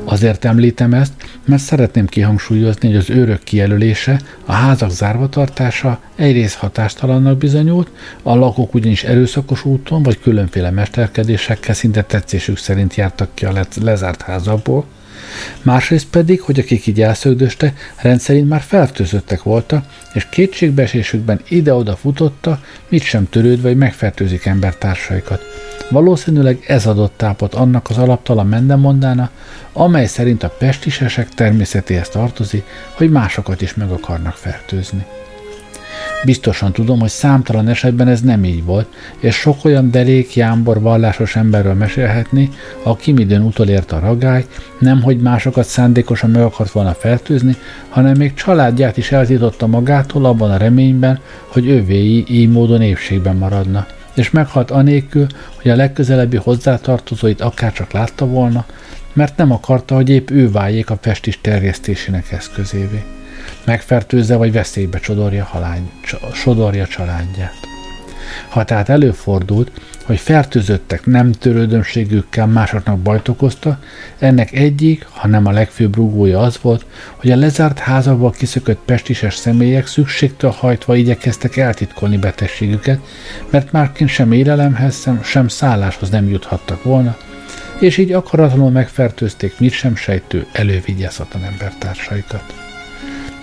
Azért 0.05 0.45
említem 0.45 0.95
ezt, 0.95 1.13
mert 1.45 1.63
szeretném 1.63 2.07
kihangsúlyozni, 2.07 2.89
hogy 2.89 2.97
az 2.97 3.11
őrök 3.11 3.43
kijelölése, 3.43 4.21
a 4.45 4.53
házak 4.53 4.91
zárvatartása 4.91 6.01
egyrészt 6.17 6.57
hatástalannak 6.57 7.39
bizonyult, 7.39 7.91
a 8.23 8.35
lakók 8.35 8.75
ugyanis 8.75 9.05
erőszakos 9.05 9.65
úton 9.65 10.03
vagy 10.03 10.21
különféle 10.21 10.71
mesterkedésekkel 10.71 11.75
szinte 11.75 12.03
tetszésük 12.03 12.59
szerint 12.59 12.95
jártak 12.95 13.29
ki 13.35 13.45
a 13.45 13.67
lezárt 13.81 14.23
házakból, 14.23 14.87
Másrészt 15.63 16.07
pedig, 16.11 16.41
hogy 16.41 16.59
akik 16.59 16.87
így 16.87 17.03
elszögdöste, 17.03 17.75
rendszerint 17.97 18.49
már 18.49 18.61
fertőzöttek 18.61 19.43
voltak, 19.43 19.85
és 20.13 20.27
kétségbeesésükben 20.31 21.41
ide-oda 21.49 21.97
futotta, 21.97 22.61
mit 22.89 23.03
sem 23.03 23.29
törődve, 23.29 23.69
hogy 23.69 23.77
megfertőzik 23.77 24.47
embertársaikat. 24.47 25.43
Valószínűleg 25.91 26.65
ez 26.67 26.87
adott 26.87 27.13
tápot 27.17 27.55
annak 27.55 27.91
az 27.91 27.99
alaptalan 27.99 28.47
mendemondána, 28.47 29.31
amely 29.73 30.07
szerint 30.07 30.43
a 30.43 30.55
pestisesek 30.59 31.29
természetéhez 31.29 32.09
tartozik, 32.09 32.65
hogy 32.93 33.11
másokat 33.11 33.61
is 33.61 33.75
meg 33.75 33.91
akarnak 33.91 34.35
fertőzni. 34.35 35.05
Biztosan 36.25 36.73
tudom, 36.73 37.01
hogy 37.01 37.09
számtalan 37.09 37.69
esetben 37.69 38.09
ez 38.09 38.21
nem 38.21 38.45
így 38.45 38.65
volt, 38.65 38.87
és 39.19 39.35
sok 39.35 39.65
olyan 39.65 39.91
derék, 39.91 40.35
jámbor, 40.35 40.81
vallásos 40.81 41.37
emberről 41.37 41.75
mesélhetni, 41.75 42.51
aki 42.83 43.13
midőn 43.13 43.43
utolért 43.43 43.93
a 43.93 43.99
ragály, 43.99 44.47
nem 44.79 45.03
hogy 45.03 45.21
másokat 45.21 45.67
szándékosan 45.67 46.31
meg 46.31 46.43
akart 46.43 46.71
volna 46.71 46.93
fertőzni, 46.93 47.57
hanem 47.89 48.17
még 48.17 48.35
családját 48.35 48.97
is 48.97 49.13
eltította 49.13 49.67
magától 49.67 50.25
abban 50.25 50.51
a 50.51 50.57
reményben, 50.57 51.21
hogy 51.47 51.69
övéi 51.69 52.25
így 52.29 52.51
módon 52.51 52.83
épségben 52.83 53.37
maradna 53.37 53.87
és 54.15 54.31
meghalt 54.31 54.71
anélkül, 54.71 55.27
hogy 55.63 55.71
a 55.71 55.77
legközelebbi 55.77 56.37
hozzátartozóit 56.37 57.41
akárcsak 57.41 57.93
látta 57.93 58.27
volna, 58.27 58.67
mert 59.13 59.37
nem 59.37 59.53
akarta, 59.53 59.95
hogy 59.95 60.09
épp 60.09 60.31
ő 60.31 60.51
váljék 60.51 60.91
a 60.91 60.97
pestis 60.97 61.41
terjesztésének 61.41 62.33
eszközévé. 62.33 63.03
Megfertőzze 63.65 64.37
vagy 64.37 64.53
veszélybe 64.53 64.99
csodorja, 64.99 65.45
halány, 65.45 65.91
sodorja 66.33 66.87
családját. 66.87 67.55
Ha 68.49 68.65
tehát 68.65 68.89
előfordult, 68.89 69.71
hogy 70.05 70.21
fertőzöttek 70.21 71.07
nem 71.07 71.33
törődömségükkel 71.33 72.47
másoknak 72.47 72.99
bajt 72.99 73.29
okozta, 73.29 73.79
ennek 74.19 74.53
egyik, 74.53 75.07
ha 75.11 75.29
nem 75.29 75.47
a 75.47 75.51
legfőbb 75.51 75.97
rúgója 75.97 76.41
az 76.41 76.59
volt, 76.63 76.87
hogy 77.17 77.31
a 77.31 77.37
lezárt 77.37 77.79
házakból 77.79 78.31
kiszökött 78.31 78.81
pestises 78.85 79.35
személyek 79.35 79.87
szükségtől 79.87 80.51
hajtva 80.51 80.97
igyekeztek 80.97 81.57
eltitkolni 81.57 82.17
betegségüket, 82.17 83.01
mert 83.51 83.73
márként 83.73 84.11
sem 84.11 84.33
élelemhez, 84.33 85.03
sem, 85.03 85.23
sem 85.23 85.49
szálláshoz 85.49 86.11
nem 86.11 86.29
juthattak 86.29 86.83
volna, 86.83 87.17
és 87.79 87.99
így 87.99 88.13
akaratlanul 88.13 88.71
megfertőzték 88.71 89.59
mit 89.59 89.73
sem 89.73 89.97
sejtő 89.97 90.47
elővigyázatlan 90.53 91.45
embertársaikat. 91.45 92.62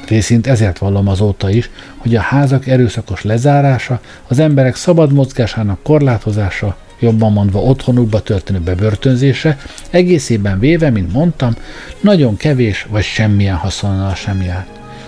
Részint 0.10 0.48
ezért 0.48 0.78
vallom 0.78 1.08
azóta 1.08 1.50
is, 1.50 1.70
hogy 1.98 2.16
a 2.16 2.22
házak 2.22 2.68
erőszakos 2.68 3.24
lezárása, 3.24 4.02
az 4.28 4.40
emberek 4.40 4.76
szabad 4.76 5.14
mozgásának 5.14 5.84
korlátozása, 5.84 6.78
jobban 7.00 7.32
mondva 7.32 7.60
otthonukba 7.60 8.22
történő 8.22 8.60
bebörtönzése, 8.60 9.58
egészében 9.90 10.60
véve, 10.60 10.90
mint 10.90 11.14
mondtam, 11.14 11.56
nagyon 12.02 12.38
kevés 12.38 12.88
vagy 12.90 13.04
semmilyen 13.04 13.56
haszonnal 13.56 14.16
sem 14.16 14.42
jár. 14.42 14.66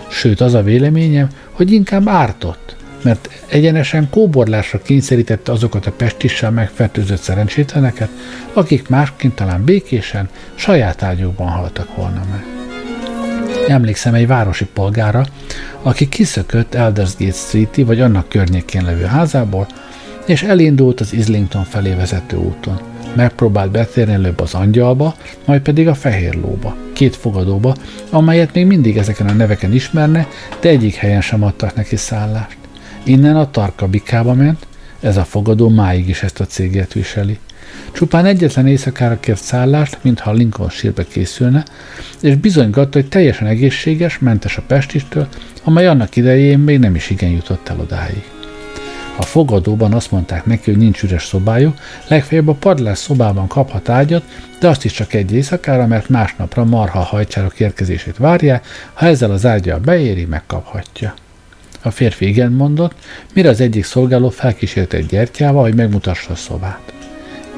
Sőt, 0.09 0.41
az 0.41 0.53
a 0.53 0.63
véleményem, 0.63 1.27
hogy 1.51 1.71
inkább 1.71 2.07
ártott, 2.07 2.75
mert 3.03 3.29
egyenesen 3.47 4.09
kóborlásra 4.09 4.81
kényszerítette 4.81 5.51
azokat 5.51 5.85
a 5.85 5.91
pestissel 5.91 6.51
megfertőzött 6.51 7.21
szerencsétleneket, 7.21 8.09
akik 8.53 8.89
másként 8.89 9.35
talán 9.35 9.63
békésen, 9.63 10.29
saját 10.55 11.03
ágyukban 11.03 11.47
haltak 11.47 11.95
volna 11.95 12.21
meg. 12.31 12.61
Emlékszem 13.68 14.14
egy 14.14 14.28
városi 14.28 14.66
polgára, 14.66 15.26
aki 15.82 16.09
kiszökött 16.09 16.74
Eldersgate 16.74 17.32
Street-i 17.32 17.84
vagy 17.84 18.01
annak 18.01 18.30
környékén 18.30 18.84
levő 18.84 19.03
házából, 19.03 19.68
és 20.26 20.43
elindult 20.43 20.99
az 20.99 21.14
Islington 21.14 21.64
felé 21.64 21.93
vezető 21.93 22.38
úton. 22.38 22.80
Megpróbált 23.16 23.72
betérni 23.72 24.14
előbb 24.14 24.39
az 24.39 24.53
angyalba, 24.53 25.16
majd 25.45 25.62
pedig 25.62 25.88
a 25.88 25.93
fehér 25.93 26.36
lóba, 26.36 26.76
két 26.93 27.16
fogadóba, 27.16 27.76
amelyet 28.09 28.53
még 28.53 28.66
mindig 28.66 28.97
ezeken 28.97 29.28
a 29.28 29.34
neveken 29.34 29.74
ismerne, 29.74 30.28
de 30.59 30.70
egyik 30.70 30.95
helyen 30.95 31.22
sem 31.22 31.43
adtak 31.43 31.76
neki 31.76 31.95
szállást. 31.95 32.57
Innen 33.03 33.36
a 33.36 33.51
Tarka 33.51 33.88
Bikába 33.88 34.34
ment, 34.34 34.68
ez 34.99 35.18
a 35.18 35.24
fogadó 35.24 35.70
máig 35.70 36.09
is 36.09 36.24
ezt 36.24 36.39
a 36.39 36.45
céget 36.45 36.93
viseli. 36.93 37.39
Csupán 37.91 38.25
egyetlen 38.25 38.67
éjszakára 38.67 39.19
kért 39.19 39.41
szállást, 39.41 39.97
mintha 40.01 40.29
a 40.29 40.33
Lincoln 40.33 40.69
sírbe 40.69 41.07
készülne, 41.07 41.63
és 42.21 42.35
bizonygatta, 42.35 42.99
hogy 42.99 43.09
teljesen 43.09 43.47
egészséges, 43.47 44.19
mentes 44.19 44.57
a 44.57 44.63
pestistől, 44.67 45.27
amely 45.63 45.87
annak 45.87 46.15
idején 46.15 46.59
még 46.59 46.79
nem 46.79 46.95
is 46.95 47.09
igen 47.09 47.29
jutott 47.29 47.69
el 47.69 47.79
odáig. 47.79 48.23
A 49.17 49.23
fogadóban 49.23 49.93
azt 49.93 50.11
mondták 50.11 50.45
neki, 50.45 50.71
hogy 50.71 50.79
nincs 50.79 51.03
üres 51.03 51.25
szobájuk, 51.25 51.77
legfeljebb 52.07 52.47
a 52.47 52.53
padlás 52.53 52.97
szobában 52.97 53.47
kaphat 53.47 53.89
ágyat, 53.89 54.23
de 54.59 54.67
azt 54.67 54.85
is 54.85 54.91
csak 54.91 55.13
egy 55.13 55.33
éjszakára, 55.33 55.87
mert 55.87 56.09
másnapra 56.09 56.63
marha 56.63 56.99
hajcsárok 56.99 57.59
érkezését 57.59 58.17
várják, 58.17 58.65
ha 58.93 59.05
ezzel 59.05 59.31
az 59.31 59.45
ágyal 59.45 59.79
beéri, 59.79 60.25
megkaphatja. 60.25 61.13
A 61.81 61.91
férfi 61.91 62.27
igen 62.27 62.51
mondott, 62.51 62.95
mire 63.33 63.49
az 63.49 63.61
egyik 63.61 63.85
szolgáló 63.85 64.29
felkísérte 64.29 64.97
egy 64.97 65.05
gyertyával, 65.05 65.63
hogy 65.63 65.75
megmutassa 65.75 66.31
a 66.31 66.35
szobát. 66.35 67.00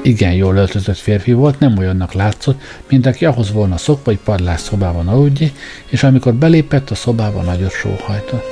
Igen 0.04 0.32
jól 0.32 0.56
öltözött 0.56 0.96
férfi 0.96 1.32
volt, 1.32 1.58
nem 1.58 1.78
olyannak 1.78 2.12
látszott, 2.12 2.60
mint 2.88 3.06
aki 3.06 3.24
ahhoz 3.24 3.52
volna 3.52 3.76
szokva, 3.76 4.10
hogy 4.10 4.18
padlás 4.24 4.60
szobában 4.60 5.08
aludjé, 5.08 5.52
és 5.86 6.02
amikor 6.02 6.34
belépett, 6.34 6.90
a 6.90 6.94
szobába 6.94 7.42
nagyot 7.42 7.72
sóhajtott. 7.72 8.44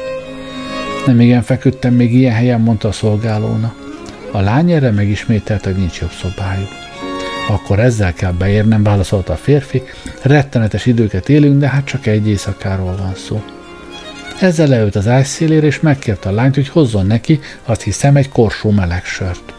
Nem 1.06 1.20
igen 1.20 1.42
feküdtem 1.42 1.94
még 1.94 2.14
ilyen 2.14 2.34
helyen, 2.34 2.60
mondta 2.60 2.88
a 2.88 2.92
szolgálóna. 2.92 3.74
A 4.30 4.40
lány 4.40 4.70
erre 4.70 4.90
megismételte, 4.90 5.70
hogy 5.70 5.78
nincs 5.78 6.00
jobb 6.00 6.10
szobájuk. 6.10 6.68
Akkor 7.48 7.78
ezzel 7.78 8.12
kell 8.12 8.32
beérnem, 8.32 8.82
válaszolta 8.82 9.32
a 9.32 9.36
férfi. 9.36 9.82
Rettenetes 10.22 10.86
időket 10.86 11.28
élünk, 11.28 11.58
de 11.58 11.68
hát 11.68 11.84
csak 11.84 12.06
egy 12.06 12.28
éjszakáról 12.28 12.96
van 12.96 13.14
szó. 13.14 13.42
Ezzel 14.40 14.66
leült 14.68 14.96
az 14.96 15.08
ágy 15.08 15.24
szélére, 15.24 15.66
és 15.66 15.80
megkérte 15.80 16.28
a 16.28 16.32
lányt, 16.32 16.54
hogy 16.54 16.68
hozzon 16.68 17.06
neki, 17.06 17.40
azt 17.64 17.82
hiszem, 17.82 18.16
egy 18.16 18.28
korsó 18.28 18.70
meleg 18.70 19.04
sört. 19.04 19.54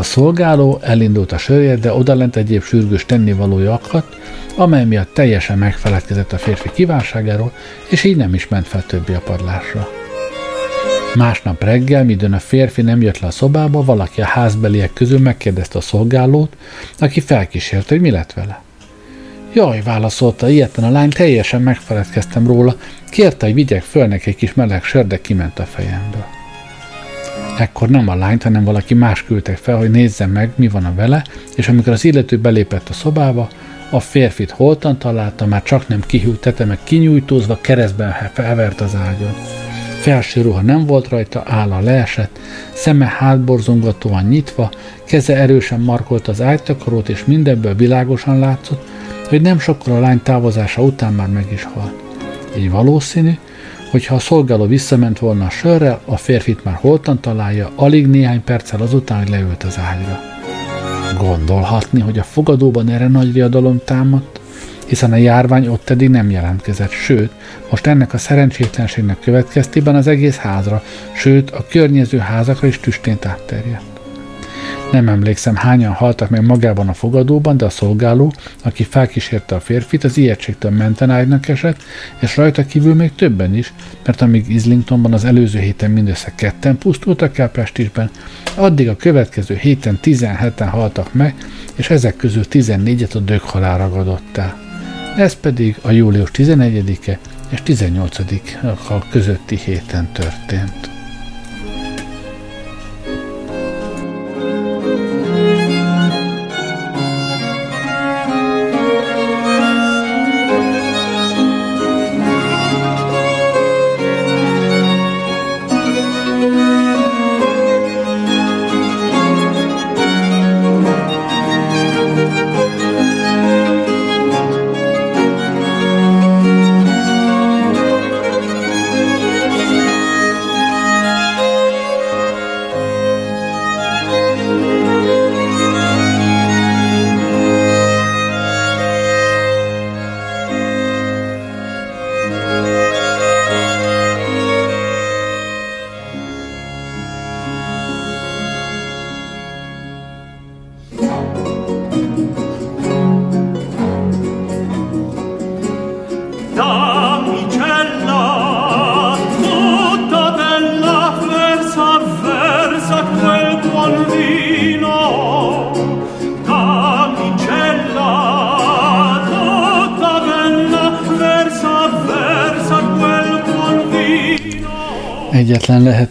A 0.00 0.02
szolgáló 0.02 0.78
elindult 0.82 1.32
a 1.32 1.38
sörért, 1.38 1.80
de 1.80 1.92
odalent 1.92 2.36
egyéb 2.36 2.62
sürgős 2.62 3.04
tennivalója 3.04 3.72
akadt, 3.72 4.16
amely 4.56 4.84
miatt 4.84 5.14
teljesen 5.14 5.58
megfeledkezett 5.58 6.32
a 6.32 6.38
férfi 6.38 6.70
kívánságáról, 6.74 7.52
és 7.90 8.04
így 8.04 8.16
nem 8.16 8.34
is 8.34 8.48
ment 8.48 8.66
fel 8.66 8.84
többi 8.86 9.12
a 9.12 9.20
padlásra. 9.20 9.88
Másnap 11.14 11.62
reggel, 11.62 12.04
midőn 12.04 12.32
a 12.32 12.38
férfi 12.38 12.82
nem 12.82 13.02
jött 13.02 13.18
le 13.18 13.26
a 13.26 13.30
szobába, 13.30 13.84
valaki 13.84 14.20
a 14.20 14.26
házbeliek 14.26 14.92
közül 14.92 15.18
megkérdezte 15.18 15.78
a 15.78 15.80
szolgálót, 15.80 16.56
aki 16.98 17.20
felkísért, 17.20 17.88
hogy 17.88 18.00
mi 18.00 18.10
lett 18.10 18.32
vele. 18.32 18.62
Jaj, 19.52 19.82
válaszolta 19.82 20.48
ilyetlen 20.48 20.88
a 20.88 20.92
lány, 20.92 21.10
teljesen 21.10 21.62
megfeledkeztem 21.62 22.46
róla, 22.46 22.76
kérte, 23.10 23.46
hogy 23.46 23.54
vigyek 23.54 23.82
föl 23.82 24.06
neki 24.06 24.30
egy 24.30 24.36
kis 24.36 24.54
meleg 24.54 24.84
sör, 24.84 25.06
de 25.06 25.20
kiment 25.20 25.58
a 25.58 25.64
fejemből. 25.64 26.39
Ekkor 27.58 27.88
nem 27.88 28.08
a 28.08 28.14
lányt, 28.14 28.42
hanem 28.42 28.64
valaki 28.64 28.94
más 28.94 29.24
küldtek 29.24 29.56
fel, 29.56 29.76
hogy 29.76 29.90
nézze 29.90 30.26
meg, 30.26 30.50
mi 30.54 30.68
van 30.68 30.84
a 30.84 30.94
vele, 30.94 31.24
és 31.56 31.68
amikor 31.68 31.92
az 31.92 32.04
illető 32.04 32.38
belépett 32.38 32.88
a 32.88 32.92
szobába, 32.92 33.48
a 33.90 34.00
férfit 34.00 34.50
holtan 34.50 34.98
találta, 34.98 35.46
már 35.46 35.62
csak 35.62 35.88
nem 35.88 36.00
kihűlt 36.06 36.40
tete, 36.40 36.64
meg 36.64 36.78
kinyújtózva 36.84 37.58
keresztben 37.60 38.14
felvert 38.32 38.80
az 38.80 38.94
ágyon. 38.94 39.34
Felső 40.00 40.40
ruha 40.42 40.60
nem 40.60 40.86
volt 40.86 41.08
rajta, 41.08 41.42
álla 41.46 41.80
leesett, 41.80 42.38
szeme 42.72 43.06
hátborzongatóan 43.18 44.24
nyitva, 44.24 44.70
keze 45.04 45.36
erősen 45.36 45.80
markolt 45.80 46.28
az 46.28 46.40
ágytakarót, 46.40 47.08
és 47.08 47.24
mindenből 47.24 47.74
világosan 47.74 48.38
látszott, 48.38 48.88
hogy 49.28 49.40
nem 49.40 49.58
sokkal 49.58 49.94
a 49.94 50.00
lány 50.00 50.22
távozása 50.22 50.82
után 50.82 51.12
már 51.12 51.28
meg 51.28 51.46
is 51.52 51.64
halt. 51.64 51.92
Így 52.58 52.70
valószínű, 52.70 53.32
Hogyha 53.90 54.14
a 54.14 54.18
szolgáló 54.18 54.66
visszament 54.66 55.18
volna 55.18 55.44
a 55.44 55.50
sörrel, 55.50 56.00
a 56.04 56.16
férfit 56.16 56.64
már 56.64 56.74
holtan 56.74 57.20
találja, 57.20 57.70
alig 57.74 58.06
néhány 58.06 58.44
perccel 58.44 58.80
azután, 58.80 59.18
hogy 59.18 59.28
leült 59.28 59.62
az 59.62 59.78
ágyra. 59.78 60.20
Gondolhatni, 61.18 62.00
hogy 62.00 62.18
a 62.18 62.22
fogadóban 62.22 62.88
erre 62.88 63.08
nagy 63.08 63.32
riadalom 63.32 63.80
támadt, 63.84 64.40
hiszen 64.86 65.12
a 65.12 65.16
járvány 65.16 65.66
ott 65.66 65.90
eddig 65.90 66.08
nem 66.08 66.30
jelentkezett, 66.30 66.90
sőt, 66.90 67.30
most 67.70 67.86
ennek 67.86 68.14
a 68.14 68.18
szerencsétlenségnek 68.18 69.20
következtében 69.20 69.94
az 69.94 70.06
egész 70.06 70.36
házra, 70.36 70.82
sőt, 71.12 71.50
a 71.50 71.66
környező 71.70 72.18
házakra 72.18 72.66
is 72.66 72.78
tüstént 72.80 73.26
átterjedt. 73.26 73.89
Nem 74.92 75.08
emlékszem, 75.08 75.54
hányan 75.54 75.92
haltak 75.92 76.30
meg 76.30 76.46
magában 76.46 76.88
a 76.88 76.92
fogadóban, 76.92 77.56
de 77.56 77.64
a 77.64 77.70
szolgáló, 77.70 78.32
aki 78.64 78.82
felkísérte 78.82 79.54
a 79.54 79.60
férfit, 79.60 80.04
az 80.04 80.16
ijegységtől 80.16 80.70
menten 80.70 81.10
ágynak 81.10 81.48
esett, 81.48 81.82
és 82.18 82.36
rajta 82.36 82.66
kívül 82.66 82.94
még 82.94 83.14
többen 83.14 83.54
is, 83.54 83.72
mert 84.04 84.20
amíg 84.20 84.48
Islingtonban 84.48 85.12
az 85.12 85.24
előző 85.24 85.58
héten 85.58 85.90
mindössze 85.90 86.32
ketten 86.34 86.78
pusztultak 86.78 87.38
el 87.38 87.48
Pestisben, 87.48 88.10
addig 88.56 88.88
a 88.88 88.96
következő 88.96 89.54
héten 89.54 89.98
17-en 90.02 90.68
haltak 90.70 91.14
meg, 91.14 91.34
és 91.74 91.90
ezek 91.90 92.16
közül 92.16 92.44
14-et 92.50 93.14
a 93.14 93.18
döghalál 93.18 93.78
ragadott 93.78 94.36
el. 94.36 94.58
Ez 95.16 95.34
pedig 95.34 95.76
a 95.82 95.90
július 95.90 96.30
11-e 96.32 97.18
és 97.48 97.62
18-a 97.66 99.08
közötti 99.10 99.56
héten 99.56 100.08
történt. 100.12 100.99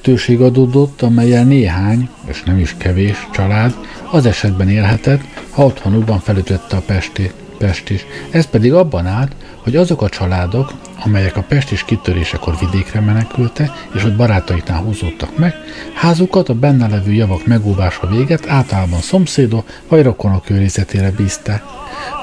Lehetőség 0.10 0.41
adódott, 0.41 1.01
amelyen 1.01 1.47
néhány, 1.47 2.10
és 2.28 2.43
nem 2.43 2.57
is 2.57 2.76
kevés 2.78 3.28
család 3.32 3.74
az 4.12 4.26
esetben 4.26 4.70
élhetett, 4.70 5.22
ha 5.49 5.66
otthonukban 5.66 6.20
felütötte 6.20 6.76
a 6.76 6.82
Pesti, 6.86 7.32
Pest 7.57 7.89
is. 7.89 8.05
Ez 8.32 8.45
pedig 8.45 8.74
abban 8.74 9.05
állt, 9.05 9.36
hogy 9.64 9.76
azok 9.76 10.01
a 10.01 10.10
családok, 10.10 10.74
amelyek 11.04 11.38
a 11.38 11.41
pestis 11.47 11.84
kitörésekor 11.84 12.58
vidékre 12.60 13.00
menekülte, 13.00 13.72
és 13.93 14.04
ott 14.04 14.16
barátaiknál 14.16 14.82
húzódtak 14.82 15.38
meg, 15.38 15.56
házukat 15.93 16.50
a 16.50 16.54
benne 16.54 16.88
levő 16.88 17.12
javak 17.12 17.45
megóvása 17.45 18.08
véget 18.08 18.47
általában 18.47 19.00
szomszédok 19.00 19.70
vagy 19.88 20.04
rokonok 20.04 20.50
őrizetére 20.50 21.12
bízták. 21.12 21.64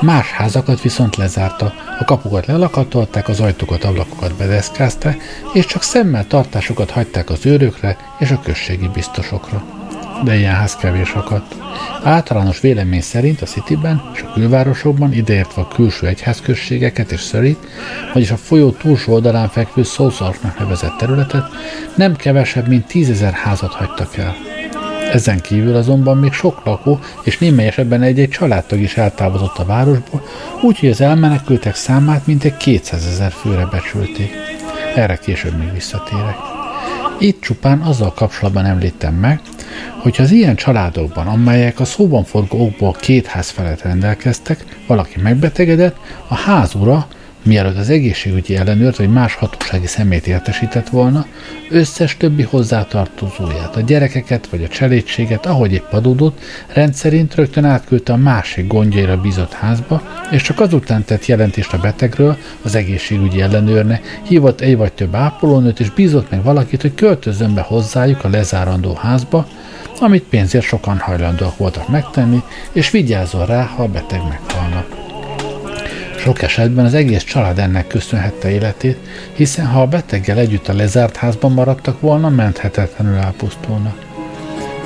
Más 0.00 0.30
házakat 0.30 0.80
viszont 0.80 1.16
lezárta, 1.16 1.72
a 1.98 2.04
kapukat 2.04 2.46
lelakatolták, 2.46 3.28
az 3.28 3.40
ajtókat, 3.40 3.84
ablakokat 3.84 4.34
bedeszkázták, 4.34 5.22
és 5.52 5.66
csak 5.66 5.82
szemmel 5.82 6.26
tartásokat 6.26 6.90
hagyták 6.90 7.30
az 7.30 7.46
őrökre 7.46 7.96
és 8.18 8.30
a 8.30 8.40
községi 8.40 8.88
biztosokra. 8.88 9.85
De 10.24 10.36
ilyen 10.36 10.54
ház 10.54 10.76
kevés 10.76 11.12
akadt. 11.12 11.54
Általános 12.02 12.60
vélemény 12.60 13.00
szerint 13.00 13.42
a 13.42 13.46
Cityben 13.46 14.02
és 14.14 14.22
a 14.22 14.32
külvárosokban, 14.32 15.12
ideértve 15.12 15.62
a 15.62 15.68
külső 15.68 16.06
egyházközségeket 16.06 17.12
és 17.12 17.20
Szörit, 17.20 17.66
vagyis 18.12 18.30
a 18.30 18.36
folyó 18.36 18.70
túlsó 18.70 19.12
oldalán 19.12 19.48
fekvő 19.48 19.82
Szószarknak 19.82 20.58
nevezett 20.58 20.96
területet, 20.96 21.44
nem 21.94 22.16
kevesebb, 22.16 22.68
mint 22.68 22.86
tízezer 22.86 23.32
házat 23.32 23.72
hagytak 23.72 24.16
el. 24.16 24.34
Ezen 25.12 25.40
kívül 25.40 25.76
azonban 25.76 26.16
még 26.16 26.32
sok 26.32 26.64
lakó 26.64 27.00
és 27.22 27.38
némelyesebben 27.38 28.02
egy-egy 28.02 28.28
családtag 28.28 28.80
is 28.80 28.96
eltávozott 28.96 29.58
a 29.58 29.64
városból, 29.64 30.22
úgyhogy 30.62 30.88
az 30.88 31.00
elmenekültek 31.00 31.74
számát 31.74 32.26
mintegy 32.26 32.56
200 32.56 33.06
ezer 33.06 33.32
főre 33.32 33.66
becsülték. 33.70 34.30
Erre 34.94 35.16
később 35.16 35.58
még 35.58 35.72
visszatérek. 35.72 36.36
Itt 37.18 37.40
csupán 37.40 37.80
azzal 37.80 38.12
kapcsolatban 38.12 38.64
említem 38.64 39.14
meg, 39.14 39.40
hogy 40.02 40.16
az 40.18 40.30
ilyen 40.30 40.56
családokban, 40.56 41.26
amelyek 41.26 41.80
a 41.80 41.84
szóban 41.84 42.24
forgó 42.24 42.64
okból 42.64 42.92
két 42.92 43.26
ház 43.26 43.50
felett 43.50 43.82
rendelkeztek, 43.82 44.64
valaki 44.86 45.20
megbetegedett, 45.20 45.96
a 46.28 46.34
házura 46.34 47.06
mielőtt 47.46 47.76
az 47.76 47.90
egészségügyi 47.90 48.56
ellenőrt 48.56 48.96
vagy 48.96 49.08
más 49.08 49.34
hatósági 49.34 49.86
szemét 49.86 50.26
értesített 50.26 50.88
volna, 50.88 51.26
összes 51.70 52.16
többi 52.16 52.42
hozzátartozóját, 52.42 53.76
a 53.76 53.80
gyerekeket 53.80 54.46
vagy 54.46 54.62
a 54.62 54.68
cselédséget, 54.68 55.46
ahogy 55.46 55.72
épp 55.72 55.92
adódott, 55.92 56.40
rendszerint 56.66 57.34
rögtön 57.34 57.64
átküldte 57.64 58.12
a 58.12 58.16
másik 58.16 58.66
gondjaira 58.66 59.20
bízott 59.20 59.52
házba, 59.52 60.02
és 60.30 60.42
csak 60.42 60.60
azután 60.60 61.04
tett 61.04 61.26
jelentést 61.26 61.72
a 61.72 61.78
betegről 61.78 62.36
az 62.62 62.74
egészségügyi 62.74 63.40
ellenőrne, 63.40 64.00
hívott 64.22 64.60
egy 64.60 64.76
vagy 64.76 64.92
több 64.92 65.14
ápolónőt, 65.14 65.80
és 65.80 65.90
bízott 65.90 66.30
meg 66.30 66.42
valakit, 66.42 66.82
hogy 66.82 66.94
költözön 66.94 67.54
be 67.54 67.60
hozzájuk 67.60 68.24
a 68.24 68.28
lezárandó 68.28 68.94
házba, 68.94 69.48
amit 70.00 70.24
pénzért 70.24 70.64
sokan 70.64 70.98
hajlandóak 70.98 71.56
voltak 71.56 71.88
megtenni, 71.88 72.42
és 72.72 72.90
vigyázzon 72.90 73.46
rá, 73.46 73.62
ha 73.62 73.82
a 73.82 73.88
beteg 73.88 74.20
meghalna. 74.28 75.05
Sok 76.26 76.42
esetben 76.42 76.84
az 76.84 76.94
egész 76.94 77.22
család 77.22 77.58
ennek 77.58 77.86
köszönhette 77.86 78.50
életét, 78.50 78.96
hiszen 79.32 79.66
ha 79.66 79.80
a 79.80 79.86
beteggel 79.86 80.38
együtt 80.38 80.68
a 80.68 80.74
lezárt 80.74 81.16
házban 81.16 81.52
maradtak 81.52 82.00
volna, 82.00 82.28
menthetetlenül 82.28 83.16
elpusztulnak. 83.16 84.04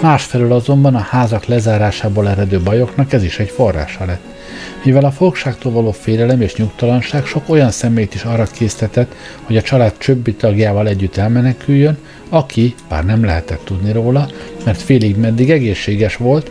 Másfelől 0.00 0.52
azonban 0.52 0.94
a 0.94 0.98
házak 0.98 1.44
lezárásából 1.44 2.28
eredő 2.28 2.60
bajoknak 2.60 3.12
ez 3.12 3.22
is 3.22 3.38
egy 3.38 3.48
forrása 3.50 4.04
lett. 4.04 4.22
Mivel 4.84 5.04
a 5.04 5.10
fogságtól 5.10 5.72
való 5.72 5.90
félelem 5.90 6.40
és 6.40 6.54
nyugtalanság 6.54 7.24
sok 7.24 7.48
olyan 7.48 7.70
szemét 7.70 8.14
is 8.14 8.22
arra 8.22 8.44
késztetett, 8.44 9.14
hogy 9.42 9.56
a 9.56 9.62
család 9.62 9.92
többi 9.92 10.34
tagjával 10.34 10.88
együtt 10.88 11.16
elmeneküljön, 11.16 11.98
aki, 12.28 12.74
bár 12.88 13.04
nem 13.04 13.24
lehetett 13.24 13.64
tudni 13.64 13.92
róla, 13.92 14.28
mert 14.64 14.82
félig 14.82 15.16
meddig 15.16 15.50
egészséges 15.50 16.16
volt, 16.16 16.50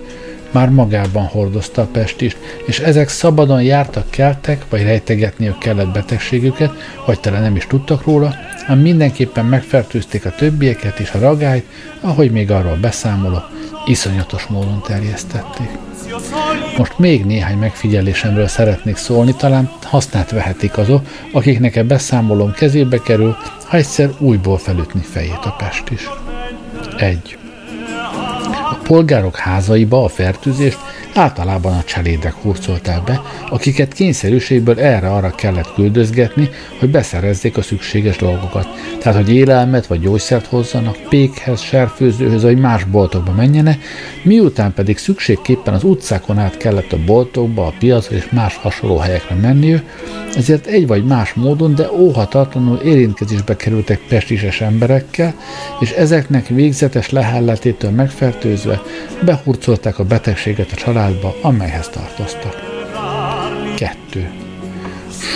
már 0.52 0.70
magában 0.70 1.26
hordozta 1.26 1.82
a 1.82 1.88
pestist, 1.92 2.38
és 2.66 2.80
ezek 2.80 3.10
szabadon 3.10 3.62
jártak, 3.62 4.10
keltek, 4.10 4.66
vagy 4.70 4.84
rejtegetniük 4.84 5.58
kellett 5.58 5.92
betegségüket, 5.92 6.72
vagy 7.06 7.20
tele 7.20 7.40
nem 7.40 7.56
is 7.56 7.68
tudtak 7.68 8.06
róla, 8.06 8.36
ám 8.68 8.80
mindenképpen 8.80 9.46
megfertőzték 9.46 10.26
a 10.26 10.36
többieket 10.36 11.00
és 11.00 11.12
a 11.12 11.20
ragályt, 11.20 11.66
ahogy 12.02 12.32
még 12.32 12.52
arról 12.52 12.76
beszámolok, 12.76 13.50
iszonyatos 13.86 14.46
módon 14.46 14.82
terjesztették. 14.88 15.70
Most 16.78 16.98
még 16.98 17.26
néhány 17.26 17.58
megfigyelésemről 17.58 18.48
szeretnék 18.48 18.96
szólni, 18.96 19.36
talán 19.36 19.72
hasznát 19.84 20.32
vehetik 20.32 20.78
azok, 20.78 21.06
akiknek 21.32 21.76
e 21.76 21.84
beszámolom 21.84 22.52
kezébe 22.52 22.98
kerül, 22.98 23.38
ha 23.66 23.78
egyszer 23.78 24.10
újból 24.18 24.58
felütni 24.58 25.02
fejét 25.02 25.40
a 25.44 25.56
pest 25.58 25.90
is. 25.90 26.10
1 26.98 27.39
polgárok 28.90 29.36
házaiba 29.36 30.04
a 30.04 30.08
fertőzést 30.08 30.78
általában 31.14 31.74
a 31.74 31.84
cselédek 31.84 32.34
hurcolták 32.34 33.04
be, 33.04 33.22
akiket 33.50 33.94
kényszerűségből 33.94 34.80
erre-arra 34.80 35.30
kellett 35.36 35.74
küldözgetni, 35.74 36.50
hogy 36.80 36.90
beszerezzék 36.90 37.58
a 37.58 37.62
szükséges 37.62 38.18
dolgokat. 38.18 38.68
Tehát, 39.00 39.18
hogy 39.18 39.36
élelmet 39.36 39.88
vagy 39.88 40.00
gyógyszert 40.00 40.46
hozzanak, 40.46 40.98
pékhez, 41.10 41.62
serfőzőhöz 41.62 42.44
vagy 42.44 42.58
más 42.58 42.84
boltokba 42.84 43.32
menjenek, 43.32 43.84
miután 44.24 44.74
pedig 44.74 44.98
szükségképpen 44.98 45.74
az 45.74 45.84
utcákon 45.84 46.38
át 46.38 46.58
kellett 46.58 46.92
a 46.92 47.04
boltokba, 47.06 47.66
a 47.66 47.74
piacra 47.80 48.16
és 48.16 48.30
más 48.30 48.56
hasonló 48.56 48.98
helyekre 48.98 49.36
menniük, 49.36 49.84
ezért 50.36 50.66
egy 50.66 50.88
vagy 50.88 51.06
más 51.06 51.34
módon, 51.34 51.76
de 51.76 51.92
óhatatlanul 51.92 52.78
érintkezésbe 52.78 53.56
kerültek 53.56 54.00
pestises 54.08 54.62
emberekkel, 54.62 55.34
és 55.80 55.92
ezeknek 55.92 56.48
végzetes 56.48 57.10
lehelletétől 57.10 57.92
megfertőzve 57.92 58.82
behurcolták 59.26 60.00
a 60.00 60.04
betegséget 60.04 60.72
a 60.72 60.76
családba, 61.00 61.36
amelyhez 61.42 61.90
tartoztak. 61.90 62.56
2. 63.76 64.30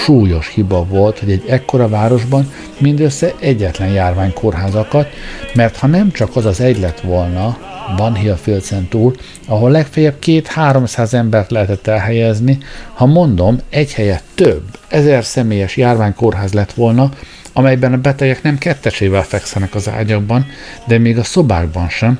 Súlyos 0.03 0.47
hiba 0.53 0.85
volt, 0.85 1.19
hogy 1.19 1.31
egy 1.31 1.43
ekkora 1.47 1.87
városban 1.87 2.51
mindössze 2.77 3.33
egyetlen 3.39 3.89
járványkórház 3.89 4.75
akadt, 4.75 5.13
mert 5.53 5.77
ha 5.77 5.87
nem 5.87 6.11
csak 6.11 6.35
az 6.35 6.45
az 6.45 6.59
egy 6.59 6.79
lett 6.79 6.99
volna, 6.99 7.57
van 7.97 8.15
Hillfieldsen 8.15 8.87
túl, 8.87 9.15
ahol 9.47 9.71
legfeljebb 9.71 10.19
két-háromszáz 10.19 11.13
embert 11.13 11.51
lehetett 11.51 11.87
elhelyezni, 11.87 12.57
ha 12.93 13.05
mondom, 13.05 13.59
egy 13.69 13.93
helyet 13.93 14.23
több, 14.35 14.63
ezer 14.87 15.25
személyes 15.25 15.77
járványkórház 15.77 16.53
lett 16.53 16.73
volna, 16.73 17.09
amelyben 17.53 17.93
a 17.93 17.97
betegek 17.97 18.43
nem 18.43 18.57
kettesével 18.57 19.23
fekszenek 19.23 19.75
az 19.75 19.89
ágyakban, 19.89 20.45
de 20.87 20.97
még 20.97 21.17
a 21.17 21.23
szobákban 21.23 21.89
sem, 21.89 22.19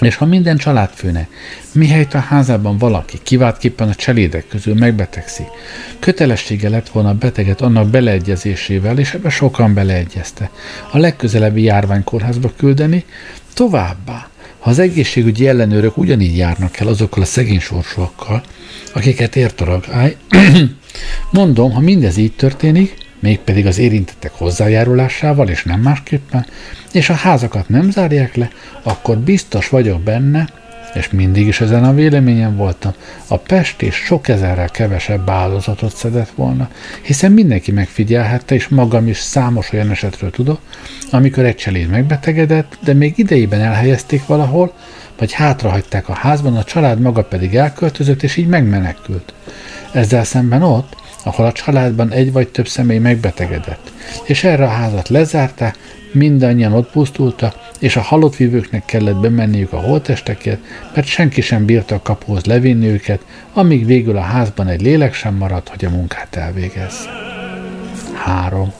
és 0.00 0.16
ha 0.16 0.24
minden 0.24 0.56
családfőne, 0.56 1.28
mihelyt 1.72 2.14
a 2.14 2.18
házában 2.18 2.78
valaki, 2.78 3.18
kiváltképpen 3.22 3.88
a 3.88 3.94
cselédek 3.94 4.46
közül 4.48 4.74
megbetegszik, 4.74 5.46
kötelessége 5.98 6.68
lett 6.68 6.88
volna 6.88 7.08
a 7.08 7.14
beteget 7.14 7.60
annak 7.60 7.88
beleegyezésével, 7.88 8.98
és 8.98 9.14
ebbe 9.14 9.30
sokan 9.30 9.74
beleegyezte, 9.74 10.50
a 10.90 10.98
legközelebbi 10.98 11.62
járványkórházba 11.62 12.52
küldeni, 12.56 13.04
továbbá, 13.54 14.28
ha 14.58 14.70
az 14.70 14.78
egészségügyi 14.78 15.48
ellenőrök 15.48 15.96
ugyanígy 15.96 16.36
járnak 16.36 16.78
el 16.78 16.88
azokkal 16.88 17.22
a 17.22 17.26
szegény 17.26 17.60
sorsúakkal, 17.60 18.42
akiket 18.92 19.36
ért 19.36 19.60
a 19.60 19.64
ragály, 19.64 20.16
mondom, 21.30 21.72
ha 21.72 21.80
mindez 21.80 22.16
így 22.16 22.32
történik, 22.32 23.03
mégpedig 23.24 23.66
az 23.66 23.78
érintettek 23.78 24.32
hozzájárulásával, 24.32 25.48
és 25.48 25.62
nem 25.62 25.80
másképpen, 25.80 26.46
és 26.92 27.10
a 27.10 27.14
házakat 27.14 27.68
nem 27.68 27.90
zárják 27.90 28.34
le, 28.34 28.50
akkor 28.82 29.18
biztos 29.18 29.68
vagyok 29.68 30.00
benne, 30.00 30.48
és 30.94 31.10
mindig 31.10 31.46
is 31.46 31.60
ezen 31.60 31.84
a 31.84 31.94
véleményen 31.94 32.56
voltam, 32.56 32.92
a 33.28 33.36
Pest 33.36 33.82
és 33.82 33.94
sok 33.94 34.28
ezerrel 34.28 34.68
kevesebb 34.68 35.30
áldozatot 35.30 35.96
szedett 35.96 36.30
volna, 36.34 36.68
hiszen 37.02 37.32
mindenki 37.32 37.72
megfigyelhette, 37.72 38.54
és 38.54 38.68
magam 38.68 39.06
is 39.06 39.18
számos 39.18 39.72
olyan 39.72 39.90
esetről 39.90 40.30
tudok, 40.30 40.60
amikor 41.10 41.44
egy 41.44 41.56
cseléd 41.56 41.88
megbetegedett, 41.88 42.78
de 42.80 42.92
még 42.92 43.12
idejében 43.16 43.60
elhelyezték 43.60 44.26
valahol, 44.26 44.72
vagy 45.18 45.32
hátrahagyták 45.32 46.08
a 46.08 46.14
házban, 46.14 46.56
a 46.56 46.64
család 46.64 47.00
maga 47.00 47.22
pedig 47.24 47.56
elköltözött, 47.56 48.22
és 48.22 48.36
így 48.36 48.46
megmenekült. 48.46 49.34
Ezzel 49.92 50.24
szemben 50.24 50.62
ott, 50.62 51.02
ahol 51.24 51.46
a 51.46 51.52
családban 51.52 52.10
egy 52.10 52.32
vagy 52.32 52.48
több 52.48 52.68
személy 52.68 52.98
megbetegedett, 52.98 53.92
és 54.24 54.44
erre 54.44 54.64
a 54.64 54.68
házat 54.68 55.08
lezárták, 55.08 55.76
mindannyian 56.12 56.72
ott 56.72 56.90
pusztultak, 56.90 57.54
és 57.78 57.96
a 57.96 58.00
halott 58.00 58.36
vívőknek 58.36 58.84
kellett 58.84 59.16
bemenniük 59.20 59.72
a 59.72 59.80
holtesteket, 59.80 60.58
mert 60.94 61.06
senki 61.06 61.40
sem 61.40 61.64
bírta 61.64 61.94
a 61.94 62.02
kapuhoz 62.02 62.44
levinni 62.44 62.86
őket, 62.86 63.24
amíg 63.52 63.86
végül 63.86 64.16
a 64.16 64.20
házban 64.20 64.68
egy 64.68 64.82
lélek 64.82 65.14
sem 65.14 65.34
maradt, 65.34 65.68
hogy 65.68 65.84
a 65.84 65.90
munkát 65.90 66.36
elvégez. 66.36 67.08
3. 68.14 68.72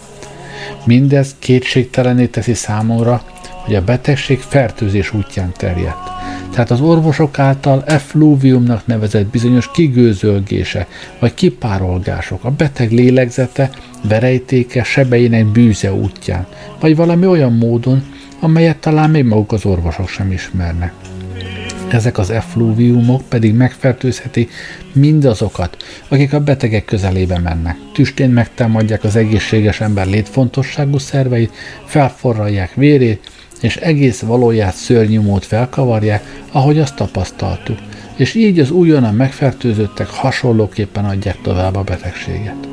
Mindez 0.84 1.34
kétségtelené 1.38 2.26
teszi 2.26 2.54
számomra, 2.54 3.22
hogy 3.64 3.74
a 3.74 3.84
betegség 3.84 4.38
fertőzés 4.38 5.12
útján 5.12 5.52
terjedt. 5.56 6.23
Tehát 6.54 6.70
az 6.70 6.80
orvosok 6.80 7.38
által 7.38 7.82
effluviumnak 7.86 8.86
nevezett 8.86 9.26
bizonyos 9.26 9.70
kigőzölgése 9.70 10.86
vagy 11.18 11.34
kipárolgások, 11.34 12.44
a 12.44 12.50
beteg 12.50 12.92
lélegzete, 12.92 13.70
verejtéke, 14.08 14.82
sebeinek 14.82 15.46
bűze 15.46 15.92
útján, 15.92 16.46
vagy 16.80 16.96
valami 16.96 17.26
olyan 17.26 17.52
módon, 17.52 18.02
amelyet 18.40 18.76
talán 18.76 19.10
még 19.10 19.24
maguk 19.24 19.52
az 19.52 19.64
orvosok 19.64 20.08
sem 20.08 20.32
ismernek. 20.32 20.92
Ezek 21.88 22.18
az 22.18 22.30
effluviumok 22.30 23.22
pedig 23.28 23.54
megfertőzheti 23.54 24.48
mindazokat, 24.92 25.76
akik 26.08 26.32
a 26.32 26.40
betegek 26.40 26.84
közelébe 26.84 27.38
mennek. 27.38 27.76
Tüstén 27.92 28.30
megtámadják 28.30 29.04
az 29.04 29.16
egészséges 29.16 29.80
ember 29.80 30.06
létfontosságú 30.06 30.98
szerveit, 30.98 31.52
felforralják 31.84 32.74
vérét, 32.74 33.30
és 33.64 33.76
egész 33.76 34.20
valóját 34.20 34.74
szörnyű 34.74 35.20
mód 35.20 35.42
felkavarják, 35.42 36.42
ahogy 36.52 36.78
azt 36.78 36.96
tapasztaltuk, 36.96 37.78
és 38.16 38.34
így 38.34 38.58
az 38.58 38.70
újonnan 38.70 39.14
megfertőzöttek 39.14 40.08
hasonlóképpen 40.08 41.04
adják 41.04 41.40
tovább 41.42 41.76
a 41.76 41.82
betegséget. 41.82 42.68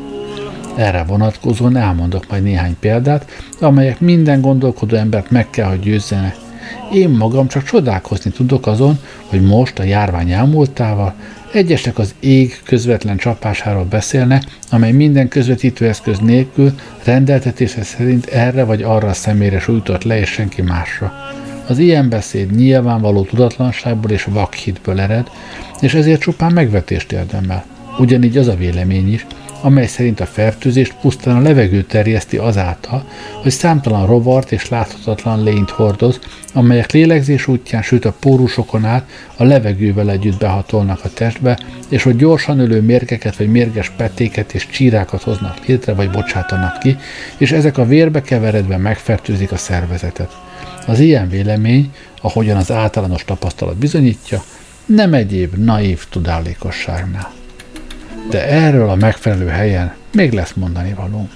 Erre 0.76 1.04
vonatkozóan 1.04 1.78
elmondok 1.78 2.30
majd 2.30 2.44
néhány 2.44 2.76
példát, 2.80 3.26
amelyek 3.60 4.00
minden 4.00 4.42
gondolkodó 4.42 4.96
embert 4.96 5.30
meg 5.30 5.50
kell, 5.50 5.70
hogy 5.70 5.80
győzzenek. 5.80 6.36
Én 6.94 7.10
magam 7.10 7.48
csak 7.48 7.64
csodálkozni 7.64 8.32
tudok 8.32 8.68
azon, 8.68 9.00
hogy 9.26 9.42
most 9.42 9.80
a 9.80 9.84
járvány 9.84 10.32
elmúltával 10.32 11.14
egyesek 11.54 11.98
az 11.98 12.16
ég 12.20 12.60
közvetlen 12.64 13.18
csapásáról 13.18 13.84
beszélnek, 13.84 14.44
amely 14.70 14.92
minden 14.92 15.28
közvetítőeszköz 15.28 16.20
nélkül 16.20 16.72
rendeltetése 17.04 17.84
szerint 17.84 18.26
erre 18.26 18.64
vagy 18.64 18.84
arra 18.84 19.08
a 19.08 19.14
személyre 19.14 19.60
sújtott 19.60 20.04
le, 20.04 20.20
és 20.20 20.30
senki 20.30 20.62
másra. 20.62 21.14
Az 21.68 21.78
ilyen 21.78 22.10
beszéd 22.10 22.56
nyilvánvaló 22.56 23.24
tudatlanságból 23.24 24.12
és 24.12 24.24
vakhitből 24.24 25.00
ered, 25.00 25.28
és 25.82 25.94
ezért 25.94 26.22
csupán 26.22 26.52
megvetést 26.54 27.12
érdemel. 27.12 27.66
Ugyanígy 28.00 28.38
az 28.38 28.48
a 28.48 28.56
vélemény 28.56 29.14
is, 29.14 29.26
amely 29.62 29.88
szerint 29.88 30.20
a 30.20 30.26
fertőzést 30.26 30.94
pusztán 31.02 31.36
a 31.36 31.42
levegő 31.42 31.84
terjeszti 31.84 32.38
azáltal, 32.38 33.06
hogy 33.42 33.52
számtalan 33.52 34.06
rovart 34.06 34.52
és 34.52 34.70
láthatatlan 34.70 35.44
lényt 35.44 35.70
hordoz, 35.70 36.20
amelyek 36.54 36.92
lélegzés 36.92 37.48
útján, 37.48 37.82
sőt 37.82 38.06
a 38.06 38.14
pórusokon 38.20 38.86
át 38.86 39.10
a 39.36 39.44
levegővel 39.44 40.10
együtt 40.10 40.40
behatolnak 40.40 41.00
a 41.04 41.10
testbe, 41.10 41.60
és 41.90 42.04
hogy 42.04 42.16
gyorsan 42.16 42.60
ölő 42.60 42.82
mérgeket 42.82 43.36
vagy 43.36 43.52
mérges 43.52 43.92
petéket 43.98 44.54
és 44.54 44.68
csírákat 44.68 45.22
hoznak 45.22 45.66
létre 45.66 45.94
vagy 45.94 46.10
bocsátanak 46.10 46.80
ki, 46.80 46.98
és 47.38 47.52
ezek 47.52 47.78
a 47.78 47.86
vérbe 47.86 48.22
keveredve 48.22 48.78
megfertőzik 48.78 49.52
a 49.52 49.58
szervezetet. 49.58 50.38
Az 50.88 51.00
ilyen 51.00 51.30
vélemény, 51.30 51.92
ahogyan 52.22 52.58
az 52.58 52.72
általános 52.72 53.26
tapasztalat 53.26 53.78
bizonyítja, 53.78 54.44
nem 54.86 55.14
egyéb 55.14 55.56
naív 55.56 56.06
tudálékosságnál 56.10 57.40
de 58.32 58.48
erről 58.48 58.90
a 58.90 58.96
megfelelő 58.96 59.48
helyen 59.48 59.94
még 60.14 60.32
lesz 60.32 60.54
mondani 60.54 60.94
való. 60.94 61.30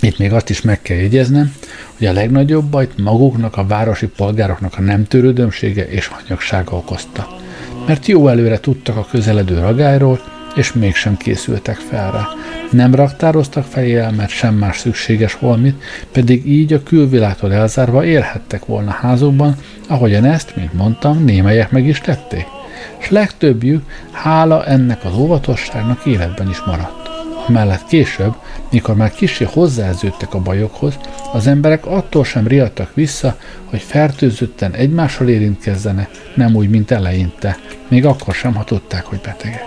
Itt 0.00 0.18
még 0.18 0.32
azt 0.32 0.50
is 0.50 0.62
meg 0.62 0.82
kell 0.82 0.96
jegyeznem, 0.96 1.54
hogy 1.98 2.06
a 2.06 2.12
legnagyobb 2.12 2.64
bajt 2.64 2.98
maguknak, 2.98 3.56
a 3.56 3.66
városi 3.66 4.06
polgároknak 4.06 4.74
a 4.76 4.80
nem 4.80 5.04
törődömsége 5.04 5.86
és 5.88 6.06
hanyagsága 6.06 6.76
okozta. 6.76 7.36
Mert 7.86 8.06
jó 8.06 8.28
előre 8.28 8.60
tudtak 8.60 8.96
a 8.96 9.06
közeledő 9.10 9.58
ragályról, 9.58 10.20
és 10.54 10.72
mégsem 10.72 11.16
készültek 11.16 11.76
fel 11.76 12.12
rá. 12.12 12.26
Nem 12.70 12.94
raktároztak 12.94 13.64
felélelmet, 13.64 14.28
sem 14.28 14.54
más 14.54 14.78
szükséges 14.78 15.34
holmit, 15.34 15.82
pedig 16.12 16.46
így 16.46 16.72
a 16.72 16.82
külvilágtól 16.82 17.52
elzárva 17.52 18.04
élhettek 18.04 18.64
volna 18.64 18.90
házukban, 18.90 19.56
ahogyan 19.88 20.24
ezt, 20.24 20.56
mint 20.56 20.72
mondtam, 20.72 21.24
némelyek 21.24 21.70
meg 21.70 21.86
is 21.86 22.00
tették 22.00 22.53
és 23.04 23.10
legtöbbjük 23.10 23.84
hála 24.10 24.66
ennek 24.66 25.04
az 25.04 25.14
óvatosságnak 25.16 26.06
életben 26.06 26.48
is 26.48 26.62
maradt. 26.66 27.08
Mellett 27.48 27.86
később, 27.86 28.34
mikor 28.70 28.94
már 28.94 29.10
kicsi 29.10 29.44
hozzáződtek 29.44 30.34
a 30.34 30.38
bajokhoz, 30.40 30.98
az 31.32 31.46
emberek 31.46 31.86
attól 31.86 32.24
sem 32.24 32.46
riadtak 32.46 32.94
vissza, 32.94 33.36
hogy 33.64 33.80
fertőzötten 33.80 34.72
egymással 34.72 35.28
érintkezzenek, 35.28 36.08
nem 36.34 36.54
úgy, 36.54 36.68
mint 36.68 36.90
eleinte, 36.90 37.56
még 37.88 38.06
akkor 38.06 38.34
sem, 38.34 38.54
ha 38.54 38.64
tudták, 38.64 39.04
hogy 39.04 39.20
betegek. 39.24 39.64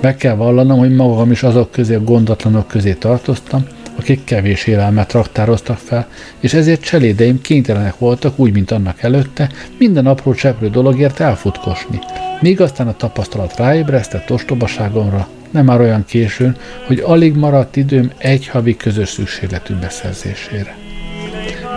Be 0.00 0.16
kell 0.16 0.34
vallanom, 0.34 0.78
hogy 0.78 0.94
magam 0.94 1.30
is 1.30 1.42
azok 1.42 1.70
közé 1.70 1.94
a 1.94 2.04
gondatlanok 2.04 2.68
közé 2.68 2.92
tartoztam, 2.92 3.66
akik 3.98 4.24
kevés 4.24 4.66
élelmet 4.66 5.12
raktároztak 5.12 5.78
fel, 5.78 6.08
és 6.40 6.54
ezért 6.54 6.80
cselédeim 6.80 7.40
kénytelenek 7.40 7.98
voltak, 7.98 8.38
úgy, 8.38 8.52
mint 8.52 8.70
annak 8.70 9.02
előtte, 9.02 9.50
minden 9.78 10.06
apró 10.06 10.34
cseprő 10.34 10.70
dologért 10.70 11.20
elfutkosni. 11.20 11.98
Míg 12.40 12.60
aztán 12.60 12.88
a 12.88 12.96
tapasztalat 12.96 13.56
ráébresztett 13.56 14.32
ostobaságomra, 14.32 15.28
nem 15.50 15.64
már 15.64 15.80
olyan 15.80 16.04
későn, 16.04 16.56
hogy 16.86 16.98
alig 16.98 17.36
maradt 17.36 17.76
időm 17.76 18.10
egy 18.18 18.48
havi 18.48 18.76
közös 18.76 19.08
szükségletű 19.08 19.74
beszerzésére. 19.74 20.76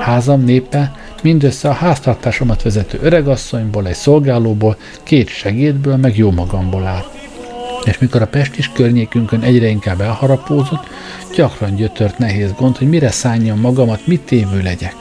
Házam 0.01 0.43
népe 0.43 0.91
mindössze 1.23 1.69
a 1.69 1.73
háztartásomat 1.73 2.61
vezető 2.61 2.99
öregasszonyból, 3.01 3.87
egy 3.87 3.93
szolgálóból, 3.93 4.77
két 5.03 5.27
segédből, 5.27 5.95
meg 5.95 6.17
jó 6.17 6.31
magamból 6.31 6.85
állt 6.85 7.20
és 7.85 7.97
mikor 7.97 8.21
a 8.21 8.27
Pestis 8.27 8.71
környékünkön 8.73 9.41
egyre 9.41 9.67
inkább 9.67 10.01
elharapózott, 10.01 10.87
gyakran 11.35 11.75
gyötört 11.75 12.17
nehéz 12.17 12.53
gond, 12.57 12.77
hogy 12.77 12.89
mire 12.89 13.11
szálljam 13.11 13.59
magamat, 13.59 14.07
mit 14.07 14.21
tévő 14.21 14.61
legyek. 14.61 14.95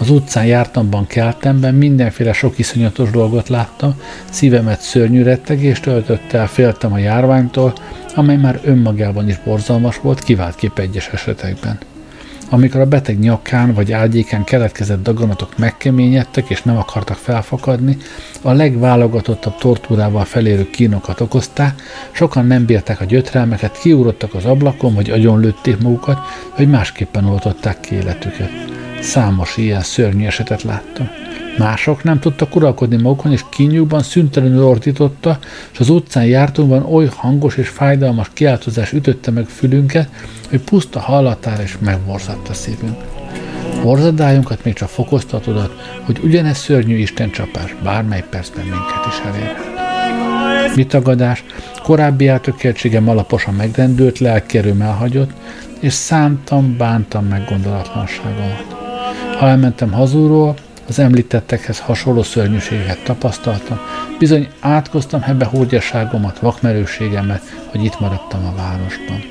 Az 0.00 0.10
utcán 0.10 0.46
jártamban, 0.46 1.06
keltemben 1.06 1.74
mindenféle 1.74 2.32
sok 2.32 2.58
iszonyatos 2.58 3.10
dolgot 3.10 3.48
láttam, 3.48 4.00
szívemet 4.30 4.80
szörnyű 4.80 5.22
rettegést 5.22 5.82
töltött 5.82 6.32
el, 6.32 6.46
féltem 6.46 6.92
a 6.92 6.98
járványtól, 6.98 7.72
amely 8.14 8.36
már 8.36 8.60
önmagában 8.64 9.28
is 9.28 9.40
borzalmas 9.44 9.98
volt, 9.98 10.24
kép 10.54 10.78
egyes 10.78 11.08
esetekben. 11.08 11.78
Amikor 12.50 12.80
a 12.80 12.86
beteg 12.86 13.18
nyakán 13.18 13.74
vagy 13.74 13.92
ágyékán 13.92 14.44
keletkezett 14.44 15.02
daganatok 15.02 15.58
megkeményedtek 15.58 16.50
és 16.50 16.62
nem 16.62 16.76
akartak 16.76 17.16
felfakadni, 17.16 17.96
a 18.42 18.52
legválogatottabb 18.52 19.56
tortúrával 19.56 20.24
felérő 20.24 20.70
kínokat 20.70 21.20
okozták, 21.20 21.82
sokan 22.10 22.46
nem 22.46 22.64
bírták 22.64 23.00
a 23.00 23.04
gyötrelmeket, 23.04 23.78
kiúrottak 23.78 24.34
az 24.34 24.44
ablakon 24.44 24.94
vagy 24.94 25.10
agyonlőtték 25.10 25.78
magukat, 25.78 26.18
hogy 26.50 26.68
másképpen 26.68 27.24
oltották 27.24 27.80
ki 27.80 27.94
életüket. 27.94 28.50
Számos 29.00 29.56
ilyen 29.56 29.82
szörnyű 29.82 30.24
esetet 30.26 30.62
láttam. 30.62 31.08
Mások 31.58 32.02
nem 32.02 32.18
tudtak 32.18 32.56
uralkodni 32.56 33.02
magukon, 33.02 33.32
és 33.32 33.44
kínjukban 33.50 34.02
szüntelenül 34.02 34.64
ordította, 34.64 35.38
és 35.72 35.78
az 35.78 35.88
utcán 35.88 36.24
jártunkban 36.24 36.82
oly 36.82 37.08
hangos 37.16 37.56
és 37.56 37.68
fájdalmas 37.68 38.30
kiáltozás 38.32 38.92
ütötte 38.92 39.30
meg 39.30 39.46
fülünket, 39.46 40.08
hogy 40.48 40.60
puszta 40.60 41.00
hallatára 41.00 41.62
is 41.62 41.78
megborzadt 41.80 42.48
a 42.48 42.54
szívünk. 42.54 42.96
Borzadájunkat 43.82 44.64
még 44.64 44.74
csak 44.74 44.88
fokozta 44.88 45.40
hogy 46.04 46.20
ugyanez 46.22 46.58
szörnyű 46.58 46.96
Isten 46.96 47.30
csapás 47.30 47.76
bármely 47.82 48.24
percben 48.30 48.64
minket 48.64 49.06
is 49.08 49.20
elérhet. 49.26 50.76
Mi 50.76 50.86
tagadás, 50.86 51.44
korábbi 51.82 52.28
eltökéltségem 52.28 53.08
alaposan 53.08 53.54
megrendült, 53.54 54.18
lelkérőm 54.18 54.80
elhagyott, 54.80 55.30
és 55.80 55.92
szántam, 55.92 56.76
bántam 56.76 57.24
meg 57.24 57.44
gondolatlanságomat. 57.48 58.76
Ha 59.38 59.46
elmentem 59.46 59.92
hazúról, 59.92 60.54
az 60.88 60.98
említettekhez 60.98 61.78
hasonló 61.78 62.22
szörnyűséget 62.22 63.04
tapasztaltam, 63.04 63.80
bizony 64.18 64.48
átkoztam 64.60 65.20
hebbe 65.20 65.44
hódjaságomat, 65.44 66.38
vakmerőségemet, 66.38 67.42
hogy 67.66 67.84
itt 67.84 68.00
maradtam 68.00 68.46
a 68.46 68.54
városban. 68.56 69.22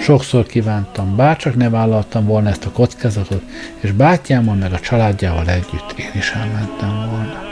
Sokszor 0.00 0.46
kívántam, 0.46 1.16
bárcsak 1.16 1.56
ne 1.56 1.70
vállaltam 1.70 2.26
volna 2.26 2.48
ezt 2.48 2.64
a 2.64 2.70
kockázatot, 2.70 3.42
és 3.80 3.92
bátyámmal 3.92 4.54
meg 4.54 4.72
a 4.72 4.80
családjával 4.80 5.48
együtt 5.48 5.94
én 5.96 6.10
is 6.14 6.30
elmentem 6.30 6.94
volna. 7.10 7.50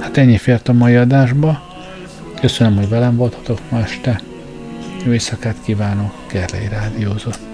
Hát 0.00 0.16
ennyi 0.16 0.38
fért 0.38 0.68
a 0.68 0.72
mai 0.72 0.96
adásba. 0.96 1.62
Köszönöm, 2.40 2.76
hogy 2.76 2.88
velem 2.88 3.16
voltatok 3.16 3.58
ma 3.68 3.78
este. 3.78 4.20
Jó 5.04 5.12
éjszakát 5.12 5.56
kívánok, 5.64 6.12
Gerlei 6.32 6.68
Rádiózott. 6.68 7.51